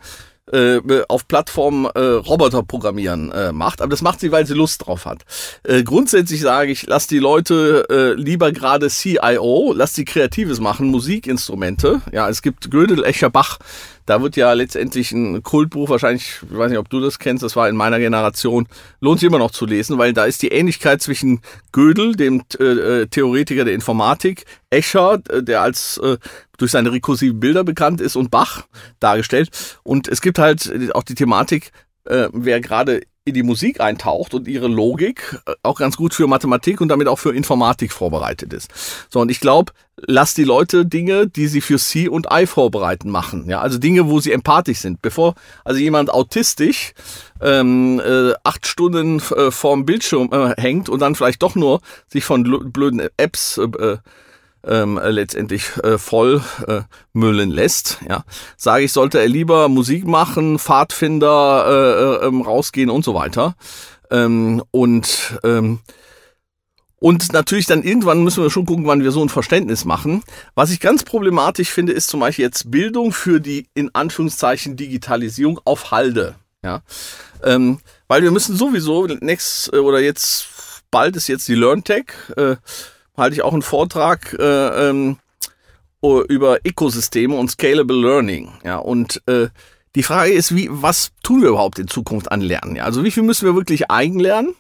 äh, 0.52 0.80
auf 1.08 1.28
Plattformen 1.28 1.86
äh, 1.86 2.00
Roboter 2.00 2.64
programmieren 2.64 3.32
äh, 3.32 3.52
macht. 3.52 3.82
Aber 3.82 3.90
das 3.90 4.02
macht 4.02 4.20
sie, 4.20 4.32
weil 4.32 4.46
sie 4.46 4.54
Lust 4.54 4.86
drauf 4.86 5.06
hat. 5.06 5.24
Äh, 5.64 5.84
grundsätzlich 5.84 6.42
sage 6.42 6.72
ich, 6.72 6.88
lass 6.88 7.08
die 7.08 7.20
Leute 7.20 7.86
äh, 7.90 8.20
lieber 8.20 8.52
gerade 8.52 8.90
CIO, 8.90 9.74
lass 9.76 9.94
die 9.94 10.06
Kreatives 10.06 10.60
machen, 10.60 10.88
Musikinstrumente. 10.88 12.02
Ja, 12.12 12.30
es 12.30 12.42
gibt 12.42 12.72
Gödel, 12.72 13.04
Escher, 13.04 13.30
Bach. 13.30 13.60
Da 14.10 14.24
wird 14.24 14.36
ja 14.38 14.52
letztendlich 14.54 15.12
ein 15.12 15.44
Kultbuch, 15.44 15.88
wahrscheinlich, 15.88 16.40
ich 16.42 16.58
weiß 16.58 16.72
nicht, 16.72 16.80
ob 16.80 16.90
du 16.90 17.00
das 17.00 17.20
kennst, 17.20 17.44
das 17.44 17.56
war 17.56 17.70
in 17.70 17.76
meiner 17.76 18.00
Generation, 18.00 18.68
lohnt 19.02 19.20
sich 19.20 19.28
immer 19.28 19.38
noch 19.38 19.52
zu 19.52 19.68
lesen, 19.68 20.00
weil 20.00 20.14
da 20.14 20.26
ist 20.26 20.42
die 20.42 20.48
Ähnlichkeit 20.48 21.00
zwischen 21.00 21.42
Gödel, 21.72 22.16
dem 22.16 22.42
äh, 22.58 23.06
Theoretiker 23.06 23.66
der 23.66 23.76
Informatik, 23.76 24.46
Escher, 24.72 25.20
der 25.20 25.62
als 25.62 26.00
äh, 26.00 26.18
durch 26.58 26.72
seine 26.72 26.92
rekursiven 26.92 27.40
Bilder 27.40 27.64
bekannt 27.64 28.02
ist 28.02 28.16
und 28.16 28.32
Bach 28.32 28.64
dargestellt. 29.00 29.52
Und 29.84 30.08
es 30.08 30.22
gibt 30.22 30.40
halt 30.40 30.74
auch 30.96 31.04
die 31.04 31.14
Thematik, 31.14 31.72
äh, 32.06 32.30
wer 32.34 32.62
gerade 32.62 33.02
in 33.30 33.36
die 33.36 33.44
Musik 33.44 33.80
eintaucht 33.80 34.34
und 34.34 34.48
ihre 34.48 34.68
Logik 34.68 35.40
äh, 35.46 35.54
auch 35.64 35.80
ganz 35.80 35.98
gut 35.98 36.14
für 36.14 36.28
Mathematik 36.28 36.82
und 36.82 36.90
damit 36.90 37.08
auch 37.08 37.20
für 37.20 37.34
Informatik 37.34 37.92
vorbereitet 37.92 38.54
ist. 38.54 38.70
So, 39.10 39.20
und 39.22 39.32
ich 39.32 39.40
glaube, 39.40 39.72
lass 39.98 40.34
die 40.34 40.44
Leute 40.44 40.86
Dinge, 40.86 41.28
die 41.28 41.48
sie 41.48 41.62
für 41.62 41.78
C 41.78 42.08
und 42.08 42.28
I 42.32 42.46
vorbereiten, 42.46 43.10
machen. 43.10 43.50
Ja, 43.50 43.62
also 43.62 43.78
Dinge, 43.78 44.10
wo 44.10 44.20
sie 44.20 44.32
empathisch 44.32 44.80
sind. 44.80 45.02
Bevor 45.02 45.36
also 45.64 45.80
jemand 45.80 46.10
autistisch 46.10 46.94
ähm, 47.42 48.02
äh, 48.06 48.34
acht 48.44 48.68
Stunden 48.68 49.22
äh, 49.36 49.52
vorm 49.52 49.86
Bildschirm 49.86 50.30
äh, 50.32 50.62
hängt 50.62 50.90
und 50.90 51.00
dann 51.00 51.16
vielleicht 51.16 51.42
doch 51.42 51.56
nur 51.56 51.82
sich 52.08 52.24
von 52.24 52.44
blöden 52.72 53.02
Apps 53.18 53.58
äh, 53.58 53.98
ähm, 54.66 54.98
äh, 54.98 55.10
letztendlich 55.10 55.78
äh, 55.84 55.98
voll 55.98 56.42
äh, 56.68 56.82
müllen 57.14 57.50
lässt, 57.50 58.00
ja, 58.08 58.24
sage 58.58 58.86
ich, 58.86 58.92
sollte 58.92 59.20
er 59.20 59.28
lieber 59.28 59.70
Musik 59.70 60.06
machen, 60.06 60.60
Pfadfinder 60.60 61.66
äh, 61.68 62.26
äh, 62.26 62.28
ähm, 62.28 62.42
rausgehen 62.42 62.90
und 62.90 63.06
so 63.06 63.14
weiter. 63.14 63.56
Ähm, 64.12 64.64
und 64.72 65.40
ähm, 65.44 65.80
und 67.02 67.32
natürlich 67.32 67.66
dann 67.66 67.84
irgendwann 67.84 68.24
müssen 68.24 68.44
wir 68.44 68.50
schon 68.50 68.66
gucken, 68.66 68.86
wann 68.86 69.04
wir 69.04 69.12
so 69.12 69.22
ein 69.22 69.30
Verständnis 69.30 69.86
machen. 69.86 70.22
Was 70.54 70.70
ich 70.70 70.82
ganz 70.82 71.04
problematisch 71.04 71.70
finde, 71.70 71.94
ist 71.94 72.10
zum 72.10 72.20
Beispiel 72.20 72.44
jetzt 72.44 72.72
Bildung 72.72 73.14
für 73.14 73.40
die 73.40 73.68
in 73.74 73.94
Anführungszeichen 73.96 74.76
Digitalisierung 74.76 75.62
auf 75.64 75.92
Halde. 75.92 76.36
Ja, 76.62 76.82
ähm, 77.44 77.80
weil 78.10 78.22
wir 78.22 78.32
müssen 78.32 78.58
sowieso 78.58 79.08
next 79.08 79.72
äh, 79.72 79.78
oder 79.78 80.02
jetzt 80.02 80.48
bald 80.92 81.16
ist 81.16 81.28
jetzt 81.28 81.48
die 81.48 81.56
LearnTech. 81.56 82.06
Äh, 82.36 82.58
halte 83.20 83.36
ich 83.36 83.44
auch 83.44 83.54
einen 83.54 83.62
Vortrag 83.62 84.36
äh, 84.40 84.90
ähm, 84.90 85.18
über 86.02 86.60
Ökosysteme 86.66 87.36
und 87.36 87.52
Scalable 87.52 88.00
Learning. 88.00 88.54
Ja, 88.64 88.78
und 88.78 89.22
äh, 89.28 89.50
die 89.96 90.04
Frage 90.04 90.32
ist, 90.32 90.56
wie, 90.56 90.68
was 90.72 91.12
tun 91.24 91.42
wir 91.42 91.50
überhaupt 91.50 91.80
in 91.80 91.88
Zukunft 91.88 92.32
an 92.32 92.42
Lernen? 92.42 92.76
Ja, 92.76 92.84
also 92.84 93.04
wie 93.04 93.12
viel 93.12 93.24
müssen 93.24 93.46
wir 93.46 93.56
wirklich 93.56 93.90
eigen 93.90 94.20
lernen? 94.20 94.54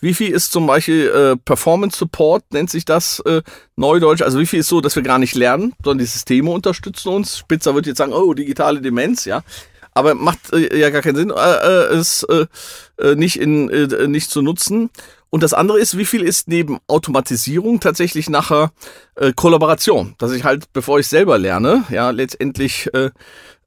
Wie 0.00 0.14
viel 0.14 0.32
ist 0.32 0.52
zum 0.52 0.66
Beispiel 0.66 1.08
äh, 1.08 1.36
Performance 1.36 1.98
Support, 1.98 2.44
nennt 2.52 2.70
sich 2.70 2.86
das 2.86 3.20
äh, 3.20 3.42
Neudeutsch? 3.76 4.22
Also 4.22 4.38
wie 4.38 4.46
viel 4.46 4.60
ist 4.60 4.68
so, 4.68 4.80
dass 4.80 4.96
wir 4.96 5.02
gar 5.02 5.18
nicht 5.18 5.34
lernen, 5.34 5.74
sondern 5.84 5.98
die 5.98 6.10
Systeme 6.10 6.50
unterstützen 6.50 7.10
uns? 7.10 7.36
Spitzer 7.36 7.74
wird 7.74 7.86
jetzt 7.86 7.98
sagen, 7.98 8.14
oh, 8.14 8.32
digitale 8.32 8.80
Demenz, 8.80 9.26
ja. 9.26 9.42
Aber 9.92 10.14
macht 10.14 10.52
äh, 10.52 10.78
ja 10.78 10.88
gar 10.88 11.02
keinen 11.02 11.16
Sinn, 11.16 11.30
äh, 11.30 11.34
äh, 11.34 11.94
es 11.94 12.22
äh, 12.24 12.46
äh, 12.98 13.16
nicht, 13.16 13.38
in, 13.38 13.68
äh, 13.68 14.08
nicht 14.08 14.30
zu 14.30 14.40
nutzen. 14.40 14.88
Und 15.30 15.44
das 15.44 15.54
andere 15.54 15.78
ist, 15.78 15.96
wie 15.96 16.04
viel 16.04 16.22
ist 16.22 16.48
neben 16.48 16.78
Automatisierung 16.88 17.78
tatsächlich 17.78 18.28
nachher 18.28 18.72
äh, 19.14 19.32
Kollaboration, 19.32 20.16
dass 20.18 20.32
ich 20.32 20.44
halt, 20.44 20.72
bevor 20.72 20.98
ich 20.98 21.06
selber 21.06 21.38
lerne, 21.38 21.84
ja, 21.88 22.10
letztendlich 22.10 22.92
äh, 22.94 23.10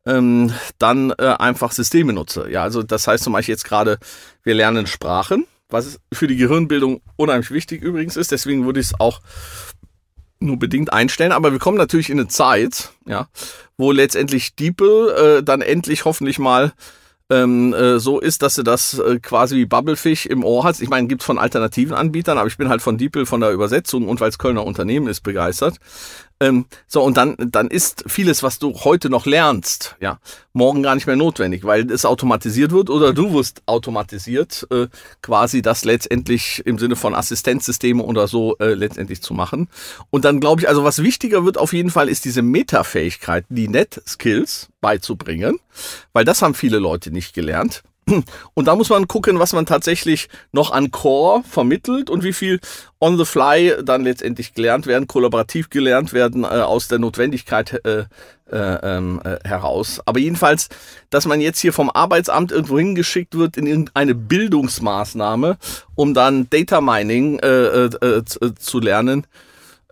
ähm, 0.05 0.53
dann 0.77 1.11
äh, 1.11 1.35
einfach 1.39 1.71
Systeme 1.71 2.11
nutze. 2.11 2.49
Ja, 2.49 2.63
also 2.63 2.83
das 2.83 3.07
heißt 3.07 3.23
zum 3.23 3.33
Beispiel 3.33 3.53
jetzt 3.53 3.63
gerade, 3.63 3.97
wir 4.43 4.53
lernen 4.53 4.87
Sprachen, 4.87 5.47
was 5.69 5.99
für 6.11 6.27
die 6.27 6.35
Gehirnbildung 6.35 7.01
unheimlich 7.15 7.51
wichtig 7.51 7.81
übrigens 7.81 8.17
ist. 8.17 8.31
Deswegen 8.31 8.65
würde 8.65 8.81
ich 8.81 8.87
es 8.87 8.99
auch 8.99 9.21
nur 10.39 10.59
bedingt 10.59 10.91
einstellen. 10.91 11.31
Aber 11.31 11.53
wir 11.53 11.59
kommen 11.59 11.77
natürlich 11.77 12.09
in 12.09 12.19
eine 12.19 12.27
Zeit, 12.27 12.91
ja, 13.05 13.27
wo 13.77 13.91
letztendlich 13.91 14.55
DeepL 14.55 15.09
äh, 15.39 15.43
dann 15.43 15.61
endlich 15.61 16.03
hoffentlich 16.03 16.37
mal 16.37 16.73
ähm, 17.29 17.73
äh, 17.73 17.99
so 17.99 18.19
ist, 18.19 18.41
dass 18.41 18.55
du 18.55 18.63
das 18.63 18.99
äh, 18.99 19.19
quasi 19.19 19.55
wie 19.55 19.65
Bubblefish 19.65 20.25
im 20.25 20.43
Ohr 20.43 20.63
hast. 20.63 20.81
Ich 20.81 20.89
meine, 20.89 21.07
gibt 21.07 21.21
es 21.21 21.25
von 21.25 21.39
alternativen 21.39 21.95
Anbietern, 21.95 22.37
aber 22.37 22.47
ich 22.47 22.57
bin 22.57 22.69
halt 22.69 22.81
von 22.81 22.97
DeepL, 22.97 23.25
von 23.25 23.41
der 23.41 23.51
Übersetzung 23.51 24.07
und 24.07 24.19
weil 24.19 24.29
es 24.29 24.37
Kölner 24.37 24.65
Unternehmen 24.65 25.07
ist, 25.07 25.21
begeistert. 25.21 25.77
Ähm, 26.43 26.65
so, 26.87 27.01
und 27.01 27.15
dann, 27.15 27.37
dann 27.37 27.69
ist 27.69 28.03
vieles, 28.07 28.43
was 28.43 28.59
du 28.59 28.73
heute 28.83 29.09
noch 29.09 29.25
lernst, 29.25 29.95
ja, 30.01 30.19
morgen 30.51 30.83
gar 30.83 30.93
nicht 30.93 31.07
mehr 31.07 31.15
notwendig, 31.15 31.63
weil 31.63 31.89
es 31.89 32.03
automatisiert 32.03 32.71
wird 32.71 32.89
oder 32.89 33.13
du 33.13 33.33
wirst 33.33 33.63
automatisiert, 33.65 34.67
äh, 34.69 34.87
quasi 35.21 35.61
das 35.61 35.85
letztendlich 35.85 36.61
im 36.65 36.77
Sinne 36.77 36.97
von 36.97 37.15
Assistenzsysteme 37.15 38.03
oder 38.03 38.27
so 38.27 38.57
äh, 38.57 38.73
letztendlich 38.73 39.21
zu 39.21 39.33
machen. 39.33 39.69
Und 40.09 40.25
dann 40.25 40.41
glaube 40.41 40.61
ich, 40.61 40.67
also 40.67 40.83
was 40.83 41.01
wichtiger 41.01 41.45
wird 41.45 41.57
auf 41.57 41.71
jeden 41.71 41.91
Fall, 41.91 42.09
ist 42.09 42.25
diese 42.25 42.41
Metafähigkeit, 42.41 43.45
die 43.47 43.69
Net-Skills 43.69 44.67
beizubringen, 44.81 45.59
weil 46.11 46.25
das 46.25 46.41
haben 46.41 46.55
viele 46.55 46.79
Leute 46.79 47.11
nicht 47.11 47.33
gelernt. 47.33 47.83
Und 48.53 48.67
da 48.67 48.75
muss 48.75 48.89
man 48.89 49.07
gucken, 49.07 49.39
was 49.39 49.53
man 49.53 49.65
tatsächlich 49.65 50.29
noch 50.51 50.71
an 50.71 50.91
Core 50.91 51.43
vermittelt 51.47 52.09
und 52.09 52.23
wie 52.23 52.33
viel 52.33 52.59
on 52.99 53.17
the 53.17 53.25
fly 53.25 53.73
dann 53.83 54.03
letztendlich 54.03 54.53
gelernt 54.53 54.87
werden, 54.87 55.07
kollaborativ 55.07 55.69
gelernt 55.69 56.13
werden 56.13 56.43
äh, 56.43 56.47
aus 56.47 56.87
der 56.87 56.99
Notwendigkeit 56.99 57.85
äh, 57.85 58.05
äh, 58.51 58.57
ähm, 58.83 59.21
äh, 59.23 59.37
heraus. 59.47 60.01
Aber 60.05 60.19
jedenfalls, 60.19 60.69
dass 61.09 61.25
man 61.25 61.41
jetzt 61.41 61.59
hier 61.59 61.73
vom 61.73 61.89
Arbeitsamt 61.89 62.51
irgendwo 62.51 62.77
hingeschickt 62.77 63.37
wird 63.37 63.57
in 63.57 63.67
irgendeine 63.67 64.15
Bildungsmaßnahme, 64.15 65.57
um 65.95 66.13
dann 66.13 66.49
Data 66.49 66.81
Mining 66.81 67.39
äh, 67.39 67.85
äh, 67.85 68.23
zu 68.23 68.79
lernen, 68.79 69.25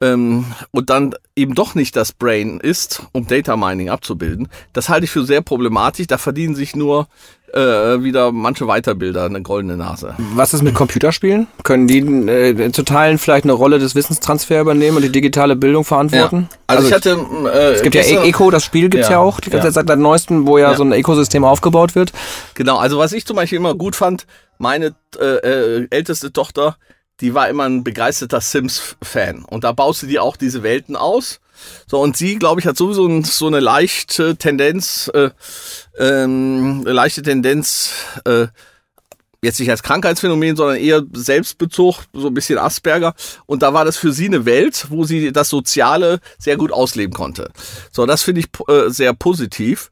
ähm, 0.01 0.45
und 0.71 0.89
dann 0.89 1.13
eben 1.35 1.53
doch 1.53 1.75
nicht 1.75 1.95
das 1.95 2.11
Brain 2.11 2.59
ist, 2.59 3.03
um 3.11 3.27
Data 3.27 3.55
Mining 3.55 3.89
abzubilden, 3.89 4.47
das 4.73 4.89
halte 4.89 5.05
ich 5.05 5.11
für 5.11 5.23
sehr 5.23 5.41
problematisch. 5.41 6.07
Da 6.07 6.17
verdienen 6.17 6.55
sich 6.55 6.75
nur 6.75 7.07
äh, 7.53 8.03
wieder 8.03 8.31
manche 8.31 8.67
Weiterbilder 8.67 9.25
eine 9.25 9.41
goldene 9.41 9.77
Nase. 9.77 10.15
Was 10.33 10.53
ist 10.53 10.61
mit 10.61 10.75
Computerspielen? 10.75 11.47
Können 11.63 11.87
die 11.87 11.99
äh, 11.99 12.71
zu 12.71 12.83
Teilen 12.83 13.17
vielleicht 13.17 13.45
eine 13.45 13.53
Rolle 13.53 13.79
des 13.79 13.95
Wissenstransfers 13.95 14.61
übernehmen 14.61 14.97
und 14.97 15.03
die 15.03 15.11
digitale 15.11 15.55
Bildung 15.55 15.83
verantworten? 15.83 16.49
Ja. 16.49 16.57
Also, 16.67 16.83
also, 16.83 16.87
ich 16.87 16.93
hatte. 16.93 17.49
Äh, 17.53 17.73
es 17.73 17.81
gibt 17.81 17.95
ja 17.95 18.01
e 18.01 18.29
Eco, 18.29 18.51
das 18.51 18.63
Spiel 18.63 18.89
gibt's 18.89 19.07
ja, 19.07 19.13
ja 19.13 19.19
auch, 19.19 19.39
die 19.39 19.49
ganze 19.49 19.67
ja. 19.67 19.73
Zeit 19.73 19.87
seit 19.87 19.99
neuestem, 19.99 20.47
wo 20.47 20.57
ja, 20.57 20.71
ja, 20.71 20.77
so 20.77 20.83
ein 20.83 20.93
Ökosystem 20.93 21.43
aufgebaut 21.43 21.95
wird. 21.95 22.11
Genau, 22.53 22.77
also 22.77 22.97
was 22.97 23.13
ich 23.13 23.25
zum 23.25 23.35
Beispiel 23.35 23.57
immer 23.57 23.75
gut 23.75 23.95
fand, 23.95 24.25
meine 24.57 24.95
äh, 25.19 25.25
äh, 25.25 25.87
älteste 25.89 26.31
Tochter, 26.31 26.77
die 27.19 27.33
war 27.33 27.49
immer 27.49 27.65
ein 27.65 27.83
begeisterter 27.83 28.41
Sims-Fan. 28.41 29.45
Und 29.45 29.63
da 29.63 29.71
baust 29.71 30.03
du 30.03 30.07
dir 30.07 30.23
auch 30.23 30.37
diese 30.37 30.63
Welten 30.63 30.95
aus. 30.95 31.39
So, 31.87 31.99
und 32.01 32.17
sie, 32.17 32.37
glaube 32.37 32.61
ich, 32.61 32.67
hat 32.67 32.77
sowieso 32.77 33.21
so 33.23 33.47
eine 33.47 33.59
leichte 33.59 34.35
Tendenz, 34.35 35.09
äh, 35.13 35.29
ähm, 35.97 36.83
leichte 36.85 37.21
Tendenz, 37.21 37.91
äh, 38.25 38.47
jetzt 39.41 39.59
nicht 39.59 39.71
als 39.71 39.83
Krankheitsphänomen, 39.83 40.55
sondern 40.55 40.77
eher 40.77 41.03
Selbstbezug, 41.13 42.03
so 42.13 42.27
ein 42.27 42.33
bisschen 42.33 42.59
Asperger. 42.59 43.15
Und 43.45 43.63
da 43.63 43.73
war 43.73 43.85
das 43.85 43.97
für 43.97 44.11
sie 44.11 44.25
eine 44.25 44.45
Welt, 44.45 44.85
wo 44.89 45.03
sie 45.03 45.31
das 45.31 45.49
Soziale 45.49 46.19
sehr 46.37 46.57
gut 46.57 46.71
ausleben 46.71 47.13
konnte. 47.13 47.51
So, 47.91 48.05
das 48.05 48.23
finde 48.23 48.41
ich 48.41 48.47
äh, 48.67 48.89
sehr 48.89 49.13
positiv. 49.13 49.91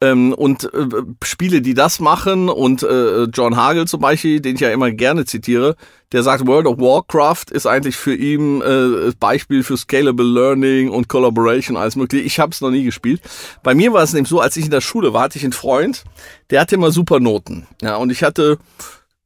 Ähm, 0.00 0.34
und 0.34 0.64
äh, 0.74 0.86
Spiele, 1.22 1.62
die 1.62 1.72
das 1.72 2.00
machen 2.00 2.50
und 2.50 2.82
äh, 2.82 3.24
John 3.24 3.56
Hagel 3.56 3.86
zum 3.86 4.00
Beispiel, 4.00 4.40
den 4.40 4.56
ich 4.56 4.60
ja 4.60 4.70
immer 4.70 4.90
gerne 4.90 5.24
zitiere, 5.24 5.74
der 6.12 6.22
sagt, 6.22 6.46
World 6.46 6.66
of 6.66 6.78
Warcraft 6.78 7.46
ist 7.50 7.66
eigentlich 7.66 7.96
für 7.96 8.14
ihn 8.14 8.60
äh, 8.60 9.12
Beispiel 9.18 9.62
für 9.62 9.76
Scalable 9.76 10.26
Learning 10.26 10.90
und 10.90 11.08
Collaboration, 11.08 11.76
alles 11.76 11.96
mögliche. 11.96 12.24
Ich 12.24 12.38
habe 12.38 12.52
es 12.52 12.60
noch 12.60 12.70
nie 12.70 12.84
gespielt. 12.84 13.22
Bei 13.62 13.74
mir 13.74 13.92
war 13.92 14.02
es 14.02 14.12
nämlich 14.12 14.28
so, 14.28 14.40
als 14.40 14.56
ich 14.56 14.66
in 14.66 14.70
der 14.70 14.82
Schule 14.82 15.14
war, 15.14 15.22
hatte 15.22 15.38
ich 15.38 15.44
einen 15.44 15.52
Freund, 15.52 16.04
der 16.50 16.60
hatte 16.60 16.74
immer 16.74 16.90
super 16.90 17.18
Noten. 17.18 17.66
Ja, 17.80 17.96
und 17.96 18.10
ich 18.10 18.22
hatte 18.22 18.58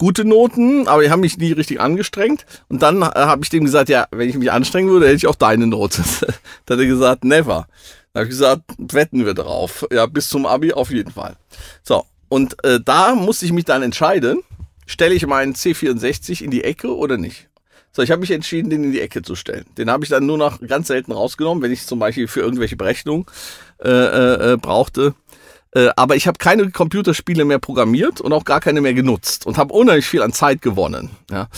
gute 0.00 0.24
Noten, 0.24 0.88
aber 0.88 1.04
ich 1.04 1.10
habe 1.10 1.20
mich 1.20 1.36
nie 1.36 1.52
richtig 1.52 1.78
angestrengt. 1.80 2.46
Und 2.68 2.80
dann 2.82 3.02
äh, 3.02 3.10
habe 3.14 3.42
ich 3.44 3.50
dem 3.50 3.64
gesagt, 3.64 3.90
ja, 3.90 4.06
wenn 4.10 4.30
ich 4.30 4.36
mich 4.36 4.50
anstrengen 4.50 4.88
würde, 4.88 5.06
hätte 5.06 5.16
ich 5.16 5.26
auch 5.26 5.34
deine 5.34 5.66
Note. 5.66 6.02
da 6.64 6.74
hat 6.74 6.80
er 6.80 6.86
gesagt, 6.86 7.24
never. 7.24 7.66
Da 8.12 8.20
habe 8.20 8.24
ich 8.24 8.30
gesagt, 8.30 8.62
wetten 8.78 9.24
wir 9.24 9.34
drauf. 9.34 9.86
Ja, 9.92 10.06
bis 10.06 10.28
zum 10.28 10.46
Abi 10.46 10.72
auf 10.72 10.90
jeden 10.90 11.12
Fall. 11.12 11.36
So, 11.82 12.04
und 12.28 12.62
äh, 12.64 12.80
da 12.84 13.14
musste 13.14 13.44
ich 13.46 13.52
mich 13.52 13.64
dann 13.64 13.82
entscheiden, 13.82 14.42
stelle 14.86 15.14
ich 15.14 15.26
meinen 15.26 15.54
C64 15.54 16.42
in 16.42 16.50
die 16.50 16.64
Ecke 16.64 16.96
oder 16.96 17.16
nicht. 17.16 17.48
So, 17.92 18.02
ich 18.02 18.10
habe 18.10 18.20
mich 18.20 18.30
entschieden, 18.30 18.70
den 18.70 18.84
in 18.84 18.92
die 18.92 19.00
Ecke 19.00 19.22
zu 19.22 19.34
stellen. 19.34 19.66
Den 19.76 19.90
habe 19.90 20.04
ich 20.04 20.10
dann 20.10 20.26
nur 20.26 20.38
noch 20.38 20.60
ganz 20.60 20.88
selten 20.88 21.12
rausgenommen, 21.12 21.62
wenn 21.62 21.72
ich 21.72 21.86
zum 21.86 21.98
Beispiel 21.98 22.28
für 22.28 22.40
irgendwelche 22.40 22.76
Berechnungen 22.76 23.26
äh, 23.82 23.88
äh, 23.88 24.52
äh 24.52 24.56
brauchte. 24.56 25.14
Äh, 25.72 25.88
aber 25.96 26.16
ich 26.16 26.26
habe 26.26 26.38
keine 26.38 26.70
Computerspiele 26.70 27.44
mehr 27.44 27.58
programmiert 27.58 28.20
und 28.20 28.32
auch 28.32 28.44
gar 28.44 28.60
keine 28.60 28.80
mehr 28.80 28.94
genutzt 28.94 29.46
und 29.46 29.56
habe 29.58 29.72
unheimlich 29.72 30.06
viel 30.06 30.22
an 30.22 30.32
Zeit 30.32 30.62
gewonnen. 30.62 31.10
Ja. 31.30 31.48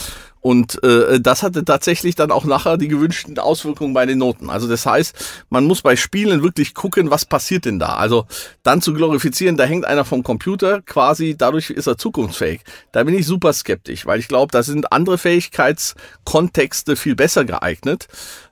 Und 0.43 0.83
äh, 0.83 1.21
das 1.21 1.45
hatte 1.45 1.65
tatsächlich 1.65 2.17
dann 2.17 2.33
auch 2.33 2.45
nachher 2.45 2.77
die 2.77 2.89
gewünschten 2.89 3.39
Auswirkungen 3.39 3.95
bei 3.95 4.07
den 4.07 4.19
Noten. 4.19 4.51
Also 4.51 4.67
das 4.67 4.85
heißt, 4.85 5.15
man 5.51 5.65
muss 5.65 5.83
bei 5.83 5.95
Spielen 5.95 6.43
wirklich 6.43 6.75
gucken, 6.75 7.13
was 7.13 7.25
passiert 7.25 7.65
denn 7.65 7.79
da. 7.79 7.95
Also 7.95 8.27
dann 8.65 8.83
zu 8.83 8.93
glorifizieren, 8.93 9.57
da 9.57 9.65
hängt 9.65 9.85
einer 9.85 10.05
vom 10.05 10.25
Computer, 10.25 10.83
quasi 10.83 11.37
dadurch 11.39 11.71
ist 11.71 11.87
er 11.87 11.97
zukunftsfähig. 11.97 12.63
Da 12.91 13.05
bin 13.05 13.17
ich 13.17 13.25
super 13.25 13.53
skeptisch, 13.53 14.05
weil 14.05 14.19
ich 14.19 14.27
glaube, 14.27 14.51
da 14.51 14.65
sind 14.65 14.93
andere 14.93 15.17
Fähigkeitskontexte 15.17 16.97
viel 16.97 17.15
besser 17.15 17.45
geeignet. 17.45 18.09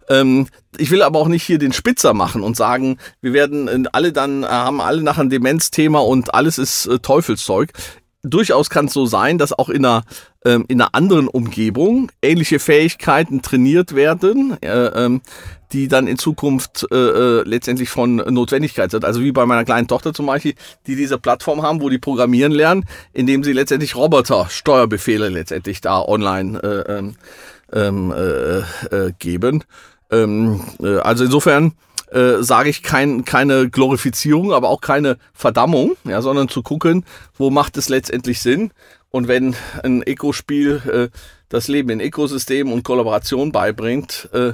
Ähm, 0.08 0.46
ich 0.78 0.92
will 0.92 1.02
aber 1.02 1.18
auch 1.18 1.28
nicht 1.28 1.42
hier 1.42 1.58
den 1.58 1.72
Spitzer 1.72 2.14
machen 2.14 2.42
und 2.42 2.56
sagen, 2.56 2.98
wir 3.20 3.32
werden 3.32 3.88
alle 3.88 4.12
dann, 4.12 4.44
äh, 4.44 4.46
haben 4.46 4.80
alle 4.80 5.02
nachher 5.02 5.22
ein 5.22 5.30
Demenzthema 5.30 5.98
und 5.98 6.34
alles 6.34 6.56
ist 6.56 6.86
äh, 6.86 7.00
Teufelszeug 7.00 7.72
durchaus 8.22 8.70
kann 8.70 8.86
es 8.86 8.92
so 8.92 9.06
sein, 9.06 9.38
dass 9.38 9.52
auch 9.52 9.68
in 9.68 9.84
einer, 9.84 10.02
ähm, 10.44 10.64
in 10.68 10.80
einer 10.80 10.94
anderen 10.94 11.28
Umgebung 11.28 12.10
ähnliche 12.22 12.58
Fähigkeiten 12.58 13.42
trainiert 13.42 13.94
werden, 13.94 14.56
äh, 14.62 14.68
ähm, 14.68 15.22
die 15.72 15.88
dann 15.88 16.06
in 16.06 16.18
Zukunft 16.18 16.86
äh, 16.90 16.96
äh, 16.96 17.42
letztendlich 17.44 17.88
von 17.88 18.16
Notwendigkeit 18.16 18.90
sind. 18.90 19.04
Also 19.04 19.20
wie 19.20 19.32
bei 19.32 19.46
meiner 19.46 19.64
kleinen 19.64 19.88
Tochter 19.88 20.12
zum 20.12 20.26
Beispiel, 20.26 20.54
die 20.86 20.96
diese 20.96 21.18
Plattform 21.18 21.62
haben, 21.62 21.80
wo 21.80 21.88
die 21.88 21.98
programmieren 21.98 22.52
lernen, 22.52 22.84
indem 23.12 23.44
sie 23.44 23.52
letztendlich 23.52 23.94
Roboter 23.94 24.48
Steuerbefehle 24.50 25.28
letztendlich 25.28 25.80
da 25.80 26.00
online 26.00 26.58
äh, 26.62 26.98
ähm, 26.98 27.14
ähm 27.72 28.12
äh, 28.12 28.58
äh, 28.94 29.12
geben. 29.18 29.64
Ähm, 30.10 30.60
äh, 30.82 30.96
also 30.98 31.24
insofern 31.24 31.72
äh, 32.10 32.42
sage 32.42 32.70
ich 32.70 32.82
kein, 32.82 33.24
keine 33.24 33.70
Glorifizierung, 33.70 34.52
aber 34.52 34.68
auch 34.68 34.80
keine 34.80 35.18
Verdammung, 35.32 35.96
ja, 36.04 36.22
sondern 36.22 36.48
zu 36.48 36.62
gucken, 36.62 37.04
wo 37.34 37.50
macht 37.50 37.76
es 37.76 37.88
letztendlich 37.88 38.40
Sinn. 38.40 38.72
Und 39.10 39.28
wenn 39.28 39.56
ein 39.82 40.02
Eco-Spiel 40.02 41.10
äh, 41.12 41.18
das 41.48 41.68
Leben 41.68 41.90
in 41.90 42.00
Ökosystemen 42.00 42.72
und 42.72 42.84
Kollaboration 42.84 43.52
beibringt, 43.52 44.28
äh, 44.32 44.52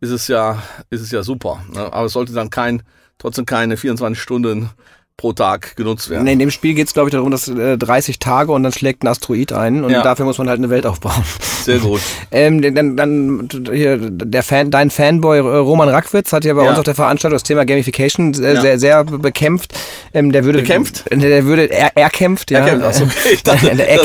ist 0.00 0.10
es 0.10 0.28
ja, 0.28 0.62
ist 0.90 1.00
es 1.00 1.10
ja 1.10 1.22
super. 1.22 1.64
Ne? 1.72 1.92
Aber 1.92 2.06
es 2.06 2.12
sollte 2.12 2.32
dann 2.32 2.50
kein, 2.50 2.82
trotzdem 3.18 3.46
keine 3.46 3.76
24 3.76 4.22
Stunden 4.22 4.70
pro 5.16 5.32
Tag 5.32 5.76
genutzt 5.76 6.10
werden. 6.10 6.26
In 6.26 6.38
dem 6.38 6.50
Spiel 6.50 6.74
geht 6.74 6.88
es, 6.88 6.92
glaube 6.92 7.08
ich, 7.08 7.12
darum, 7.12 7.30
dass 7.30 7.48
äh, 7.48 7.78
30 7.78 8.18
Tage 8.18 8.52
und 8.52 8.62
dann 8.62 8.72
schlägt 8.72 9.02
ein 9.02 9.08
Asteroid 9.08 9.52
ein 9.52 9.82
und 9.82 9.90
ja. 9.90 10.02
dafür 10.02 10.26
muss 10.26 10.36
man 10.36 10.48
halt 10.48 10.58
eine 10.58 10.68
Welt 10.68 10.84
aufbauen. 10.84 11.24
Sehr 11.64 11.78
gut. 11.78 12.02
ähm, 12.30 12.60
dann, 12.74 12.96
dann 12.98 13.48
hier, 13.72 13.96
der 13.98 14.42
Fan, 14.42 14.70
dein 14.70 14.90
Fanboy 14.90 15.38
äh, 15.38 15.40
Roman 15.40 15.88
Rackwitz 15.88 16.34
hat 16.34 16.44
ja 16.44 16.52
bei 16.52 16.64
ja. 16.64 16.68
uns 16.68 16.78
auf 16.78 16.84
der 16.84 16.94
Veranstaltung 16.94 17.34
das 17.34 17.44
Thema 17.44 17.64
Gamification 17.64 18.34
äh, 18.34 18.54
ja. 18.54 18.60
sehr, 18.60 18.78
sehr 18.78 19.04
bekämpft. 19.04 19.72
Ähm, 20.12 20.32
der 20.32 20.44
würde, 20.44 20.58
bekämpft? 20.58 21.04
Der 21.10 21.46
würde, 21.46 21.70
er, 21.70 21.92
er 21.94 22.10
kämpft, 22.10 22.50
ja. 22.50 22.58
Er 22.58 22.66
kämpft, 22.66 22.86
also, 22.86 23.04
okay. 23.04 23.38
dachte, 23.44 23.68
er, 23.68 23.98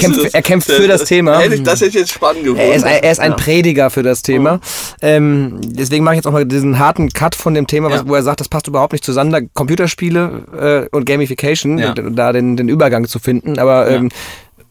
kämpft, 0.44 0.70
er 0.70 0.76
für 0.76 0.88
das 0.88 1.04
Thema. 1.04 1.40
Hätte 1.40 1.56
ich, 1.56 1.64
das 1.64 1.82
hätte 1.82 1.90
ich 1.90 1.96
jetzt 1.96 2.12
spannend 2.12 2.44
gefunden. 2.44 2.62
Er 2.62 2.74
ist 2.74 2.84
ein, 2.86 3.04
er 3.04 3.12
ist 3.12 3.20
ein 3.20 3.36
Prediger 3.36 3.90
für 3.90 4.04
das 4.04 4.22
Thema. 4.22 4.56
Mhm. 4.56 4.62
Ähm, 5.02 5.62
deswegen 5.62 6.06
mache 6.06 6.16
ich 6.16 6.20
jetzt 6.20 6.28
auch 6.28 6.32
mal 6.32 6.46
diesen 6.46 6.80
harten 6.80 7.10
Cut 7.10 7.36
von 7.36 7.54
dem 7.54 7.68
Thema, 7.68 7.92
was, 7.92 8.08
wo 8.08 8.16
er 8.16 8.24
sagt, 8.24 8.40
das 8.40 8.48
passt 8.48 8.68
überhaupt 8.68 8.94
nicht 8.94 9.04
zusammen. 9.04 9.50
Computerspiele 9.54 10.88
äh, 10.92 10.96
und 10.96 11.01
Gamification, 11.06 11.78
ja. 11.78 11.94
da 11.94 12.32
den, 12.32 12.58
den 12.58 12.70
Übergang 12.70 13.08
zu 13.08 13.20
finden. 13.20 13.60
Aber 13.60 13.90
ähm, 13.90 14.10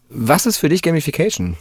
was 0.09 0.47
ist 0.47 0.59
für 0.59 0.69
dich 0.69 0.83
Gamification? 0.83 1.57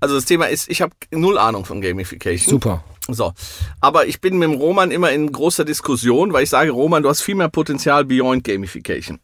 Also 0.00 0.14
das 0.14 0.24
Thema 0.24 0.46
ist, 0.46 0.68
ich 0.68 0.82
habe 0.82 0.92
null 1.10 1.38
Ahnung 1.38 1.64
von 1.64 1.80
Gamification. 1.80 2.50
Super. 2.50 2.84
So, 3.08 3.32
aber 3.80 4.06
ich 4.06 4.20
bin 4.20 4.38
mit 4.38 4.48
dem 4.48 4.56
Roman 4.56 4.90
immer 4.90 5.10
in 5.10 5.30
großer 5.30 5.64
Diskussion, 5.64 6.32
weil 6.32 6.44
ich 6.44 6.50
sage, 6.50 6.70
Roman, 6.70 7.02
du 7.02 7.08
hast 7.08 7.22
viel 7.22 7.34
mehr 7.34 7.48
Potenzial 7.48 8.04
beyond 8.04 8.44
Gamification. 8.44 9.18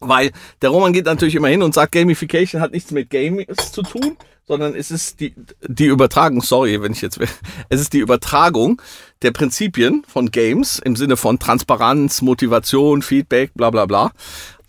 Weil 0.00 0.30
der 0.62 0.70
Roman 0.70 0.92
geht 0.92 1.06
natürlich 1.06 1.34
immer 1.34 1.48
hin 1.48 1.62
und 1.62 1.74
sagt, 1.74 1.92
Gamification 1.92 2.60
hat 2.60 2.72
nichts 2.72 2.90
mit 2.90 3.10
Games 3.10 3.72
zu 3.72 3.82
tun, 3.82 4.16
sondern 4.48 4.74
es 4.74 4.90
ist 4.90 5.20
die, 5.20 5.34
die 5.66 5.86
Übertragung, 5.86 6.42
sorry, 6.42 6.82
wenn 6.82 6.92
ich 6.92 7.02
jetzt, 7.02 7.20
es 7.68 7.80
ist 7.80 7.92
die 7.92 7.98
Übertragung 7.98 8.80
der 9.22 9.30
Prinzipien 9.30 10.02
von 10.08 10.30
Games 10.30 10.80
im 10.80 10.96
Sinne 10.96 11.16
von 11.16 11.38
Transparenz, 11.38 12.22
Motivation, 12.22 13.02
Feedback, 13.02 13.52
bla 13.54 13.70
bla 13.70 13.86
bla, 13.86 14.10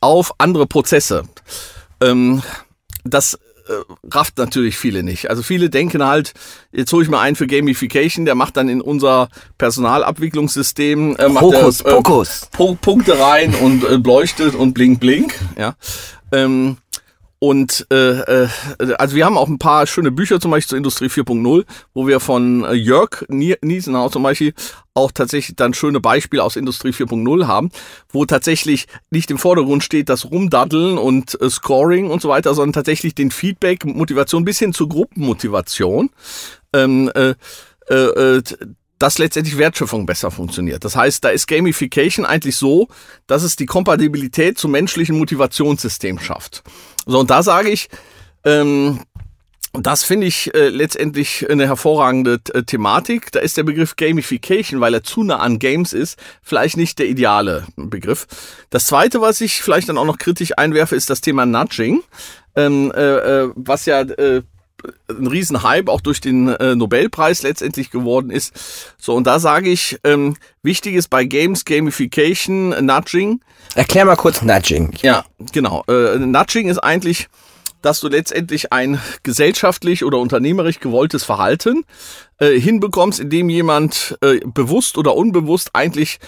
auf 0.01 0.33
andere 0.37 0.67
Prozesse. 0.67 1.23
Ähm, 2.01 2.41
das 3.03 3.35
äh, 3.35 3.73
rafft 4.11 4.37
natürlich 4.37 4.77
viele 4.77 5.03
nicht. 5.03 5.29
Also 5.29 5.43
viele 5.43 5.69
denken 5.69 6.03
halt, 6.03 6.33
jetzt 6.71 6.91
hole 6.91 7.03
ich 7.03 7.09
mal 7.09 7.21
einen 7.21 7.35
für 7.35 7.47
Gamification, 7.47 8.25
der 8.25 8.35
macht 8.35 8.57
dann 8.57 8.67
in 8.67 8.81
unser 8.81 9.29
Personalabwicklungssystem 9.57 11.15
äh, 11.15 11.29
macht 11.29 11.43
Hokus, 11.43 11.77
der, 11.77 11.93
äh, 11.93 12.75
Punkte 12.81 13.19
rein 13.19 13.55
und 13.55 13.83
äh, 13.83 13.95
leuchtet 13.95 14.55
und 14.55 14.73
blink 14.73 14.99
blink. 14.99 15.39
Ja. 15.57 15.75
Ähm, 16.31 16.77
Und 17.39 17.87
äh, 17.91 18.19
äh, 18.19 18.49
also 18.97 19.15
wir 19.15 19.25
haben 19.25 19.37
auch 19.37 19.47
ein 19.47 19.59
paar 19.59 19.87
schöne 19.87 20.11
Bücher 20.11 20.41
zum 20.41 20.51
Beispiel 20.51 20.69
zur 20.69 20.77
Industrie 20.77 21.07
4.0, 21.07 21.65
wo 21.93 22.05
wir 22.05 22.19
von 22.19 22.65
äh, 22.65 22.73
Jörg 22.73 23.25
Niesenau 23.29 24.09
zum 24.09 24.23
Beispiel 24.23 24.53
auch 24.93 25.13
tatsächlich 25.13 25.55
dann 25.55 25.73
schöne 25.73 26.01
Beispiele 26.01 26.43
aus 26.43 26.57
Industrie 26.57 26.89
4.0 26.89 27.47
haben, 27.47 27.71
wo 28.09 28.25
tatsächlich 28.25 28.87
nicht 29.09 29.31
im 29.31 29.37
Vordergrund 29.37 29.85
steht 29.85 30.09
das 30.09 30.29
Rumdaddeln 30.29 30.97
und 30.97 31.39
äh, 31.39 31.49
Scoring 31.49 32.09
und 32.09 32.21
so 32.21 32.27
weiter, 32.27 32.53
sondern 32.53 32.73
tatsächlich 32.73 33.15
den 33.15 33.31
Feedback, 33.31 33.85
Motivation 33.85 34.43
bis 34.43 34.59
hin 34.59 34.73
zur 34.73 34.89
Gruppenmotivation. 34.89 36.09
Ähm, 36.73 37.09
äh, 37.15 37.35
äh, 37.89 37.95
äh 37.95 38.43
dass 38.99 39.17
letztendlich 39.17 39.57
Wertschöpfung 39.57 40.05
besser 40.05 40.29
funktioniert. 40.29 40.83
Das 40.85 40.95
heißt, 40.95 41.23
da 41.23 41.29
ist 41.29 41.47
Gamification 41.47 42.25
eigentlich 42.25 42.57
so, 42.57 42.89
dass 43.27 43.43
es 43.43 43.55
die 43.55 43.65
Kompatibilität 43.65 44.57
zum 44.57 44.71
menschlichen 44.71 45.17
Motivationssystem 45.17 46.19
schafft. 46.19 46.63
So, 47.05 47.19
und 47.19 47.29
da 47.29 47.41
sage 47.41 47.69
ich, 47.69 47.89
ähm, 48.43 48.99
das 49.73 50.03
finde 50.03 50.25
ich 50.25 50.53
äh, 50.55 50.69
letztendlich 50.69 51.47
eine 51.49 51.67
hervorragende 51.67 52.39
äh, 52.53 52.63
Thematik. 52.63 53.31
Da 53.31 53.39
ist 53.39 53.55
der 53.55 53.63
Begriff 53.63 53.95
Gamification, 53.95 54.81
weil 54.81 54.95
er 54.95 55.03
zu 55.03 55.23
nah 55.23 55.37
an 55.37 55.59
Games 55.59 55.93
ist, 55.93 56.17
vielleicht 56.41 56.75
nicht 56.75 56.97
der 56.97 57.07
ideale 57.07 57.67
Begriff. 57.75 58.25
Das 58.71 58.87
zweite, 58.87 59.21
was 59.21 59.41
ich 59.41 59.61
vielleicht 59.61 59.87
dann 59.87 59.99
auch 59.99 60.05
noch 60.05 60.17
kritisch 60.17 60.57
einwerfe, 60.57 60.95
ist 60.95 61.11
das 61.11 61.21
Thema 61.21 61.45
Nudging, 61.45 62.01
ähm, 62.55 62.91
äh, 62.95 63.43
äh 63.43 63.51
was 63.55 63.85
ja 63.85 64.01
äh, 64.01 64.41
ein 65.09 65.27
Riesenhype 65.27 65.91
auch 65.91 66.01
durch 66.01 66.21
den 66.21 66.47
äh, 66.47 66.75
Nobelpreis 66.75 67.43
letztendlich 67.43 67.91
geworden 67.91 68.29
ist. 68.29 68.53
So, 68.97 69.15
und 69.15 69.25
da 69.25 69.39
sage 69.39 69.69
ich, 69.69 69.99
ähm, 70.03 70.35
wichtig 70.63 70.95
ist 70.95 71.09
bei 71.09 71.25
Games 71.25 71.65
Gamification, 71.65 72.69
Nudging. 72.85 73.41
Erklär 73.75 74.05
mal 74.05 74.15
kurz 74.15 74.41
Nudging. 74.41 74.93
Ja, 75.01 75.25
genau. 75.51 75.83
Äh, 75.87 76.17
Nudging 76.17 76.69
ist 76.69 76.79
eigentlich, 76.79 77.29
dass 77.81 77.99
du 77.99 78.07
letztendlich 78.07 78.73
ein 78.73 78.99
gesellschaftlich 79.23 80.03
oder 80.03 80.17
unternehmerisch 80.17 80.79
gewolltes 80.79 81.23
Verhalten 81.23 81.85
äh, 82.39 82.59
hinbekommst, 82.59 83.19
indem 83.19 83.49
jemand 83.49 84.17
äh, 84.21 84.39
bewusst 84.45 84.97
oder 84.97 85.15
unbewusst 85.15 85.71
eigentlich 85.73 86.19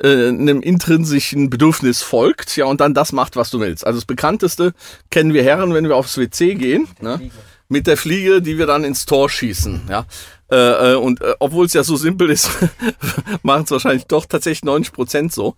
äh, 0.00 0.28
einem 0.28 0.60
intrinsischen 0.60 1.50
Bedürfnis 1.50 2.02
folgt, 2.02 2.56
ja, 2.56 2.66
und 2.66 2.80
dann 2.80 2.94
das 2.94 3.12
macht, 3.12 3.36
was 3.36 3.50
du 3.50 3.60
willst. 3.60 3.86
Also 3.86 3.98
das 3.98 4.06
bekannteste 4.06 4.72
kennen 5.10 5.34
wir 5.34 5.42
Herren, 5.42 5.74
wenn 5.74 5.88
wir 5.88 5.96
aufs 5.96 6.16
WC 6.16 6.54
gehen. 6.54 6.88
Ne? 7.00 7.30
Mit 7.70 7.86
der 7.86 7.96
Fliege, 7.96 8.42
die 8.42 8.58
wir 8.58 8.66
dann 8.66 8.84
ins 8.84 9.06
Tor 9.06 9.30
schießen. 9.30 9.82
Ja? 9.88 10.04
Äh, 10.50 10.92
äh 10.92 10.94
und 10.96 11.22
äh, 11.22 11.34
obwohl 11.38 11.66
es 11.66 11.72
ja 11.72 11.84
so 11.84 11.96
simpel 11.96 12.28
ist, 12.28 12.50
machen 13.42 13.62
es 13.64 13.70
wahrscheinlich 13.70 14.06
doch 14.06 14.26
tatsächlich 14.26 14.64
90 14.64 14.92
Prozent 14.92 15.32
so. 15.32 15.54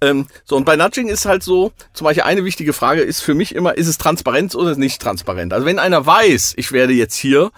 Ähm, 0.00 0.28
so, 0.44 0.56
und 0.56 0.64
bei 0.64 0.76
Nudging 0.76 1.08
ist 1.08 1.26
halt 1.26 1.42
so, 1.42 1.72
zum 1.92 2.04
Beispiel 2.04 2.22
eine 2.22 2.44
wichtige 2.44 2.72
Frage 2.72 3.02
ist 3.02 3.20
für 3.20 3.34
mich 3.34 3.54
immer, 3.54 3.76
ist 3.76 3.88
es 3.88 3.98
transparent 3.98 4.54
oder 4.54 4.76
nicht 4.76 5.02
transparent? 5.02 5.52
Also 5.52 5.66
wenn 5.66 5.80
einer 5.80 6.06
weiß, 6.06 6.54
ich 6.56 6.70
werde 6.70 6.92
jetzt 6.92 7.16
hier, 7.16 7.50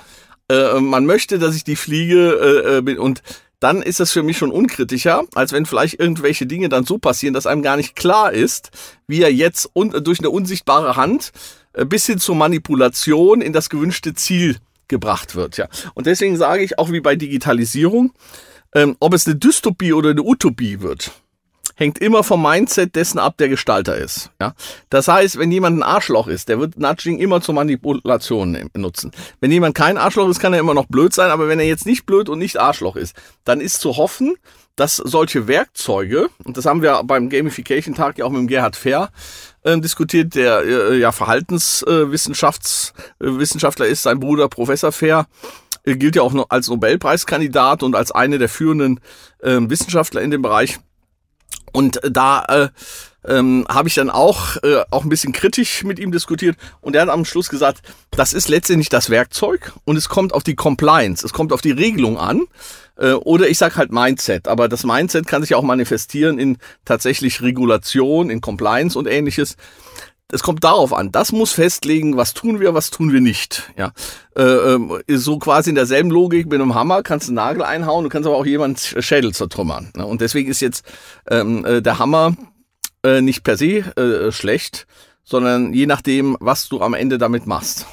äh, 0.51 0.81
man 0.81 1.05
möchte, 1.05 1.39
dass 1.39 1.55
ich 1.55 1.65
die 1.65 1.77
Fliege 1.77 2.33
äh, 2.67 2.79
äh 2.79 2.81
bin 2.81 2.99
und 2.99 3.23
dann 3.61 3.83
ist 3.83 4.01
das 4.01 4.11
für 4.11 4.23
mich 4.23 4.39
schon 4.39 4.51
unkritischer, 4.51 5.25
als 5.35 5.53
wenn 5.53 5.67
vielleicht 5.67 6.01
irgendwelche 6.01 6.47
Dinge 6.47 6.71
dann 6.71 6.87
so 6.87 6.97
passieren, 6.97 7.35
dass 7.35 7.47
einem 7.47 7.63
gar 7.63 7.77
nicht 7.77 7.95
klar 7.95 8.33
ist, 8.33 8.71
wie 9.07 9.21
er 9.21 9.33
jetzt 9.33 9.69
un 9.75 9.91
durch 10.03 10.21
eine 10.21 10.31
unsichtbare 10.31 10.97
Hand 10.97 11.33
bis 11.87 12.07
hin 12.07 12.19
zur 12.19 12.35
Manipulation 12.35 13.41
in 13.41 13.53
das 13.53 13.71
gewünschte 13.71 14.15
Ziel 14.15 14.57
gebracht 14.89 15.35
wird. 15.35 15.57
Ja. 15.57 15.69
Und 15.95 16.07
deswegen 16.07 16.37
sage 16.37 16.63
ich 16.63 16.79
auch 16.79 16.91
wie 16.91 17.01
bei 17.01 17.17
Digitalisierung, 17.17 18.13
ähm, 18.75 18.97
ob 19.01 19.15
es 19.15 19.27
eine 19.27 19.37
Dystopie 19.37 19.93
oder 19.93 20.11
eine 20.11 20.23
Utopie 20.23 20.81
wird, 20.81 21.13
hängt 21.81 21.99
immer 21.99 22.23
vom 22.23 22.43
Mindset 22.43 22.95
dessen 22.95 23.19
ab, 23.19 23.39
der 23.39 23.49
Gestalter 23.49 23.97
ist. 23.97 24.31
Ja? 24.41 24.53
Das 24.91 25.09
heißt, 25.09 25.39
wenn 25.39 25.51
jemand 25.51 25.79
ein 25.79 25.83
Arschloch 25.83 26.29
ist, 26.29 26.51
der 26.51 26.61
wird 26.61 26.79
Nudging 26.79 27.19
immer 27.19 27.41
zur 27.41 27.55
Manipulation 27.55 28.69
nutzen. 28.77 29.13
Wenn 29.41 29.51
jemand 29.51 29.75
kein 29.75 29.97
Arschloch 29.97 30.29
ist, 30.29 30.41
kann 30.41 30.53
er 30.53 30.61
immer 30.61 30.75
noch 30.75 30.85
blöd 30.87 31.15
sein, 31.15 31.31
aber 31.31 31.49
wenn 31.49 31.59
er 31.59 31.67
jetzt 31.67 31.87
nicht 31.87 32.05
blöd 32.05 32.29
und 32.29 32.39
nicht 32.39 32.61
Arschloch 32.61 32.97
ist, 32.97 33.17
dann 33.45 33.63
ist 33.63 33.81
zu 33.81 33.97
hoffen, 33.97 34.35
dass 34.77 34.97
solche 34.97 35.49
Werkzeuge, 35.49 36.29
und 36.45 36.59
das 36.59 36.67
haben 36.67 36.83
wir 36.83 37.03
beim 37.05 37.31
Gamification-Tag 37.31 38.19
ja 38.19 38.27
auch 38.27 38.31
mit 38.31 38.41
dem 38.41 38.47
Gerhard 38.47 38.77
Fair 38.77 39.09
äh, 39.63 39.79
diskutiert, 39.79 40.35
der 40.35 40.63
äh, 40.63 40.99
ja 40.99 41.13
Verhaltenswissenschaftler 41.13 43.87
äh, 43.87 43.91
ist, 43.91 44.03
sein 44.03 44.21
Bruder 44.21 44.49
Professor 44.49 44.93
Fair 44.93 45.27
äh, 45.85 45.97
gilt 45.97 46.17
ja 46.17 46.23
auch 46.23 46.35
als 46.51 46.69
Nobelpreiskandidat 46.69 47.83
und 47.83 47.97
als 47.97 48.13
eine 48.13 48.37
der 48.39 48.51
führenden 48.51 49.01
äh, 49.41 49.57
Wissenschaftler 49.61 50.21
in 50.21 50.31
dem 50.31 50.43
Bereich. 50.43 50.79
Und 51.73 52.01
da 52.09 52.45
äh, 52.45 52.69
ähm, 53.27 53.67
habe 53.69 53.89
ich 53.89 53.95
dann 53.95 54.11
auch, 54.11 54.57
äh, 54.63 54.83
auch 54.91 55.05
ein 55.05 55.09
bisschen 55.09 55.33
kritisch 55.33 55.85
mit 55.85 55.99
ihm 55.99 56.13
diskutiert 56.13 56.57
und 56.81 56.97
er 56.97 57.03
hat 57.03 57.09
am 57.09 57.25
Schluss 57.25 57.49
gesagt, 57.49 57.83
das 58.11 58.33
ist 58.33 58.49
letztendlich 58.49 58.89
das 58.89 59.11
Werkzeug 59.11 59.73
und 59.85 59.97
es 59.97 60.09
kommt 60.09 60.33
auf 60.33 60.43
die 60.43 60.57
Compliance, 60.57 61.25
es 61.25 61.33
kommt 61.33 61.53
auf 61.53 61.61
die 61.61 61.71
Regelung 61.71 62.19
an. 62.19 62.47
Äh, 62.97 63.13
oder 63.13 63.49
ich 63.49 63.59
sage 63.59 63.77
halt 63.77 63.93
Mindset, 63.93 64.49
aber 64.49 64.69
das 64.69 64.85
Mindset 64.85 65.27
kann 65.27 65.43
sich 65.43 65.55
auch 65.55 65.63
manifestieren 65.63 66.39
in 66.39 66.59
tatsächlich 66.85 67.43
Regulation, 67.43 68.31
in 68.31 68.41
Compliance 68.41 68.99
und 68.99 69.07
ähnliches. 69.07 69.57
Es 70.33 70.43
kommt 70.43 70.65
darauf 70.65 70.93
an. 70.93 71.13
Das 71.13 71.33
muss 71.33 71.53
festlegen, 71.53 72.17
was 72.17 72.35
tun 72.35 72.61
wir, 72.61 72.75
was 72.75 72.91
tun 72.91 73.13
wir 73.13 73.21
nicht. 73.21 73.71
Ja, 73.77 73.93
äh, 74.37 74.43
ähm, 74.43 75.01
so 75.09 75.39
quasi 75.39 75.71
in 75.71 75.77
derselben 75.77 76.11
Logik 76.11 76.47
mit 76.47 76.61
einem 76.61 76.75
Hammer 76.75 77.03
kannst 77.03 77.29
du 77.29 77.31
einen 77.31 77.37
Nagel 77.37 77.63
einhauen, 77.63 78.05
du 78.05 78.11
kannst 78.11 78.27
aber 78.27 78.37
auch 78.37 78.47
jemand 78.47 78.79
Schädel 78.99 79.33
zertrümmern. 79.33 79.91
Ne? 79.97 80.07
Und 80.07 80.21
deswegen 80.21 80.51
ist 80.51 80.61
jetzt 80.61 80.85
ähm, 81.29 81.65
äh, 81.65 81.83
der 81.83 81.99
Hammer 81.99 82.35
äh, 83.05 83.21
nicht 83.21 83.43
per 83.43 83.57
se 83.57 83.79
äh, 83.97 84.33
schlecht, 84.33 84.87
sondern 85.31 85.73
je 85.73 85.87
nachdem, 85.87 86.37
was 86.41 86.69
du 86.69 86.81
am 86.81 86.93
Ende 86.93 87.17
damit 87.17 87.47
machst. 87.47 87.87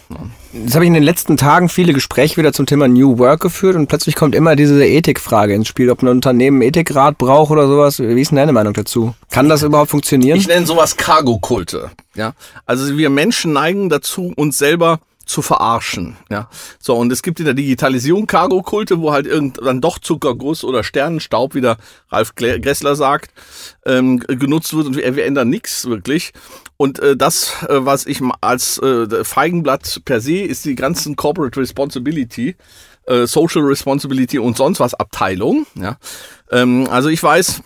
Jetzt 0.54 0.74
habe 0.74 0.86
ich 0.86 0.88
in 0.88 0.96
den 0.96 1.04
letzten 1.04 1.38
Tagen 1.38 1.70
viele 1.70 1.94
Gespräche 1.94 2.38
wieder 2.38 2.52
zum 2.52 2.66
Thema 2.66 2.88
New 2.88 3.20
Work 3.20 3.42
geführt 3.42 3.76
und 3.76 3.88
plötzlich 3.88 4.16
kommt 4.16 4.34
immer 4.34 4.56
diese 4.56 4.84
Ethikfrage 4.84 5.54
ins 5.54 5.68
Spiel, 5.68 5.92
ob 5.92 6.02
ein 6.02 6.08
Unternehmen 6.08 6.64
Ethikrat 6.64 7.20
braucht 7.20 7.52
oder 7.52 7.68
sowas. 7.68 8.00
Wie 8.00 8.20
ist 8.20 8.32
denn 8.32 8.38
deine 8.38 8.54
Meinung 8.54 8.74
dazu? 8.74 9.14
Kann 9.30 9.50
das 9.50 9.62
überhaupt 9.62 9.92
funktionieren? 9.92 10.38
Ich 10.38 10.48
nenne 10.48 10.66
sowas 10.66 10.98
Cargo-Kulte. 10.98 11.92
Ja? 12.16 12.34
Also 12.66 12.98
wir 12.98 13.12
Menschen 13.12 13.54
neigen 13.54 13.90
dazu, 13.90 14.34
uns 14.36 14.58
selber 14.58 15.00
zu 15.28 15.42
verarschen. 15.42 16.18
Ja, 16.30 16.50
so 16.80 16.96
und 16.96 17.12
es 17.12 17.22
gibt 17.22 17.40
in 17.40 17.46
der 17.46 17.54
Digitalisierung 17.54 18.28
Cargo-Kulte, 18.28 19.00
wo 19.00 19.12
halt 19.12 19.28
irgendwann 19.28 19.82
doch 19.82 20.00
Zuckerguss 20.00 20.64
oder 20.64 20.84
Sternenstaub, 20.84 21.54
wie 21.54 21.62
der 21.62 21.78
Ralf 22.10 22.34
Gressler 22.36 22.96
sagt, 22.96 23.32
ähm, 23.86 24.20
genutzt 24.20 24.76
wird 24.76 24.88
und 24.88 24.96
wir, 24.96 25.16
wir 25.16 25.26
ändern 25.26 25.50
nichts 25.50 25.86
wirklich. 25.86 26.32
Und 26.78 27.00
äh, 27.00 27.18
das, 27.18 27.64
äh, 27.68 27.86
was 27.86 28.06
ich 28.06 28.22
als 28.42 28.78
äh, 28.80 29.24
Feigenblatt 29.24 30.02
per 30.06 30.22
se 30.22 30.40
ist 30.40 30.66
die 30.66 30.76
ganzen 30.76 31.16
Corporate 31.16 31.60
Responsibility, 31.60 32.56
äh, 33.06 33.26
Social 33.26 33.62
Responsibility 33.62 34.40
und 34.40 34.58
sonst 34.58 34.80
was 34.80 34.94
Abteilung. 34.94 35.66
Ja? 35.76 35.98
Ähm, 36.52 36.88
also 36.90 37.10
ich 37.10 37.22
weiß, 37.22 37.62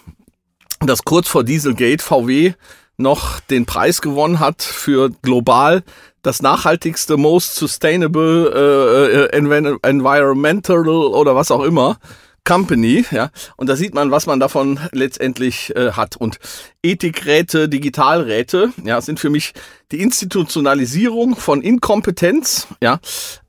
dass 0.80 1.04
kurz 1.04 1.28
vor 1.28 1.44
Dieselgate 1.44 2.04
VW 2.04 2.54
noch 2.98 3.40
den 3.40 3.66
Preis 3.66 4.02
gewonnen 4.02 4.40
hat 4.40 4.62
für 4.62 5.10
global 5.22 5.84
das 6.22 6.42
nachhaltigste, 6.42 7.18
most 7.18 7.56
sustainable, 7.56 8.52
äh, 8.54 9.38
äh, 9.38 9.80
environmental 9.82 10.88
oder 10.88 11.36
was 11.36 11.52
auch 11.52 11.64
immer. 11.64 11.98
Company, 12.44 13.06
ja, 13.12 13.30
und 13.56 13.70
da 13.70 13.76
sieht 13.76 13.94
man, 13.94 14.10
was 14.10 14.26
man 14.26 14.40
davon 14.40 14.80
letztendlich 14.92 15.76
äh, 15.76 15.92
hat. 15.92 16.18
Und 16.18 16.40
Ethikräte, 16.82 17.70
Digitalräte, 17.70 18.74
ja, 18.84 19.00
sind 19.00 19.20
für 19.20 19.30
mich 19.30 19.54
die 19.92 20.02
Institutionalisierung 20.02 21.36
von 21.36 21.62
Inkompetenz, 21.62 22.68
ja, 22.82 23.00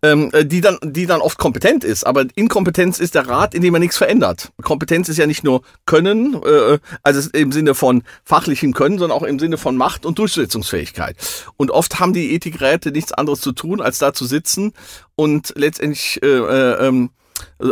ähm, 0.03 0.31
äh, 0.33 0.45
die 0.45 0.61
dann, 0.61 0.77
die 0.83 1.07
dann 1.07 1.23
oft 1.23 1.39
kompetent 1.39 1.85
ist. 1.85 2.05
Aber 2.07 2.27
Inkompetenz 2.35 2.99
ist 2.99 3.15
der 3.15 3.29
Rat, 3.29 3.55
in 3.55 3.63
dem 3.63 3.73
man 3.73 3.81
nichts 3.81 3.97
verändert. 3.97 4.53
Kompetenz 4.63 5.09
ist 5.09 5.17
ja 5.17 5.27
nicht 5.27 5.43
nur 5.43 5.63
Können, 5.87 6.35
äh, 6.45 6.79
also 7.03 7.31
im 7.33 7.51
Sinne 7.51 7.75
von 7.75 8.03
fachlichem 8.25 8.75
Können, 8.75 8.99
sondern 8.99 9.17
auch 9.17 9.23
im 9.23 9.39
Sinne 9.39 9.57
von 9.57 9.77
Macht 9.77 10.05
und 10.05 10.19
Durchsetzungsfähigkeit. 10.19 11.17
Und 11.57 11.71
oft 11.71 11.99
haben 11.99 12.13
die 12.13 12.35
Ethikräte 12.35 12.91
nichts 12.91 13.13
anderes 13.13 13.41
zu 13.41 13.53
tun, 13.53 13.81
als 13.81 13.99
da 13.99 14.13
zu 14.13 14.27
sitzen 14.27 14.75
und 15.15 15.55
letztendlich 15.57 16.23
äh, 16.23 16.27
äh, 16.27 16.89
ähm, 16.89 17.07
äh, 17.07 17.22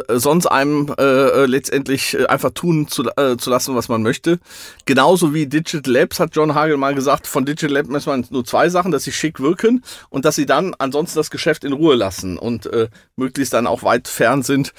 sonst 0.09 0.47
einem 0.47 0.95
äh, 0.99 1.03
äh, 1.03 1.47
letztendlich 1.47 2.15
äh, 2.15 2.27
einfach 2.27 2.51
tun 2.51 2.89
zu, 2.89 3.05
äh, 3.17 3.37
zu 3.37 3.51
lassen, 3.51 3.75
was 3.75 3.89
man 3.89 4.03
möchte. 4.03 4.39
Genauso 4.85 5.35
wie 5.35 5.47
Digital 5.47 5.93
Labs, 5.93 6.21
hat 6.21 6.37
John 6.37 6.55
Hagel 6.55 6.77
mal 6.77 6.95
gesagt, 6.95 7.27
von 7.27 7.45
Digital 7.45 7.75
Labs 7.75 7.89
muss 7.89 8.07
man 8.07 8.27
nur 8.31 8.45
zwei 8.45 8.69
Sachen, 8.69 8.93
dass 8.93 9.05
sie 9.05 9.13
schick 9.13 9.41
wirken 9.41 9.83
und 10.09 10.25
dass 10.25 10.37
sie 10.37 10.47
dann 10.47 10.75
ansonsten 10.79 11.19
das 11.19 11.31
Geschäft 11.31 11.65
in 11.65 11.73
Ruhe 11.73 11.97
lassen 11.97 12.39
und 12.39 12.67
äh, 12.67 12.89
möglichst 13.17 13.53
dann 13.53 13.67
auch 13.67 13.83
weit 13.83 14.09
fern 14.09 14.43
sind. 14.43 14.73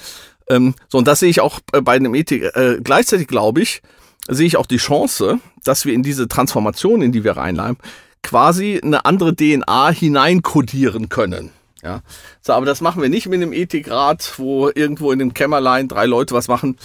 Ähm, 0.48 0.74
so, 0.88 0.98
und 0.98 1.06
das 1.06 1.20
sehe 1.20 1.30
ich 1.30 1.40
auch 1.40 1.60
bei 1.70 1.92
einem 1.92 2.14
Ethik. 2.14 2.44
Äh, 2.54 2.78
gleichzeitig 2.82 3.28
glaube 3.28 3.62
ich, 3.62 3.82
sehe 4.28 4.46
ich 4.46 4.56
auch 4.56 4.66
die 4.66 4.76
Chance, 4.78 5.38
dass 5.64 5.84
wir 5.84 5.94
in 5.94 6.02
diese 6.02 6.28
Transformation, 6.28 7.02
in 7.02 7.12
die 7.12 7.24
wir 7.24 7.36
reinleimen, 7.36 7.76
quasi 8.22 8.80
eine 8.82 9.04
andere 9.04 9.34
DNA 9.34 9.90
hineinkodieren 9.90 11.08
können. 11.08 11.50
Ja, 11.82 12.02
so, 12.40 12.52
aber 12.52 12.64
das 12.64 12.80
machen 12.80 13.02
wir 13.02 13.08
nicht 13.08 13.26
mit 13.26 13.42
einem 13.42 13.52
Ethikrat, 13.52 14.34
wo 14.36 14.68
irgendwo 14.68 15.10
in 15.10 15.18
dem 15.18 15.34
Kämmerlein 15.34 15.88
drei 15.88 16.06
Leute 16.06 16.32
was 16.32 16.46
machen. 16.46 16.76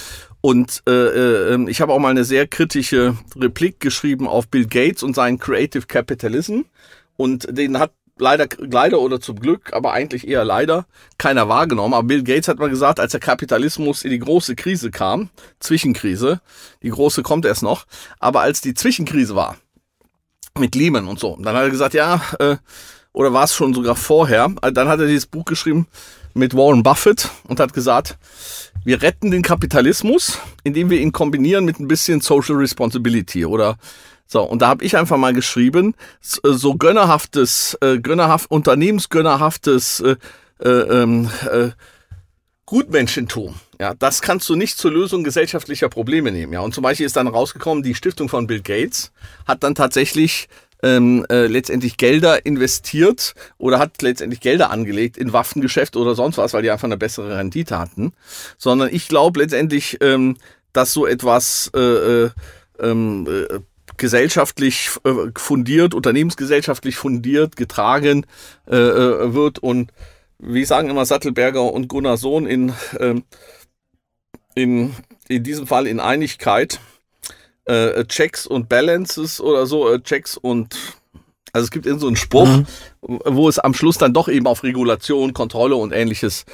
Und 0.41 0.81
äh, 0.87 0.91
äh, 0.91 1.53
ähm, 1.53 1.67
ich 1.67 1.81
habe 1.81 1.93
auch 1.93 1.99
mal 1.99 2.09
eine 2.09 2.23
sehr 2.23 2.47
kritische 2.47 3.15
Replik 3.35 3.79
geschrieben 3.79 4.27
auf 4.27 4.47
Bill 4.47 4.65
Gates 4.65 5.03
und 5.03 5.15
seinen 5.15 5.37
Creative 5.37 5.85
Capitalism. 5.85 6.61
Und 7.15 7.47
den 7.55 7.77
hat 7.77 7.91
leider, 8.17 8.47
leider 8.57 8.99
oder 8.99 9.19
zum 9.19 9.39
Glück, 9.39 9.71
aber 9.73 9.93
eigentlich 9.93 10.27
eher 10.27 10.43
leider, 10.43 10.87
keiner 11.17 11.47
wahrgenommen. 11.47 11.93
Aber 11.93 12.07
Bill 12.07 12.23
Gates 12.23 12.47
hat 12.47 12.57
mal 12.57 12.69
gesagt, 12.69 12.99
als 12.99 13.11
der 13.11 13.19
Kapitalismus 13.19 14.03
in 14.03 14.09
die 14.11 14.19
große 14.19 14.55
Krise 14.55 14.89
kam, 14.89 15.29
Zwischenkrise, 15.59 16.41
die 16.81 16.89
große 16.89 17.21
kommt 17.21 17.45
erst 17.45 17.63
noch, 17.63 17.85
aber 18.19 18.41
als 18.41 18.61
die 18.61 18.73
Zwischenkrise 18.73 19.35
war, 19.35 19.57
mit 20.57 20.73
Lehman 20.73 21.07
und 21.07 21.19
so, 21.19 21.37
dann 21.39 21.55
hat 21.55 21.63
er 21.63 21.69
gesagt, 21.69 21.93
ja, 21.93 22.21
äh, 22.39 22.57
oder 23.17 23.33
war 23.33 23.45
es 23.45 23.55
schon 23.55 23.73
sogar 23.73 23.95
vorher, 23.95 24.47
dann 24.61 24.87
hat 24.87 24.99
er 24.99 25.07
dieses 25.07 25.25
Buch 25.25 25.43
geschrieben 25.43 25.87
mit 26.35 26.55
Warren 26.55 26.83
Buffett 26.83 27.31
und 27.47 27.59
hat 27.59 27.73
gesagt, 27.73 28.15
wir 28.85 29.01
retten 29.01 29.31
den 29.31 29.41
Kapitalismus, 29.41 30.37
indem 30.63 30.91
wir 30.91 31.01
ihn 31.01 31.11
kombinieren 31.11 31.65
mit 31.65 31.79
ein 31.79 31.87
bisschen 31.87 32.21
Social 32.21 32.57
Responsibility 32.57 33.43
oder 33.43 33.77
so, 34.27 34.43
und 34.43 34.61
da 34.61 34.67
habe 34.67 34.83
ich 34.83 34.95
einfach 34.95 35.17
mal 35.17 35.33
geschrieben, 35.33 35.95
so 36.21 36.75
gönnerhaftes, 36.75 37.75
äh, 37.81 37.97
gönnerhaft, 37.97 38.51
unternehmensgönnerhaftes 38.51 40.01
äh, 40.01 40.15
äh, 40.59 40.69
ähm, 40.69 41.31
äh, 41.51 41.69
Gutmenschentum. 42.67 43.55
Ja, 43.79 43.95
das 43.95 44.21
kannst 44.21 44.47
du 44.49 44.55
nicht 44.55 44.77
zur 44.77 44.91
Lösung 44.91 45.23
gesellschaftlicher 45.23 45.89
Probleme 45.89 46.31
nehmen. 46.31 46.53
Ja, 46.53 46.59
und 46.59 46.75
zum 46.75 46.83
Beispiel 46.83 47.05
ist 47.05 47.15
dann 47.15 47.27
rausgekommen, 47.27 47.81
die 47.81 47.95
Stiftung 47.95 48.29
von 48.29 48.45
Bill 48.45 48.61
Gates 48.61 49.11
hat 49.47 49.63
dann 49.63 49.73
tatsächlich 49.73 50.49
ähm, 50.83 51.25
äh, 51.29 51.47
letztendlich 51.47 51.97
Gelder 51.97 52.45
investiert 52.45 53.33
oder 53.57 53.79
hat 53.79 54.01
letztendlich 54.01 54.41
Gelder 54.41 54.69
angelegt 54.69 55.17
in 55.17 55.33
Waffengeschäft 55.33 55.95
oder 55.95 56.15
sonst 56.15 56.37
was, 56.37 56.53
weil 56.53 56.61
die 56.61 56.71
einfach 56.71 56.85
eine 56.85 56.97
bessere 56.97 57.37
Rendite 57.37 57.79
hatten. 57.79 58.13
Sondern 58.57 58.89
ich 58.91 59.07
glaube 59.07 59.39
letztendlich, 59.39 59.97
ähm, 60.01 60.37
dass 60.73 60.93
so 60.93 61.07
etwas 61.07 61.71
äh, 61.75 61.79
äh, 61.79 62.29
ähm, 62.79 63.27
äh, 63.27 63.59
gesellschaftlich 63.97 64.91
äh, 65.03 65.31
fundiert, 65.35 65.93
unternehmensgesellschaftlich 65.93 66.97
fundiert, 66.97 67.55
getragen 67.55 68.25
äh, 68.67 68.73
wird 68.73 69.59
und 69.59 69.91
wie 70.39 70.65
sagen 70.65 70.89
immer 70.89 71.05
Sattelberger 71.05 71.63
und 71.73 71.87
Gunnar 71.87 72.17
Sohn 72.17 72.45
in, 72.45 72.73
ähm, 72.99 73.23
in, 74.53 74.95
in 75.27 75.43
diesem 75.43 75.65
Fall 75.65 75.87
in 75.87 75.99
Einigkeit, 75.99 76.79
äh, 77.67 78.05
Checks 78.05 78.47
und 78.47 78.69
Balances 78.69 79.39
oder 79.41 79.65
so, 79.65 79.91
äh, 79.91 80.01
Checks 80.01 80.37
und 80.37 80.75
also 81.53 81.65
es 81.65 81.71
gibt 81.71 81.85
in 81.85 81.97
so 81.97 82.07
einen 82.07 82.15
Spruch, 82.15 82.47
mhm. 82.47 82.65
wo 83.01 83.49
es 83.49 83.57
am 83.57 83.73
Schluss 83.73 83.97
dann 83.97 84.13
doch 84.13 84.27
eben 84.27 84.47
auf 84.47 84.63
Regulation, 84.63 85.33
Kontrolle 85.33 85.75
und 85.75 85.91
ähnliches 85.91 86.45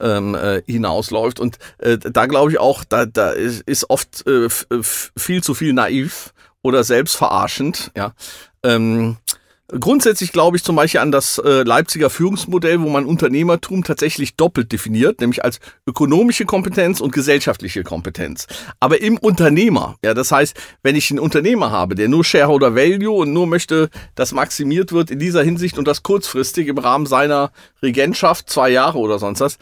ähm, 0.00 0.34
äh, 0.34 0.62
hinausläuft. 0.66 1.40
Und 1.40 1.58
äh, 1.78 1.98
da 1.98 2.26
glaube 2.26 2.52
ich 2.52 2.58
auch, 2.58 2.84
da, 2.84 3.06
da 3.06 3.30
ist, 3.30 3.62
ist 3.62 3.90
oft 3.90 4.26
äh, 4.26 4.48
viel 4.50 5.42
zu 5.42 5.54
viel 5.54 5.72
naiv 5.72 6.32
oder 6.62 6.84
selbstverarschend. 6.84 7.90
Ja. 7.96 8.14
Ähm, 8.62 9.16
Grundsätzlich 9.68 10.30
glaube 10.30 10.56
ich 10.56 10.62
zum 10.62 10.76
Beispiel 10.76 11.00
an 11.00 11.10
das 11.10 11.38
äh, 11.38 11.64
Leipziger 11.64 12.08
Führungsmodell, 12.08 12.80
wo 12.82 12.88
man 12.88 13.04
Unternehmertum 13.04 13.82
tatsächlich 13.82 14.36
doppelt 14.36 14.70
definiert, 14.70 15.20
nämlich 15.20 15.44
als 15.44 15.58
ökonomische 15.88 16.44
Kompetenz 16.44 17.00
und 17.00 17.12
gesellschaftliche 17.12 17.82
Kompetenz. 17.82 18.46
Aber 18.78 19.00
im 19.00 19.18
Unternehmer, 19.18 19.96
ja, 20.04 20.14
das 20.14 20.30
heißt, 20.30 20.56
wenn 20.84 20.94
ich 20.94 21.10
einen 21.10 21.18
Unternehmer 21.18 21.72
habe, 21.72 21.96
der 21.96 22.06
nur 22.06 22.24
Shareholder 22.24 22.76
Value 22.76 23.10
und 23.10 23.32
nur 23.32 23.48
möchte, 23.48 23.90
dass 24.14 24.30
maximiert 24.30 24.92
wird 24.92 25.10
in 25.10 25.18
dieser 25.18 25.42
Hinsicht 25.42 25.78
und 25.78 25.88
das 25.88 26.04
kurzfristig 26.04 26.68
im 26.68 26.78
Rahmen 26.78 27.06
seiner 27.06 27.50
Regentschaft, 27.82 28.48
zwei 28.48 28.70
Jahre 28.70 28.98
oder 28.98 29.18
sonst 29.18 29.40
was, 29.40 29.58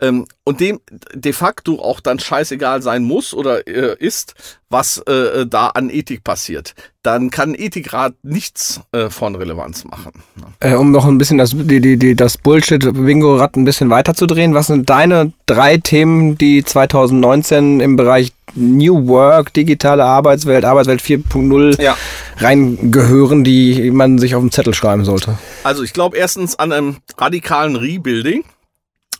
ähm, 0.00 0.26
und 0.44 0.60
dem 0.60 0.80
de 1.14 1.32
facto 1.32 1.80
auch 1.80 2.00
dann 2.00 2.18
scheißegal 2.18 2.82
sein 2.82 3.02
muss 3.02 3.32
oder 3.32 3.66
äh, 3.66 3.96
ist, 3.98 4.34
was 4.68 4.98
äh, 4.98 5.46
da 5.46 5.68
an 5.68 5.90
Ethik 5.90 6.22
passiert, 6.24 6.74
dann 7.02 7.30
kann 7.30 7.54
Ethikrat 7.54 8.14
nichts 8.22 8.80
äh, 8.92 9.08
von 9.08 9.36
Relevanz 9.36 9.84
machen. 9.84 10.12
Äh, 10.60 10.74
um 10.74 10.90
noch 10.90 11.06
ein 11.06 11.18
bisschen 11.18 11.38
das, 11.38 11.50
die, 11.54 11.80
die, 11.80 11.96
die, 11.96 12.14
das 12.14 12.36
Bullshit-Bingo-Rad 12.36 13.56
ein 13.56 13.64
bisschen 13.64 13.90
weiterzudrehen, 13.90 14.54
was 14.54 14.66
sind 14.66 14.90
deine 14.90 15.32
drei 15.46 15.78
Themen, 15.78 16.36
die 16.36 16.64
2019 16.64 17.80
im 17.80 17.96
Bereich 17.96 18.32
New 18.54 19.06
Work, 19.08 19.52
digitale 19.54 20.04
Arbeitswelt, 20.04 20.64
Arbeitswelt 20.64 21.00
4.0 21.00 21.80
ja. 21.80 21.96
reingehören, 22.38 23.44
die 23.44 23.90
man 23.90 24.18
sich 24.18 24.34
auf 24.34 24.42
dem 24.42 24.50
Zettel 24.50 24.74
schreiben 24.74 25.04
sollte? 25.04 25.38
Also 25.62 25.82
ich 25.82 25.92
glaube 25.92 26.16
erstens 26.16 26.58
an 26.58 26.72
einem 26.72 26.96
radikalen 27.18 27.76
Rebuilding 27.76 28.44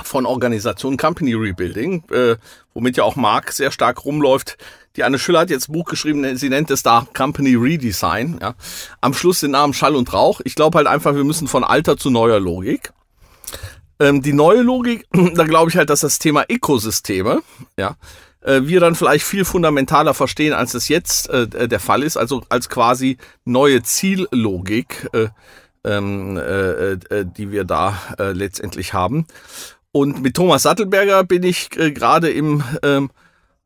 von 0.03 0.27
Organisation 0.27 0.97
Company 0.97 1.35
Rebuilding, 1.35 2.05
äh, 2.11 2.37
womit 2.75 2.97
ja 2.97 3.05
auch 3.05 3.17
Mark 3.17 3.53
sehr 3.53 3.71
stark 3.71 4.05
rumläuft. 4.05 4.59
Die 4.97 5.05
Anne 5.05 5.19
Schüller 5.19 5.41
hat 5.41 5.51
jetzt 5.51 5.69
ein 5.69 5.73
Buch 5.73 5.85
geschrieben, 5.85 6.37
sie 6.37 6.49
nennt 6.49 6.71
es 6.71 6.83
da 6.83 7.07
Company 7.15 7.55
Redesign. 7.55 8.39
Ja. 8.41 8.55
Am 9.01 9.15
Schluss 9.15 9.41
den 9.41 9.51
Namen 9.51 9.75
Schall 9.75 9.95
und 9.95 10.13
Rauch. 10.13 10.41
Ich 10.45 10.55
glaube 10.55 10.79
halt 10.79 10.87
einfach, 10.87 11.15
wir 11.15 11.25
müssen 11.25 11.49
von 11.49 11.65
alter 11.65 11.97
zu 11.97 12.11
neuer 12.11 12.41
Logik. 12.41 12.93
Ähm, 13.99 14.23
die 14.23 14.33
neue 14.33 14.63
Logik, 14.63 15.07
da 15.35 15.45
glaube 15.45 15.71
ich 15.71 15.77
halt, 15.77 15.91
dass 15.91 16.01
das 16.01 16.19
Thema 16.19 16.45
Ökosysteme, 16.49 17.43
ja, 17.79 17.97
äh, 18.43 18.63
wir 18.65 18.81
dann 18.81 18.95
vielleicht 18.95 19.25
viel 19.25 19.45
fundamentaler 19.45 20.15
verstehen, 20.15 20.53
als 20.53 20.75
es 20.75 20.89
jetzt 20.89 21.29
äh, 21.31 21.69
der 21.69 21.81
Fall 21.81 22.03
ist, 22.03 22.17
also 22.17 22.43
als 22.49 22.69
quasi 22.69 23.19
neue 23.45 23.83
Ziellogik, 23.83 25.09
äh, 25.13 25.29
ähm, 25.85 26.37
äh, 26.37 26.93
äh, 26.93 27.25
die 27.25 27.53
wir 27.53 27.65
da 27.65 27.99
äh, 28.19 28.33
letztendlich 28.33 28.93
haben. 28.93 29.27
Und 29.97 30.21
mit 30.21 30.37
Thomas 30.37 30.65
Sattelberger 30.65 31.25
bin 31.25 31.43
ich 31.43 31.71
äh, 31.79 31.91
gerade 31.91 32.29
im 32.29 32.63
ähm, 32.83 33.09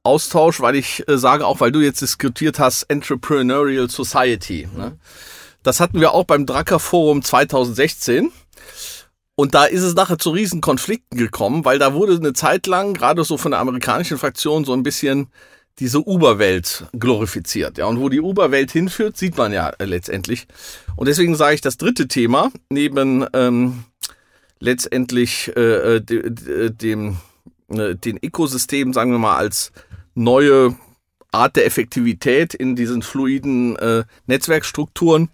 Austausch, 0.04 0.60
weil 0.60 0.76
ich 0.76 1.02
äh, 1.08 1.18
sage, 1.18 1.44
auch 1.44 1.58
weil 1.58 1.72
du 1.72 1.80
jetzt 1.80 2.02
diskutiert 2.02 2.60
hast, 2.60 2.84
Entrepreneurial 2.84 3.90
Society. 3.90 4.68
Ne? 4.76 4.96
Das 5.64 5.80
hatten 5.80 6.00
wir 6.00 6.12
auch 6.12 6.22
beim 6.22 6.46
Drucker 6.46 6.78
Forum 6.78 7.22
2016. 7.22 8.30
Und 9.34 9.54
da 9.56 9.64
ist 9.64 9.82
es 9.82 9.96
nachher 9.96 10.18
zu 10.18 10.30
riesen 10.30 10.60
Konflikten 10.60 11.16
gekommen, 11.16 11.64
weil 11.64 11.80
da 11.80 11.94
wurde 11.94 12.14
eine 12.14 12.32
Zeit 12.32 12.68
lang, 12.68 12.94
gerade 12.94 13.24
so 13.24 13.36
von 13.36 13.50
der 13.50 13.58
amerikanischen 13.58 14.16
Fraktion, 14.16 14.64
so 14.64 14.72
ein 14.72 14.84
bisschen 14.84 15.32
diese 15.80 15.98
Uber-Welt 15.98 16.86
glorifiziert. 16.96 17.76
Ja, 17.76 17.86
und 17.86 17.98
wo 17.98 18.08
die 18.08 18.20
Uber-Welt 18.20 18.70
hinführt, 18.70 19.16
sieht 19.16 19.36
man 19.36 19.52
ja 19.52 19.72
letztendlich. 19.80 20.46
Und 20.94 21.08
deswegen 21.08 21.34
sage 21.34 21.56
ich, 21.56 21.60
das 21.60 21.76
dritte 21.76 22.06
Thema, 22.06 22.52
neben 22.68 23.26
ähm, 23.32 23.82
letztendlich 24.60 25.50
äh, 25.56 25.96
äh 25.96 26.70
dem, 26.70 27.16
äh, 27.68 27.96
den 27.96 28.18
Ökosystem, 28.22 28.92
sagen 28.92 29.10
wir 29.10 29.18
mal, 29.18 29.36
als 29.36 29.72
neue 30.14 30.76
Art 31.32 31.56
der 31.56 31.66
Effektivität 31.66 32.54
in 32.54 32.76
diesen 32.76 33.02
fluiden 33.02 33.76
äh, 33.76 34.04
Netzwerkstrukturen. 34.26 35.30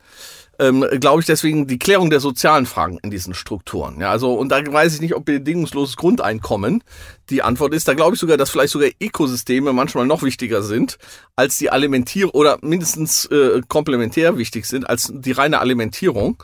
Ähm, 0.58 0.86
glaube 1.00 1.20
ich 1.20 1.26
deswegen 1.26 1.66
die 1.66 1.78
Klärung 1.78 2.08
der 2.08 2.20
sozialen 2.20 2.64
Fragen 2.64 2.98
in 3.02 3.10
diesen 3.10 3.34
Strukturen. 3.34 4.00
Ja, 4.00 4.10
also, 4.10 4.32
und 4.32 4.48
da 4.48 4.66
weiß 4.66 4.94
ich 4.94 5.02
nicht, 5.02 5.14
ob 5.14 5.26
bedingungsloses 5.26 5.96
Grundeinkommen 5.96 6.82
die 7.28 7.42
Antwort 7.42 7.74
ist. 7.74 7.86
Da 7.88 7.92
glaube 7.92 8.14
ich 8.14 8.20
sogar, 8.20 8.38
dass 8.38 8.48
vielleicht 8.48 8.72
sogar 8.72 8.88
Ökosysteme 8.98 9.74
manchmal 9.74 10.06
noch 10.06 10.22
wichtiger 10.22 10.62
sind 10.62 10.96
als 11.34 11.58
die 11.58 11.68
Alimentierung 11.68 12.30
oder 12.30 12.58
mindestens 12.62 13.26
äh, 13.26 13.60
komplementär 13.68 14.38
wichtig 14.38 14.64
sind 14.64 14.88
als 14.88 15.12
die 15.14 15.32
reine 15.32 15.60
Alimentierung. 15.60 16.42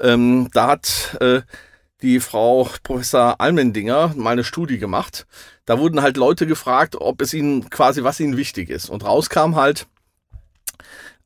Ähm, 0.00 0.48
da 0.52 0.66
hat 0.66 1.16
äh, 1.20 1.42
die 2.02 2.20
Frau 2.20 2.68
Professor 2.82 3.40
Almendinger 3.40 4.12
mal 4.16 4.30
eine 4.32 4.44
Studie 4.44 4.78
gemacht. 4.78 5.26
Da 5.64 5.78
wurden 5.78 6.02
halt 6.02 6.16
Leute 6.16 6.46
gefragt, 6.46 6.96
ob 6.96 7.22
es 7.22 7.32
ihnen 7.32 7.70
quasi, 7.70 8.02
was 8.02 8.20
ihnen 8.20 8.36
wichtig 8.36 8.68
ist. 8.68 8.90
Und 8.90 9.04
rauskam 9.04 9.54
halt, 9.54 9.86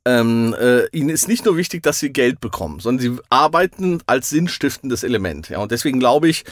ähm, 0.05 0.55
äh, 0.59 0.87
ihnen 0.91 1.09
ist 1.09 1.27
nicht 1.27 1.45
nur 1.45 1.57
wichtig, 1.57 1.83
dass 1.83 1.99
sie 1.99 2.13
Geld 2.13 2.41
bekommen, 2.41 2.79
sondern 2.79 3.03
sie 3.03 3.21
arbeiten 3.29 4.01
als 4.07 4.29
sinnstiftendes 4.29 5.03
Element. 5.03 5.49
Ja, 5.49 5.59
und 5.59 5.73
deswegen 5.73 5.99
glaube 5.99 6.29
ich, 6.29 6.45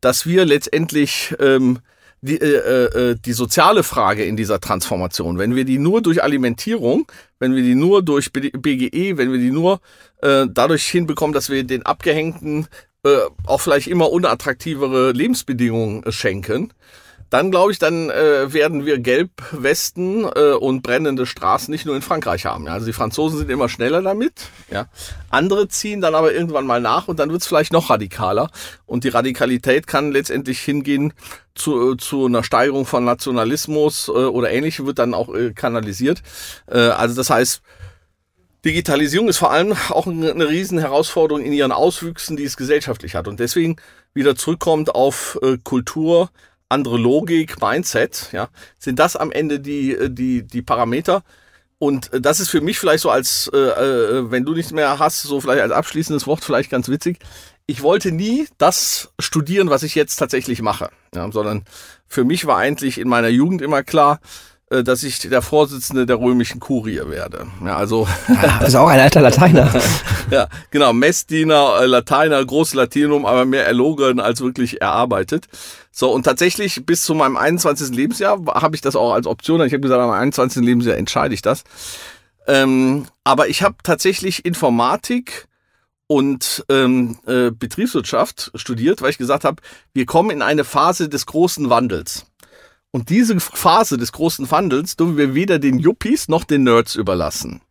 dass 0.00 0.24
wir 0.24 0.46
letztendlich 0.46 1.34
ähm, 1.38 1.80
die, 2.22 2.40
äh, 2.40 2.46
äh, 2.46 3.10
äh 3.10 3.16
die 3.22 3.34
soziale 3.34 3.82
Frage 3.82 4.24
in 4.24 4.36
dieser 4.36 4.60
Transformation, 4.60 5.38
wenn 5.38 5.54
wir 5.54 5.66
die 5.66 5.78
nur 5.78 6.00
durch 6.00 6.22
Alimentierung, 6.22 7.10
wenn 7.38 7.54
wir 7.54 7.62
die 7.62 7.74
nur 7.74 8.02
durch 8.02 8.32
BGE, 8.32 9.18
wenn 9.18 9.30
wir 9.30 9.38
die 9.38 9.50
nur 9.50 9.80
äh, 10.22 10.46
dadurch 10.50 10.86
hinbekommen, 10.86 11.34
dass 11.34 11.50
wir 11.50 11.64
den 11.64 11.84
abgehängten 11.84 12.68
äh, 13.04 13.18
auch 13.46 13.60
vielleicht 13.60 13.88
immer 13.88 14.10
unattraktivere 14.10 15.12
Lebensbedingungen 15.12 16.04
äh, 16.04 16.12
schenken, 16.12 16.72
dann 17.32 17.50
glaube 17.50 17.72
ich, 17.72 17.78
dann 17.78 18.10
äh, 18.10 18.52
werden 18.52 18.84
wir 18.84 18.98
Gelbwesten 18.98 20.24
äh, 20.36 20.52
und 20.52 20.82
brennende 20.82 21.24
Straßen 21.24 21.72
nicht 21.72 21.86
nur 21.86 21.96
in 21.96 22.02
Frankreich 22.02 22.44
haben. 22.44 22.66
Ja? 22.66 22.74
Also 22.74 22.84
die 22.84 22.92
Franzosen 22.92 23.38
sind 23.38 23.50
immer 23.50 23.70
schneller 23.70 24.02
damit. 24.02 24.50
Ja? 24.70 24.88
Andere 25.30 25.66
ziehen 25.68 26.02
dann 26.02 26.14
aber 26.14 26.34
irgendwann 26.34 26.66
mal 26.66 26.82
nach 26.82 27.08
und 27.08 27.18
dann 27.18 27.30
wird 27.30 27.40
es 27.40 27.48
vielleicht 27.48 27.72
noch 27.72 27.88
radikaler. 27.88 28.50
Und 28.84 29.04
die 29.04 29.08
Radikalität 29.08 29.86
kann 29.86 30.12
letztendlich 30.12 30.60
hingehen 30.60 31.14
zu, 31.54 31.92
äh, 31.92 31.96
zu 31.96 32.26
einer 32.26 32.44
Steigerung 32.44 32.84
von 32.84 33.04
Nationalismus 33.06 34.08
äh, 34.08 34.12
oder 34.12 34.50
ähnlichem, 34.50 34.84
wird 34.84 34.98
dann 34.98 35.14
auch 35.14 35.34
äh, 35.34 35.54
kanalisiert. 35.54 36.22
Äh, 36.66 36.80
also 36.80 37.14
das 37.14 37.30
heißt, 37.30 37.62
Digitalisierung 38.64 39.28
ist 39.28 39.38
vor 39.38 39.50
allem 39.50 39.72
auch 39.88 40.06
eine 40.06 40.48
riesen 40.48 40.78
Herausforderung 40.78 41.42
in 41.44 41.52
ihren 41.52 41.72
Auswüchsen, 41.72 42.36
die 42.36 42.44
es 42.44 42.56
gesellschaftlich 42.56 43.14
hat. 43.16 43.26
Und 43.26 43.40
deswegen 43.40 43.76
wieder 44.14 44.36
zurückkommt 44.36 44.94
auf 44.94 45.38
äh, 45.42 45.58
Kultur, 45.62 46.30
andere 46.68 46.96
Logik, 46.96 47.60
Mindset, 47.60 48.28
ja, 48.32 48.48
sind 48.78 48.98
das 48.98 49.16
am 49.16 49.32
Ende 49.32 49.58
die, 49.58 49.92
äh, 49.92 50.10
die, 50.10 50.44
die 50.44 50.62
Parameter. 50.62 51.24
Und 51.78 52.12
äh, 52.12 52.20
das 52.20 52.38
ist 52.38 52.50
für 52.50 52.60
mich 52.60 52.78
vielleicht 52.78 53.02
so 53.02 53.10
als, 53.10 53.50
wenn 53.52 54.44
du 54.44 54.54
nichts 54.54 54.70
mehr 54.70 54.98
hast, 55.00 55.22
so 55.22 55.40
vielleicht 55.40 55.62
als 55.62 55.72
abschließendes 55.72 56.28
Wort 56.28 56.44
vielleicht 56.44 56.70
ganz 56.70 56.88
witzig. 56.88 57.18
ich 57.66 57.82
wollte 57.82 58.12
nie 58.12 58.46
das 58.58 59.12
studieren, 59.18 59.70
was 59.70 59.82
ich 59.82 59.94
jetzt 59.94 60.16
tatsächlich 60.16 60.62
mache, 60.62 60.90
ja, 61.14 61.30
sondern 61.32 61.64
für 62.06 62.24
mich 62.24 62.46
war 62.46 62.58
eigentlich 62.58 62.98
in 62.98 63.08
meiner 63.08 63.28
Jugend 63.28 63.62
immer 63.62 63.82
klar, 63.82 64.20
dass 64.82 65.02
ich 65.02 65.18
der 65.18 65.42
Vorsitzende 65.42 66.06
der 66.06 66.18
römischen 66.18 66.60
Kurie 66.60 67.00
werde. 67.04 67.46
Ja, 67.64 67.76
also 67.76 68.08
ja, 68.28 68.58
ist 68.58 68.74
auch 68.76 68.88
ein 68.88 69.00
alter 69.00 69.20
Lateiner. 69.20 69.70
ja, 70.30 70.48
genau, 70.70 70.92
Messdiener, 70.92 71.80
äh, 71.80 71.86
Lateiner, 71.86 72.44
großes 72.44 72.74
Latinum, 72.74 73.26
aber 73.26 73.44
mehr 73.44 73.66
erlogen 73.66 74.20
als 74.20 74.40
wirklich 74.40 74.80
erarbeitet. 74.80 75.46
So, 75.90 76.10
und 76.10 76.22
tatsächlich 76.22 76.86
bis 76.86 77.02
zu 77.02 77.14
meinem 77.14 77.36
21. 77.36 77.94
Lebensjahr 77.94 78.40
habe 78.46 78.74
ich 78.74 78.80
das 78.80 78.96
auch 78.96 79.12
als 79.12 79.26
Option. 79.26 79.60
Ich 79.60 79.72
habe 79.72 79.82
gesagt, 79.82 80.00
am 80.00 80.10
21. 80.10 80.64
Lebensjahr 80.64 80.96
entscheide 80.96 81.34
ich 81.34 81.42
das. 81.42 81.64
Ähm, 82.46 83.06
aber 83.24 83.48
ich 83.48 83.62
habe 83.62 83.76
tatsächlich 83.82 84.44
Informatik 84.44 85.48
und 86.06 86.64
ähm, 86.68 87.18
äh, 87.26 87.50
Betriebswirtschaft 87.50 88.52
studiert, 88.54 89.00
weil 89.00 89.10
ich 89.10 89.18
gesagt 89.18 89.44
habe, 89.44 89.62
wir 89.94 90.06
kommen 90.06 90.30
in 90.30 90.42
eine 90.42 90.64
Phase 90.64 91.08
des 91.08 91.26
großen 91.26 91.70
Wandels. 91.70 92.26
Und 92.92 93.08
diese 93.08 93.40
Phase 93.40 93.96
des 93.96 94.12
großen 94.12 94.50
Wandels 94.50 94.96
dürfen 94.96 95.16
wir 95.16 95.34
weder 95.34 95.58
den 95.58 95.78
Yuppies 95.78 96.28
noch 96.28 96.44
den 96.44 96.62
Nerds 96.64 96.94
überlassen. 96.94 97.62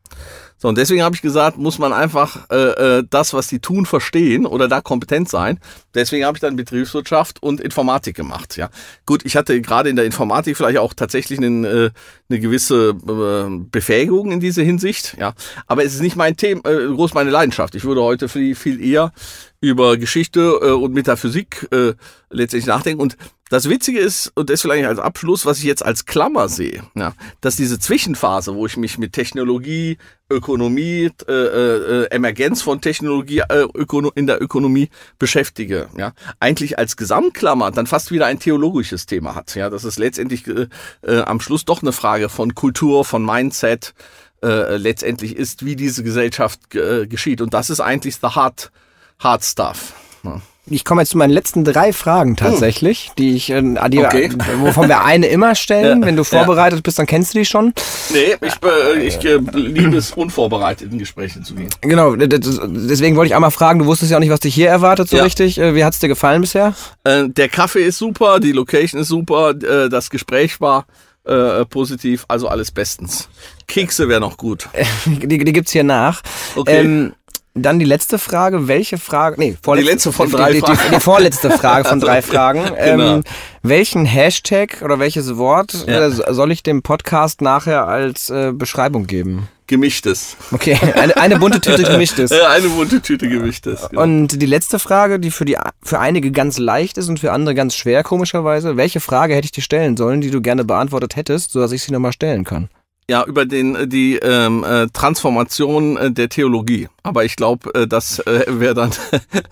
So, 0.57 0.67
und 0.67 0.77
deswegen 0.77 1.01
habe 1.01 1.15
ich 1.15 1.23
gesagt, 1.23 1.57
muss 1.57 1.79
man 1.79 1.91
einfach 1.91 2.47
äh, 2.51 2.99
äh, 2.99 3.03
das, 3.09 3.33
was 3.33 3.47
die 3.47 3.59
tun, 3.59 3.87
verstehen 3.87 4.45
oder 4.45 4.67
da 4.67 4.79
kompetent 4.79 5.27
sein. 5.27 5.59
Deswegen 5.95 6.23
habe 6.23 6.37
ich 6.37 6.41
dann 6.41 6.55
Betriebswirtschaft 6.55 7.41
und 7.41 7.59
Informatik 7.59 8.15
gemacht. 8.15 8.57
Ja, 8.57 8.69
gut, 9.07 9.25
ich 9.25 9.35
hatte 9.35 9.59
gerade 9.61 9.89
in 9.89 9.95
der 9.95 10.05
Informatik 10.05 10.57
vielleicht 10.57 10.77
auch 10.77 10.93
tatsächlich 10.93 11.39
einen, 11.39 11.65
äh, 11.65 11.89
eine 12.29 12.39
gewisse 12.39 12.89
äh, 12.89 13.65
Befähigung 13.71 14.31
in 14.31 14.39
dieser 14.39 14.61
Hinsicht. 14.61 15.17
Ja, 15.19 15.33
aber 15.65 15.83
es 15.83 15.95
ist 15.95 16.01
nicht 16.01 16.15
mein 16.15 16.37
Thema, 16.37 16.63
äh, 16.69 16.87
groß 16.93 17.15
meine 17.15 17.31
Leidenschaft. 17.31 17.73
Ich 17.73 17.83
würde 17.83 18.03
heute 18.03 18.29
viel, 18.29 18.53
viel 18.53 18.83
eher 18.83 19.13
über 19.61 19.97
Geschichte 19.97 20.59
äh, 20.61 20.71
und 20.71 20.93
Metaphysik 20.93 21.67
äh, 21.71 21.93
letztendlich 22.29 22.67
nachdenken. 22.67 23.01
Und 23.01 23.17
das 23.51 23.67
Witzige 23.67 23.99
ist, 23.99 24.31
und 24.35 24.49
das 24.49 24.61
vielleicht 24.61 24.85
als 24.85 24.97
Abschluss, 24.97 25.45
was 25.45 25.57
ich 25.57 25.65
jetzt 25.65 25.83
als 25.83 26.05
Klammer 26.05 26.47
sehe, 26.47 26.83
ja, 26.95 27.13
dass 27.41 27.57
diese 27.57 27.79
Zwischenphase, 27.79 28.55
wo 28.55 28.65
ich 28.65 28.77
mich 28.77 28.97
mit 28.97 29.11
Technologie, 29.11 29.97
Ökonomie, 30.29 31.09
äh, 31.27 31.33
äh, 31.33 32.05
Emergenz 32.11 32.61
von 32.61 32.79
Technologie 32.79 33.39
äh, 33.39 33.67
in 34.15 34.27
der 34.27 34.41
Ökonomie 34.41 34.89
beschäftige, 35.19 35.89
ja, 35.97 36.13
eigentlich 36.39 36.79
als 36.79 36.95
Gesamtklammer 36.95 37.71
dann 37.71 37.87
fast 37.87 38.09
wieder 38.11 38.25
ein 38.25 38.39
theologisches 38.39 39.05
Thema 39.05 39.35
hat. 39.35 39.53
Ja, 39.55 39.69
dass 39.69 39.83
es 39.83 39.99
letztendlich 39.99 40.47
äh, 40.47 40.67
äh, 41.01 41.19
am 41.23 41.41
Schluss 41.41 41.65
doch 41.65 41.81
eine 41.81 41.91
Frage 41.91 42.29
von 42.29 42.55
Kultur, 42.55 43.03
von 43.03 43.25
Mindset 43.25 43.93
äh, 44.41 44.77
letztendlich 44.77 45.35
ist, 45.35 45.65
wie 45.65 45.75
diese 45.75 46.03
Gesellschaft 46.03 46.73
äh, 46.73 47.05
geschieht. 47.05 47.41
Und 47.41 47.53
das 47.53 47.69
ist 47.69 47.81
eigentlich 47.81 48.15
the 48.15 48.27
hard, 48.27 48.71
hard 49.19 49.43
stuff. 49.43 49.93
Ja 50.23 50.41
ich 50.71 50.85
komme 50.85 51.01
jetzt 51.01 51.11
zu 51.11 51.17
meinen 51.17 51.31
letzten 51.31 51.63
drei 51.63 51.93
Fragen 51.93 52.35
tatsächlich, 52.35 53.07
hm. 53.07 53.13
die 53.17 53.35
ich 53.35 53.49
äh, 53.49 53.61
dir, 53.89 54.05
okay. 54.05 54.29
wovon 54.59 54.87
wir 54.87 55.03
eine 55.03 55.27
immer 55.27 55.55
stellen. 55.55 56.01
Ja. 56.01 56.07
Wenn 56.07 56.15
du 56.15 56.23
vorbereitet 56.23 56.79
ja. 56.79 56.81
bist, 56.81 56.99
dann 56.99 57.05
kennst 57.05 57.33
du 57.33 57.39
die 57.39 57.45
schon. 57.45 57.73
Nee, 58.11 58.35
ich, 58.41 58.53
äh, 58.63 58.99
ich 59.01 59.23
äh, 59.25 59.37
liebe 59.53 59.97
es, 59.97 60.11
unvorbereitet 60.11 60.91
in 60.91 60.99
Gespräche 60.99 61.41
zu 61.41 61.55
gehen. 61.55 61.69
Genau, 61.81 62.15
deswegen 62.15 63.15
wollte 63.15 63.27
ich 63.27 63.35
einmal 63.35 63.51
fragen, 63.51 63.79
du 63.79 63.85
wusstest 63.85 64.11
ja 64.11 64.17
auch 64.17 64.21
nicht, 64.21 64.31
was 64.31 64.39
dich 64.39 64.55
hier 64.55 64.69
erwartet 64.69 65.09
so 65.09 65.17
ja. 65.17 65.23
richtig. 65.23 65.57
Äh, 65.57 65.75
wie 65.75 65.83
hat 65.83 65.93
es 65.93 65.99
dir 65.99 66.07
gefallen 66.07 66.41
bisher? 66.41 66.73
Äh, 67.03 67.29
der 67.29 67.49
Kaffee 67.49 67.83
ist 67.83 67.97
super, 67.97 68.39
die 68.39 68.51
Location 68.51 69.01
ist 69.01 69.07
super, 69.07 69.51
äh, 69.51 69.89
das 69.89 70.09
Gespräch 70.09 70.61
war 70.61 70.85
äh, 71.23 71.65
positiv, 71.65 72.25
also 72.27 72.47
alles 72.47 72.71
bestens. 72.71 73.29
Kekse 73.67 74.09
wäre 74.09 74.19
noch 74.19 74.37
gut. 74.37 74.69
die, 75.05 75.37
die 75.37 75.53
gibt's 75.53 75.71
hier 75.71 75.83
nach. 75.83 76.21
Okay. 76.55 76.79
Ähm, 76.79 77.13
dann 77.53 77.79
die 77.79 77.85
letzte 77.85 78.17
Frage. 78.17 78.67
Welche 78.67 78.97
Frage? 78.97 79.35
Nee, 79.39 79.57
vorletzte, 79.61 79.87
die 79.87 79.93
letzte 79.93 80.11
von 80.11 80.31
drei 80.31 80.53
die, 80.53 80.59
Fragen. 80.59 80.79
Die, 80.89 80.95
die, 80.95 81.01
vorletzte 81.01 81.51
Frage 81.51 81.87
von 81.87 81.99
drei 81.99 82.21
Fragen. 82.21 82.63
genau. 82.63 83.15
Ähm, 83.15 83.23
welchen 83.63 84.05
Hashtag 84.05 84.81
oder 84.81 84.99
welches 84.99 85.37
Wort 85.37 85.85
ja. 85.87 86.07
äh, 86.07 86.33
soll 86.33 86.51
ich 86.51 86.63
dem 86.63 86.81
Podcast 86.81 87.41
nachher 87.41 87.87
als 87.87 88.29
äh, 88.29 88.51
Beschreibung 88.53 89.07
geben? 89.07 89.47
Gemischtes. 89.67 90.35
Okay, 90.51 90.77
eine, 90.95 91.15
eine 91.15 91.39
bunte 91.39 91.61
Tüte 91.61 91.83
Gemischtes. 91.89 92.31
Ja, 92.31 92.49
eine 92.49 92.67
bunte 92.67 93.01
Tüte 93.01 93.29
Gemischtes. 93.29 93.87
Genau. 93.89 94.01
Und 94.01 94.41
die 94.41 94.45
letzte 94.45 94.79
Frage, 94.79 95.17
die 95.17 95.31
für, 95.31 95.45
die 95.45 95.57
für 95.81 95.99
einige 95.99 96.31
ganz 96.31 96.57
leicht 96.57 96.97
ist 96.97 97.07
und 97.07 97.21
für 97.21 97.31
andere 97.31 97.55
ganz 97.55 97.75
schwer, 97.75 98.03
komischerweise. 98.03 98.75
Welche 98.75 98.99
Frage 98.99 99.33
hätte 99.33 99.45
ich 99.45 99.51
dir 99.51 99.61
stellen 99.61 99.95
sollen, 99.95 100.19
die 100.19 100.29
du 100.29 100.41
gerne 100.41 100.65
beantwortet 100.65 101.15
hättest, 101.15 101.51
sodass 101.51 101.71
ich 101.71 101.83
sie 101.83 101.93
nochmal 101.93 102.11
stellen 102.11 102.43
kann? 102.43 102.69
Ja 103.09 103.25
über 103.25 103.45
den 103.45 103.75
äh, 103.75 103.87
die 103.87 104.15
ähm, 104.17 104.63
äh, 104.63 104.87
Transformation 104.87 105.97
äh, 105.97 106.11
der 106.11 106.29
Theologie. 106.29 106.87
Aber 107.03 107.25
ich 107.25 107.35
glaube, 107.35 107.73
äh, 107.73 107.87
das 107.87 108.19
äh, 108.19 108.45
wäre 108.47 108.73
dann. 108.73 108.91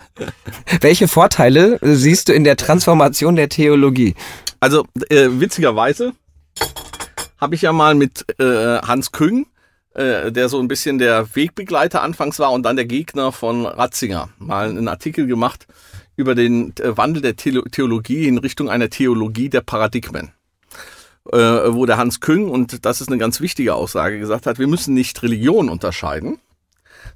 Welche 0.81 1.07
Vorteile 1.07 1.79
siehst 1.81 2.29
du 2.29 2.33
in 2.33 2.43
der 2.43 2.57
Transformation 2.57 3.35
der 3.35 3.49
Theologie? 3.49 4.15
Also 4.59 4.85
äh, 5.09 5.27
witzigerweise 5.31 6.13
habe 7.37 7.55
ich 7.55 7.61
ja 7.61 7.71
mal 7.71 7.95
mit 7.95 8.25
äh, 8.39 8.79
Hans 8.79 9.11
Küng, 9.11 9.47
äh, 9.93 10.31
der 10.31 10.49
so 10.49 10.59
ein 10.59 10.67
bisschen 10.67 10.97
der 10.97 11.35
Wegbegleiter 11.35 12.01
anfangs 12.01 12.39
war 12.39 12.51
und 12.51 12.63
dann 12.63 12.75
der 12.75 12.85
Gegner 12.85 13.31
von 13.31 13.65
Ratzinger, 13.65 14.29
mal 14.37 14.69
einen 14.69 14.87
Artikel 14.87 15.27
gemacht 15.27 15.67
über 16.17 16.35
den 16.35 16.73
Wandel 16.83 17.21
der 17.21 17.37
Theologie 17.37 18.27
in 18.27 18.37
Richtung 18.39 18.69
einer 18.69 18.89
Theologie 18.89 19.47
der 19.47 19.61
Paradigmen 19.61 20.33
wo 21.31 21.85
der 21.85 21.97
Hans 21.97 22.19
Küng, 22.19 22.49
und 22.49 22.85
das 22.85 23.01
ist 23.01 23.07
eine 23.09 23.17
ganz 23.17 23.41
wichtige 23.41 23.75
Aussage, 23.75 24.19
gesagt 24.19 24.45
hat, 24.45 24.59
wir 24.59 24.67
müssen 24.67 24.93
nicht 24.93 25.21
Religion 25.23 25.69
unterscheiden, 25.69 26.39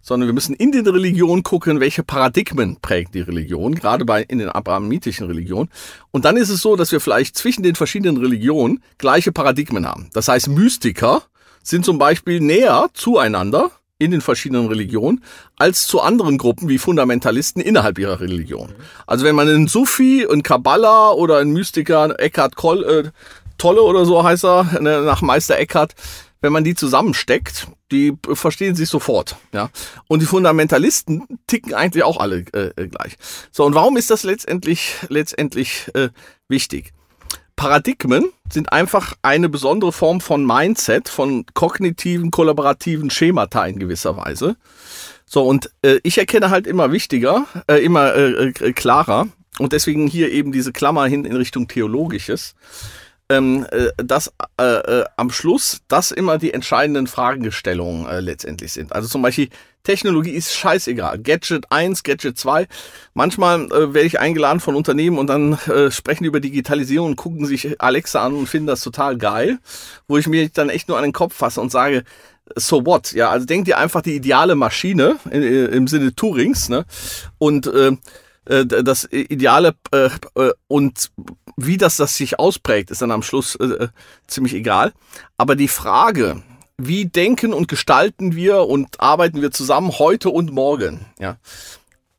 sondern 0.02 0.28
wir 0.28 0.34
müssen 0.34 0.54
in 0.54 0.72
den 0.72 0.86
Religionen 0.86 1.44
gucken, 1.44 1.80
welche 1.80 2.04
Paradigmen 2.04 2.78
prägen 2.82 3.12
die 3.14 3.22
Religion, 3.22 3.74
gerade 3.74 4.06
bei 4.06 4.22
in 4.22 4.40
den 4.40 4.50
abrahamitischen 4.50 5.28
Religionen. 5.28 5.70
Und 6.12 6.26
dann 6.26 6.38
ist 6.38 6.50
es 6.50 6.62
so, 6.62 6.76
dass 6.76 6.92
wir 6.92 7.00
vielleicht 7.00 7.38
zwischen 7.38 7.64
den 7.64 7.76
verschiedenen 7.76 8.18
Religionen 8.18 8.84
gleiche 8.98 9.32
Paradigmen 9.32 9.88
haben. 9.88 10.10
Das 10.14 10.28
heißt, 10.28 10.50
Mystiker 10.50 11.24
sind 11.64 11.86
zum 11.86 11.98
Beispiel 11.98 12.42
näher 12.42 12.90
zueinander 12.94 13.72
in 13.98 14.12
den 14.12 14.22
verschiedenen 14.22 14.68
Religionen 14.68 15.24
als 15.56 15.88
zu 15.88 16.02
anderen 16.02 16.38
Gruppen 16.38 16.68
wie 16.68 16.78
Fundamentalisten 16.78 17.62
innerhalb 17.62 17.98
ihrer 17.98 18.20
Religion. 18.20 18.74
Also 19.08 19.24
wenn 19.24 19.36
man 19.36 19.48
einen 19.48 19.68
Sufi, 19.68 20.28
einen 20.30 20.44
Kabbalah 20.44 21.12
oder 21.12 21.38
einen 21.38 21.54
Mystiker, 21.54 22.20
Eckhart 22.20 22.56
Koll, 22.56 22.84
äh, 22.84 23.12
Tolle 23.64 23.82
oder 23.82 24.06
so 24.06 24.22
heißt 24.26 24.44
er, 24.44 24.82
ne, 24.82 25.04
nach 25.04 25.22
Meister 25.22 25.58
Eckhart, 25.58 25.94
wenn 26.42 26.52
man 26.52 26.66
die 26.66 26.76
zusammensteckt, 26.76 27.68
die 27.94 28.12
verstehen 28.34 28.76
sich 28.76 28.90
sofort. 28.90 29.38
Ja? 29.54 29.70
Und 30.10 30.22
die 30.22 30.26
Fundamentalisten 30.26 31.24
ticken 31.48 31.74
eigentlich 31.74 32.04
auch 32.04 32.18
alle 32.18 32.44
äh, 32.54 32.72
äh, 32.76 32.88
gleich. 32.90 33.16
So, 33.54 33.64
und 33.64 33.74
warum 33.74 33.96
ist 33.96 34.10
das 34.10 34.24
letztendlich, 34.24 34.96
letztendlich 35.08 35.90
äh, 35.94 36.10
wichtig? 36.50 36.92
Paradigmen 37.56 38.34
sind 38.52 38.74
einfach 38.74 39.14
eine 39.22 39.48
besondere 39.48 39.94
Form 39.94 40.20
von 40.20 40.46
Mindset, 40.46 41.08
von 41.08 41.46
kognitiven, 41.54 42.32
kollaborativen 42.32 43.12
Schemata 43.12 43.66
in 43.66 43.80
gewisser 43.80 44.18
Weise. 44.18 44.58
So, 45.26 45.44
und 45.44 45.70
äh, 45.84 46.02
ich 46.04 46.18
erkenne 46.18 46.50
halt 46.50 46.68
immer 46.68 46.92
wichtiger, 46.92 47.48
äh, 47.68 47.78
immer 47.78 48.14
äh, 48.14 48.52
klarer, 48.74 49.28
und 49.60 49.72
deswegen 49.72 50.08
hier 50.08 50.32
eben 50.32 50.52
diese 50.52 50.74
Klammer 50.74 51.06
hin 51.06 51.26
in 51.26 51.36
Richtung 51.36 51.68
Theologisches 51.68 52.56
ähm, 53.34 53.66
äh, 53.72 53.90
dass 53.98 54.32
äh, 54.60 54.64
äh, 54.64 55.06
am 55.18 55.30
Schluss 55.30 55.82
das 55.88 56.12
immer 56.12 56.38
die 56.38 56.54
entscheidenden 56.54 57.08
Fragestellungen 57.08 58.06
äh, 58.06 58.20
letztendlich 58.20 58.74
sind. 58.74 58.94
Also 58.94 59.08
zum 59.08 59.22
Beispiel 59.22 59.50
Technologie 59.84 60.32
ist 60.32 60.54
scheißegal. 60.54 61.20
Gadget 61.20 61.66
1, 61.70 62.04
Gadget 62.04 62.38
2. 62.38 62.68
Manchmal 63.14 63.66
äh, 63.66 63.94
werde 63.94 64.08
ich 64.08 64.20
eingeladen 64.20 64.62
von 64.62 64.76
Unternehmen 64.76 65.18
und 65.18 65.28
dann 65.28 65.54
äh, 65.68 65.92
sprechen 65.92 66.24
die 66.24 66.30
über 66.30 66.40
Digitalisierung 66.40 67.10
und 67.10 67.16
gucken 67.18 67.46
sich 67.46 67.82
Alexa 67.82 68.26
an 68.26 68.34
und 68.34 68.48
finden 68.48 68.68
das 68.68 68.82
total 68.82 69.18
geil, 69.18 69.60
wo 70.08 70.18
ich 70.18 70.28
mir 70.28 70.48
dann 70.50 70.70
echt 70.70 70.88
nur 70.88 70.98
an 70.98 71.04
den 71.04 71.12
Kopf 71.12 71.36
fasse 71.36 71.60
und 71.60 71.72
sage, 71.72 72.04
so 72.56 72.86
what? 72.86 73.12
Ja, 73.12 73.30
also 73.30 73.46
denkt 73.46 73.68
ihr 73.68 73.78
einfach 73.78 74.02
die 74.02 74.16
ideale 74.16 74.56
Maschine 74.56 75.18
äh, 75.30 75.66
im 75.66 75.88
Sinne 75.88 76.16
Turings, 76.16 76.70
ne? 76.70 76.86
Und 77.38 77.68
äh, 77.68 77.92
äh, 78.46 78.66
das 78.66 79.08
Ideale 79.12 79.76
äh, 79.92 80.10
und 80.68 81.12
wie 81.58 81.78
das, 81.78 81.98
das 81.98 82.18
sich 82.18 82.40
ausprägt, 82.40 82.92
ist 82.92 83.02
dann 83.02 83.12
am 83.12 83.24
Schluss 83.24 83.56
äh, 83.56 83.66
äh, 83.66 83.88
ziemlich 84.28 84.54
egal. 84.54 84.94
Aber 85.38 85.56
die 85.56 85.68
Frage, 85.68 86.44
wie 86.78 87.06
denken 87.06 87.54
und 87.54 87.68
gestalten 87.68 88.36
wir 88.36 88.68
und 88.68 89.00
arbeiten 89.00 89.42
wir 89.42 89.52
zusammen 89.52 89.92
heute 90.00 90.30
und 90.30 90.52
morgen, 90.52 91.06
ja, 91.20 91.38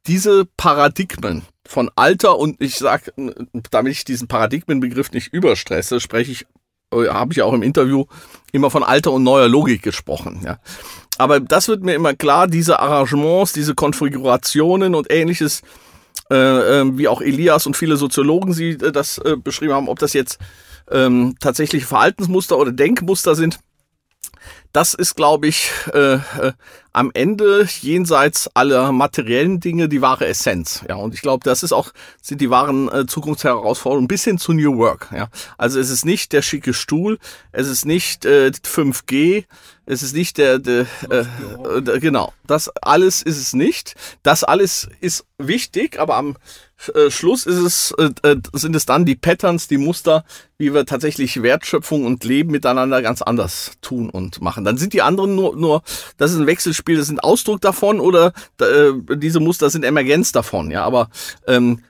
diese 0.07 0.45
Paradigmen 0.57 1.43
von 1.67 1.91
Alter 1.97 2.39
und 2.39 2.61
ich 2.61 2.77
sage, 2.77 3.13
damit 3.71 3.93
ich 3.93 4.05
diesen 4.05 4.29
Paradigmenbegriff 4.29 5.13
nicht 5.13 5.33
überstresse, 5.33 5.99
spreche 5.99 6.31
ich, 6.33 6.47
habe 6.93 7.33
ich 7.33 7.43
auch 7.43 7.55
im 7.55 7.63
Interview 7.63 8.05
immer 8.53 8.71
von 8.71 8.83
alter 8.83 9.13
und 9.13 9.23
neuer 9.23 9.49
Logik 9.49 9.83
gesprochen, 9.83 10.43
ja. 10.45 10.59
Aber 11.17 11.41
das 11.41 11.69
wird 11.69 11.83
mir 11.83 11.95
immer 11.95 12.15
klar, 12.15 12.49
diese 12.49 12.81
Arrangements, 12.81 13.53
diese 13.53 13.75
Konfigurationen 13.75 14.95
und 14.95 15.11
ähnliches, 15.11 15.61
äh, 15.61 15.65
äh, 15.65 15.69
wie 16.35 17.09
auch 17.09 17.21
Elias 17.21 17.67
und 17.67 17.77
viele 17.77 17.97
Soziologen 17.97 18.53
sie 18.53 18.71
äh, 18.71 18.93
das 18.93 19.19
äh, 19.19 19.37
beschrieben 19.37 19.73
haben, 19.73 19.89
ob 19.89 19.99
das 19.99 20.13
jetzt 20.13 20.39
ähm, 20.91 21.37
tatsächlich 21.41 21.87
Verhaltensmuster 21.87 22.59
oder 22.59 22.73
Denkmuster 22.73 23.35
sind. 23.35 23.59
Das 24.75 24.93
ist, 24.93 25.15
glaube 25.15 25.47
ich, 25.47 25.71
äh, 25.93 26.15
äh, 26.15 26.53
am 26.93 27.13
Ende 27.15 27.67
jenseits 27.81 28.51
aller 28.55 28.91
materiellen 28.91 29.61
Dinge 29.61 29.89
die 29.89 30.03
wahre 30.03 30.27
Essenz. 30.27 30.85
Ja, 30.89 30.97
und 30.97 31.15
ich 31.15 31.23
glaube, 31.23 31.45
das 31.45 31.63
ist 31.63 31.73
auch 31.73 31.93
sind 32.21 32.41
die 32.41 32.51
wahren 32.51 32.89
äh, 32.89 33.07
Zukunftsherausforderungen 33.07 34.09
bis 34.09 34.25
hin 34.25 34.37
zu 34.37 34.53
New 34.53 34.77
Work. 34.77 35.11
Ja, 35.15 35.29
also 35.59 35.79
es 35.79 35.91
ist 35.91 36.05
nicht 36.05 36.33
der 36.33 36.43
schicke 36.43 36.75
Stuhl, 36.75 37.19
es 37.53 37.69
ist 37.69 37.87
nicht 37.87 38.25
äh, 38.25 38.51
5G, 38.51 39.45
es 39.87 40.03
ist 40.03 40.13
nicht 40.13 40.39
der, 40.39 40.59
der 40.59 40.87
äh, 41.09 41.25
äh, 41.79 42.01
genau. 42.01 42.33
Das 42.45 42.69
alles 42.83 43.23
ist 43.23 43.39
es 43.39 43.53
nicht. 43.53 43.95
Das 44.25 44.43
alles 44.43 44.89
ist 45.01 45.25
wichtig, 45.39 46.01
aber 46.01 46.17
am 46.17 46.37
äh, 46.95 47.11
Schluss 47.11 47.47
ist 47.47 47.59
es, 47.59 47.95
äh, 47.99 48.11
äh, 48.29 48.37
sind 48.53 48.77
es 48.77 48.87
dann 48.87 49.05
die 49.05 49.15
Patterns, 49.15 49.69
die 49.69 49.79
Muster, 49.79 50.25
wie 50.59 50.75
wir 50.75 50.87
tatsächlich 50.87 51.43
Wertschöpfung 51.43 52.05
und 52.05 52.25
Leben 52.25 52.51
miteinander 52.51 53.03
ganz 53.03 53.23
anders 53.23 53.73
tun 53.81 54.11
und 54.11 54.41
machen. 54.43 54.65
Dann 54.65 54.77
sind 54.77 54.93
die 54.93 55.03
anderen 55.03 55.35
nur, 55.35 55.57
nur 55.57 55.83
das 56.17 56.33
ist 56.33 56.39
ein 56.39 56.47
Wechselspiel, 56.47 56.97
das 56.97 57.07
sind 57.07 57.23
Ausdruck 57.23 57.61
davon 57.61 58.01
oder 58.01 58.33
äh, 58.61 58.93
diese 59.17 59.41
Muster 59.41 59.71
sind 59.71 59.85
Emergenz 59.85 60.33
davon. 60.33 60.71
Ja, 60.71 60.85
aber 60.85 61.11
ähm, 61.47 61.81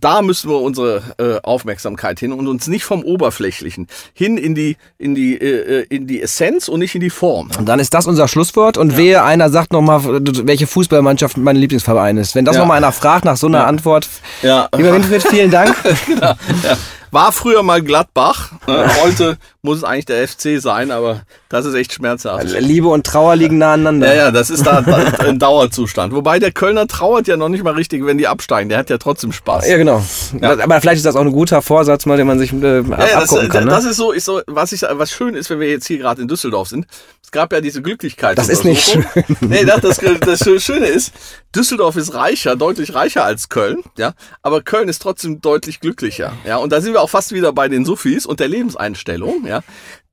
da 0.00 0.22
müssen 0.22 0.50
wir 0.50 0.60
unsere 0.60 1.02
äh, 1.18 1.40
Aufmerksamkeit 1.42 2.20
hin 2.20 2.32
und 2.32 2.46
uns 2.46 2.66
nicht 2.66 2.84
vom 2.84 3.02
Oberflächlichen 3.02 3.86
hin 4.14 4.36
in 4.36 4.54
die 4.54 4.76
in 4.98 5.14
die 5.14 5.36
äh, 5.36 5.80
äh, 5.80 5.86
in 5.88 6.06
die 6.06 6.22
Essenz 6.22 6.68
und 6.68 6.80
nicht 6.80 6.94
in 6.94 7.00
die 7.00 7.10
Form. 7.10 7.50
Und 7.58 7.68
dann 7.68 7.80
ist 7.80 7.94
das 7.94 8.06
unser 8.06 8.28
Schlusswort 8.28 8.78
und 8.78 8.92
ja. 8.92 8.98
wehe 8.98 9.22
einer 9.24 9.50
sagt 9.50 9.72
noch 9.72 9.82
mal 9.82 10.00
welche 10.04 10.66
Fußballmannschaft 10.66 11.36
mein 11.36 11.56
Lieblingsverein 11.56 12.16
ist. 12.16 12.34
Wenn 12.34 12.44
das 12.44 12.56
ja. 12.56 12.62
noch 12.62 12.68
mal 12.68 12.76
einer 12.76 12.92
fragt 12.92 13.24
nach 13.24 13.36
so 13.36 13.46
einer 13.46 13.58
ja. 13.58 13.66
Antwort. 13.66 14.08
Ja. 14.42 14.68
Lieber 14.76 14.92
Winfried, 14.92 15.22
vielen 15.22 15.50
Dank. 15.50 15.74
genau. 16.06 16.34
Ja. 16.62 16.76
War 17.12 17.30
früher 17.30 17.62
mal 17.62 17.82
Gladbach, 17.82 18.52
äh, 18.66 18.88
heute 19.02 19.36
muss 19.60 19.76
es 19.76 19.84
eigentlich 19.84 20.06
der 20.06 20.26
FC 20.26 20.62
sein, 20.62 20.90
aber 20.90 21.20
das 21.50 21.66
ist 21.66 21.74
echt 21.74 21.92
schmerzhaft. 21.92 22.46
Liebe 22.58 22.88
und 22.88 23.06
Trauer 23.06 23.36
liegen 23.36 23.58
nah 23.58 23.74
aneinander. 23.74 24.08
Ja, 24.08 24.14
ja, 24.14 24.30
das 24.30 24.48
ist 24.48 24.64
da 24.64 24.78
ein 25.18 25.38
Dauerzustand. 25.38 26.14
Wobei 26.14 26.38
der 26.38 26.52
Kölner 26.52 26.86
trauert 26.86 27.28
ja 27.28 27.36
noch 27.36 27.50
nicht 27.50 27.62
mal 27.62 27.74
richtig, 27.74 28.06
wenn 28.06 28.16
die 28.16 28.26
absteigen. 28.26 28.70
Der 28.70 28.78
hat 28.78 28.88
ja 28.88 28.96
trotzdem 28.96 29.30
Spaß. 29.30 29.68
Ja, 29.68 29.76
genau. 29.76 30.02
Ja. 30.40 30.52
Aber 30.52 30.80
vielleicht 30.80 30.96
ist 30.96 31.04
das 31.04 31.14
auch 31.14 31.20
ein 31.20 31.32
guter 31.32 31.60
Vorsatz, 31.60 32.06
mal, 32.06 32.16
den 32.16 32.26
man 32.26 32.38
sich 32.38 32.50
äh, 32.50 32.80
ja, 32.80 33.06
ja, 33.06 33.20
das, 33.20 33.48
kann. 33.50 33.64
Ne? 33.64 33.70
Das 33.70 33.84
ist 33.84 33.98
so, 33.98 34.12
ist 34.12 34.24
so 34.24 34.40
was, 34.46 34.72
ich, 34.72 34.80
was 34.80 35.10
schön 35.10 35.34
ist, 35.34 35.50
wenn 35.50 35.60
wir 35.60 35.68
jetzt 35.68 35.86
hier 35.86 35.98
gerade 35.98 36.22
in 36.22 36.28
Düsseldorf 36.28 36.68
sind. 36.68 36.86
Es 37.22 37.30
gab 37.30 37.52
ja 37.52 37.60
diese 37.60 37.82
Glücklichkeit. 37.82 38.38
Das 38.38 38.48
ist 38.48 38.64
nicht 38.64 38.88
schön. 38.88 39.04
Nee, 39.40 39.66
das, 39.66 39.80
das, 39.82 40.00
das 40.20 40.62
Schöne 40.62 40.86
ist, 40.86 41.12
Düsseldorf 41.54 41.96
ist 41.96 42.14
reicher, 42.14 42.56
deutlich 42.56 42.94
reicher 42.94 43.24
als 43.24 43.50
Köln, 43.50 43.82
ja, 43.98 44.14
aber 44.42 44.62
Köln 44.62 44.88
ist 44.88 45.02
trotzdem 45.02 45.40
deutlich 45.42 45.80
glücklicher, 45.80 46.32
ja, 46.46 46.56
und 46.56 46.72
da 46.72 46.80
sind 46.80 46.94
wir 46.94 47.01
auch 47.02 47.10
fast 47.10 47.32
wieder 47.32 47.52
bei 47.52 47.68
den 47.68 47.84
Sufis 47.84 48.26
und 48.26 48.40
der 48.40 48.48
Lebenseinstellung, 48.48 49.46
ja. 49.46 49.62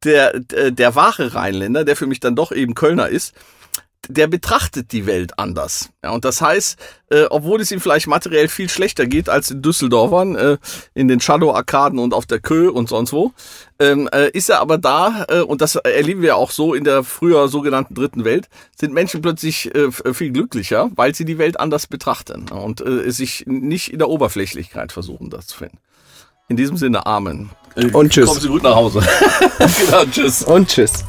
Der, 0.04 0.40
der, 0.40 0.72
der 0.72 0.96
wahre 0.96 1.36
Rheinländer, 1.36 1.84
der 1.84 1.96
für 1.96 2.08
mich 2.08 2.20
dann 2.20 2.36
doch 2.36 2.52
eben 2.52 2.74
Kölner 2.74 3.10
ist, 3.10 3.34
der 4.08 4.28
betrachtet 4.28 4.92
die 4.92 5.06
Welt 5.06 5.38
anders. 5.38 5.90
Ja, 6.04 6.12
und 6.12 6.26
das 6.26 6.42
heißt, 6.42 6.80
äh, 7.10 7.26
obwohl 7.30 7.62
es 7.62 7.72
ihm 7.72 7.80
vielleicht 7.80 8.08
materiell 8.08 8.48
viel 8.48 8.70
schlechter 8.70 9.06
geht 9.06 9.30
als 9.30 9.52
in 9.52 9.62
Düsseldorfern, 9.62 10.36
äh, 10.36 10.58
in 10.94 11.08
den 11.08 11.20
Shadow-Arkaden 11.20 12.00
und 12.00 12.14
auf 12.14 12.26
der 12.26 12.40
Kö 12.40 12.70
und 12.70 12.90
sonst 12.90 13.14
wo, 13.14 13.34
ähm, 13.80 14.10
äh, 14.12 14.30
ist 14.32 14.50
er 14.50 14.62
aber 14.62 14.78
da, 14.78 15.26
äh, 15.30 15.42
und 15.42 15.62
das 15.62 15.76
erleben 15.76 16.22
wir 16.22 16.38
auch 16.38 16.52
so 16.52 16.74
in 16.74 16.86
der 16.86 17.04
früher 17.04 17.50
sogenannten 17.50 17.94
dritten 17.94 18.24
Welt, 18.24 18.48
sind 18.76 18.94
Menschen 18.94 19.22
plötzlich 19.22 19.74
äh, 19.76 19.92
viel 19.92 20.32
glücklicher, 20.32 20.90
weil 20.96 21.14
sie 21.14 21.26
die 21.26 21.38
Welt 21.38 21.60
anders 21.60 21.88
betrachten 21.88 22.50
und 22.50 22.82
äh, 22.82 23.12
sich 23.12 23.46
nicht 23.48 23.92
in 23.92 24.00
der 24.00 24.10
Oberflächlichkeit 24.10 24.92
versuchen, 24.92 25.30
das 25.30 25.48
zu 25.48 25.58
finden. 25.58 25.78
In 26.50 26.58
diesem 26.58 26.78
Sinne, 26.78 27.06
Amen. 27.06 27.52
Und 27.94 28.10
tschüss. 28.12 28.26
Kommen 28.26 28.42
Sie 28.42 28.48
gut 28.48 28.64
nach 28.64 28.76
Hause. 28.76 29.02
genau, 29.60 30.04
tschüss. 30.12 30.44
Und 30.44 30.68
tschüss. 30.68 31.06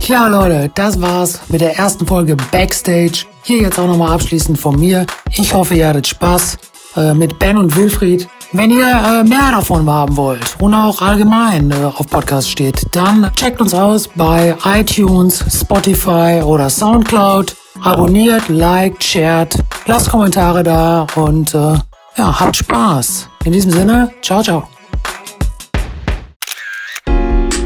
Tja, 0.00 0.26
Leute, 0.26 0.70
das 0.74 1.00
war's 1.00 1.40
mit 1.48 1.60
der 1.60 1.76
ersten 1.76 2.06
Folge 2.06 2.36
Backstage. 2.50 3.24
Hier 3.42 3.62
jetzt 3.62 3.78
auch 3.78 3.86
nochmal 3.86 4.12
abschließend 4.12 4.58
von 4.58 4.78
mir. 4.78 5.06
Ich 5.36 5.54
hoffe, 5.54 5.74
ihr 5.76 5.88
hattet 5.88 6.08
Spaß 6.08 6.58
äh, 6.96 7.14
mit 7.14 7.38
Ben 7.38 7.56
und 7.56 7.76
Wilfried. 7.76 8.28
Wenn 8.52 8.70
ihr 8.70 8.86
äh, 8.86 9.24
mehr 9.24 9.52
davon 9.52 9.88
haben 9.88 10.16
wollt 10.16 10.56
und 10.60 10.74
auch 10.74 11.00
allgemein 11.00 11.70
äh, 11.70 11.84
auf 11.84 12.06
Podcast 12.08 12.50
steht, 12.50 12.84
dann 12.92 13.30
checkt 13.36 13.60
uns 13.60 13.74
aus 13.74 14.08
bei 14.14 14.56
iTunes, 14.64 15.44
Spotify 15.48 16.40
oder 16.44 16.68
Soundcloud. 16.68 17.56
Abonniert, 17.82 18.48
liked, 18.48 19.02
shared, 19.02 19.56
lasst 19.86 20.10
Kommentare 20.10 20.62
da 20.62 21.06
und 21.14 21.54
äh, 21.54 21.74
ja, 22.16 22.40
habt 22.40 22.56
Spaß. 22.56 23.28
In 23.46 23.52
diesem 23.52 23.70
Sinne, 23.70 24.12
ciao, 24.22 24.42
ciao. 24.42 24.68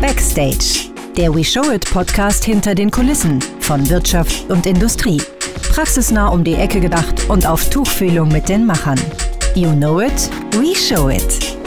Backstage 0.03 0.91
der 1.17 1.35
We 1.35 1.43
Show 1.43 1.73
It 1.73 1.91
Podcast 1.91 2.45
hinter 2.45 2.75
den 2.75 2.91
Kulissen 2.91 3.41
von 3.61 3.89
Wirtschaft 3.89 4.51
und 4.51 4.67
Industrie. 4.67 5.23
Praxisnah 5.73 6.29
um 6.29 6.45
die 6.45 6.55
Ecke 6.55 6.81
gedacht 6.81 7.31
und 7.31 7.47
auf 7.47 7.71
Tuchfühlung 7.71 8.29
mit 8.29 8.51
den 8.51 8.67
Machern. 8.67 9.01
You 9.55 9.73
know 9.73 10.01
it, 10.01 10.31
we 10.53 10.75
show 10.77 11.09
it. 11.09 11.60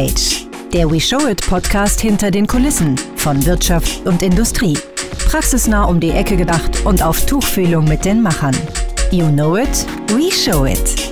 Backstage, 0.00 0.46
der 0.72 0.90
We 0.90 0.98
Show 0.98 1.28
It 1.28 1.46
Podcast 1.46 2.00
hinter 2.00 2.30
den 2.30 2.46
Kulissen 2.46 2.96
von 3.16 3.44
Wirtschaft 3.44 4.06
und 4.06 4.22
Industrie. 4.22 4.78
Praxisnah 5.26 5.84
um 5.84 6.00
die 6.00 6.10
Ecke 6.10 6.36
gedacht 6.36 6.84
und 6.86 7.02
auf 7.02 7.26
Tuchfühlung 7.26 7.84
mit 7.84 8.04
den 8.04 8.22
Machern. 8.22 8.56
You 9.10 9.28
know 9.28 9.56
it, 9.56 9.86
we 10.14 10.32
show 10.32 10.64
it. 10.64 11.09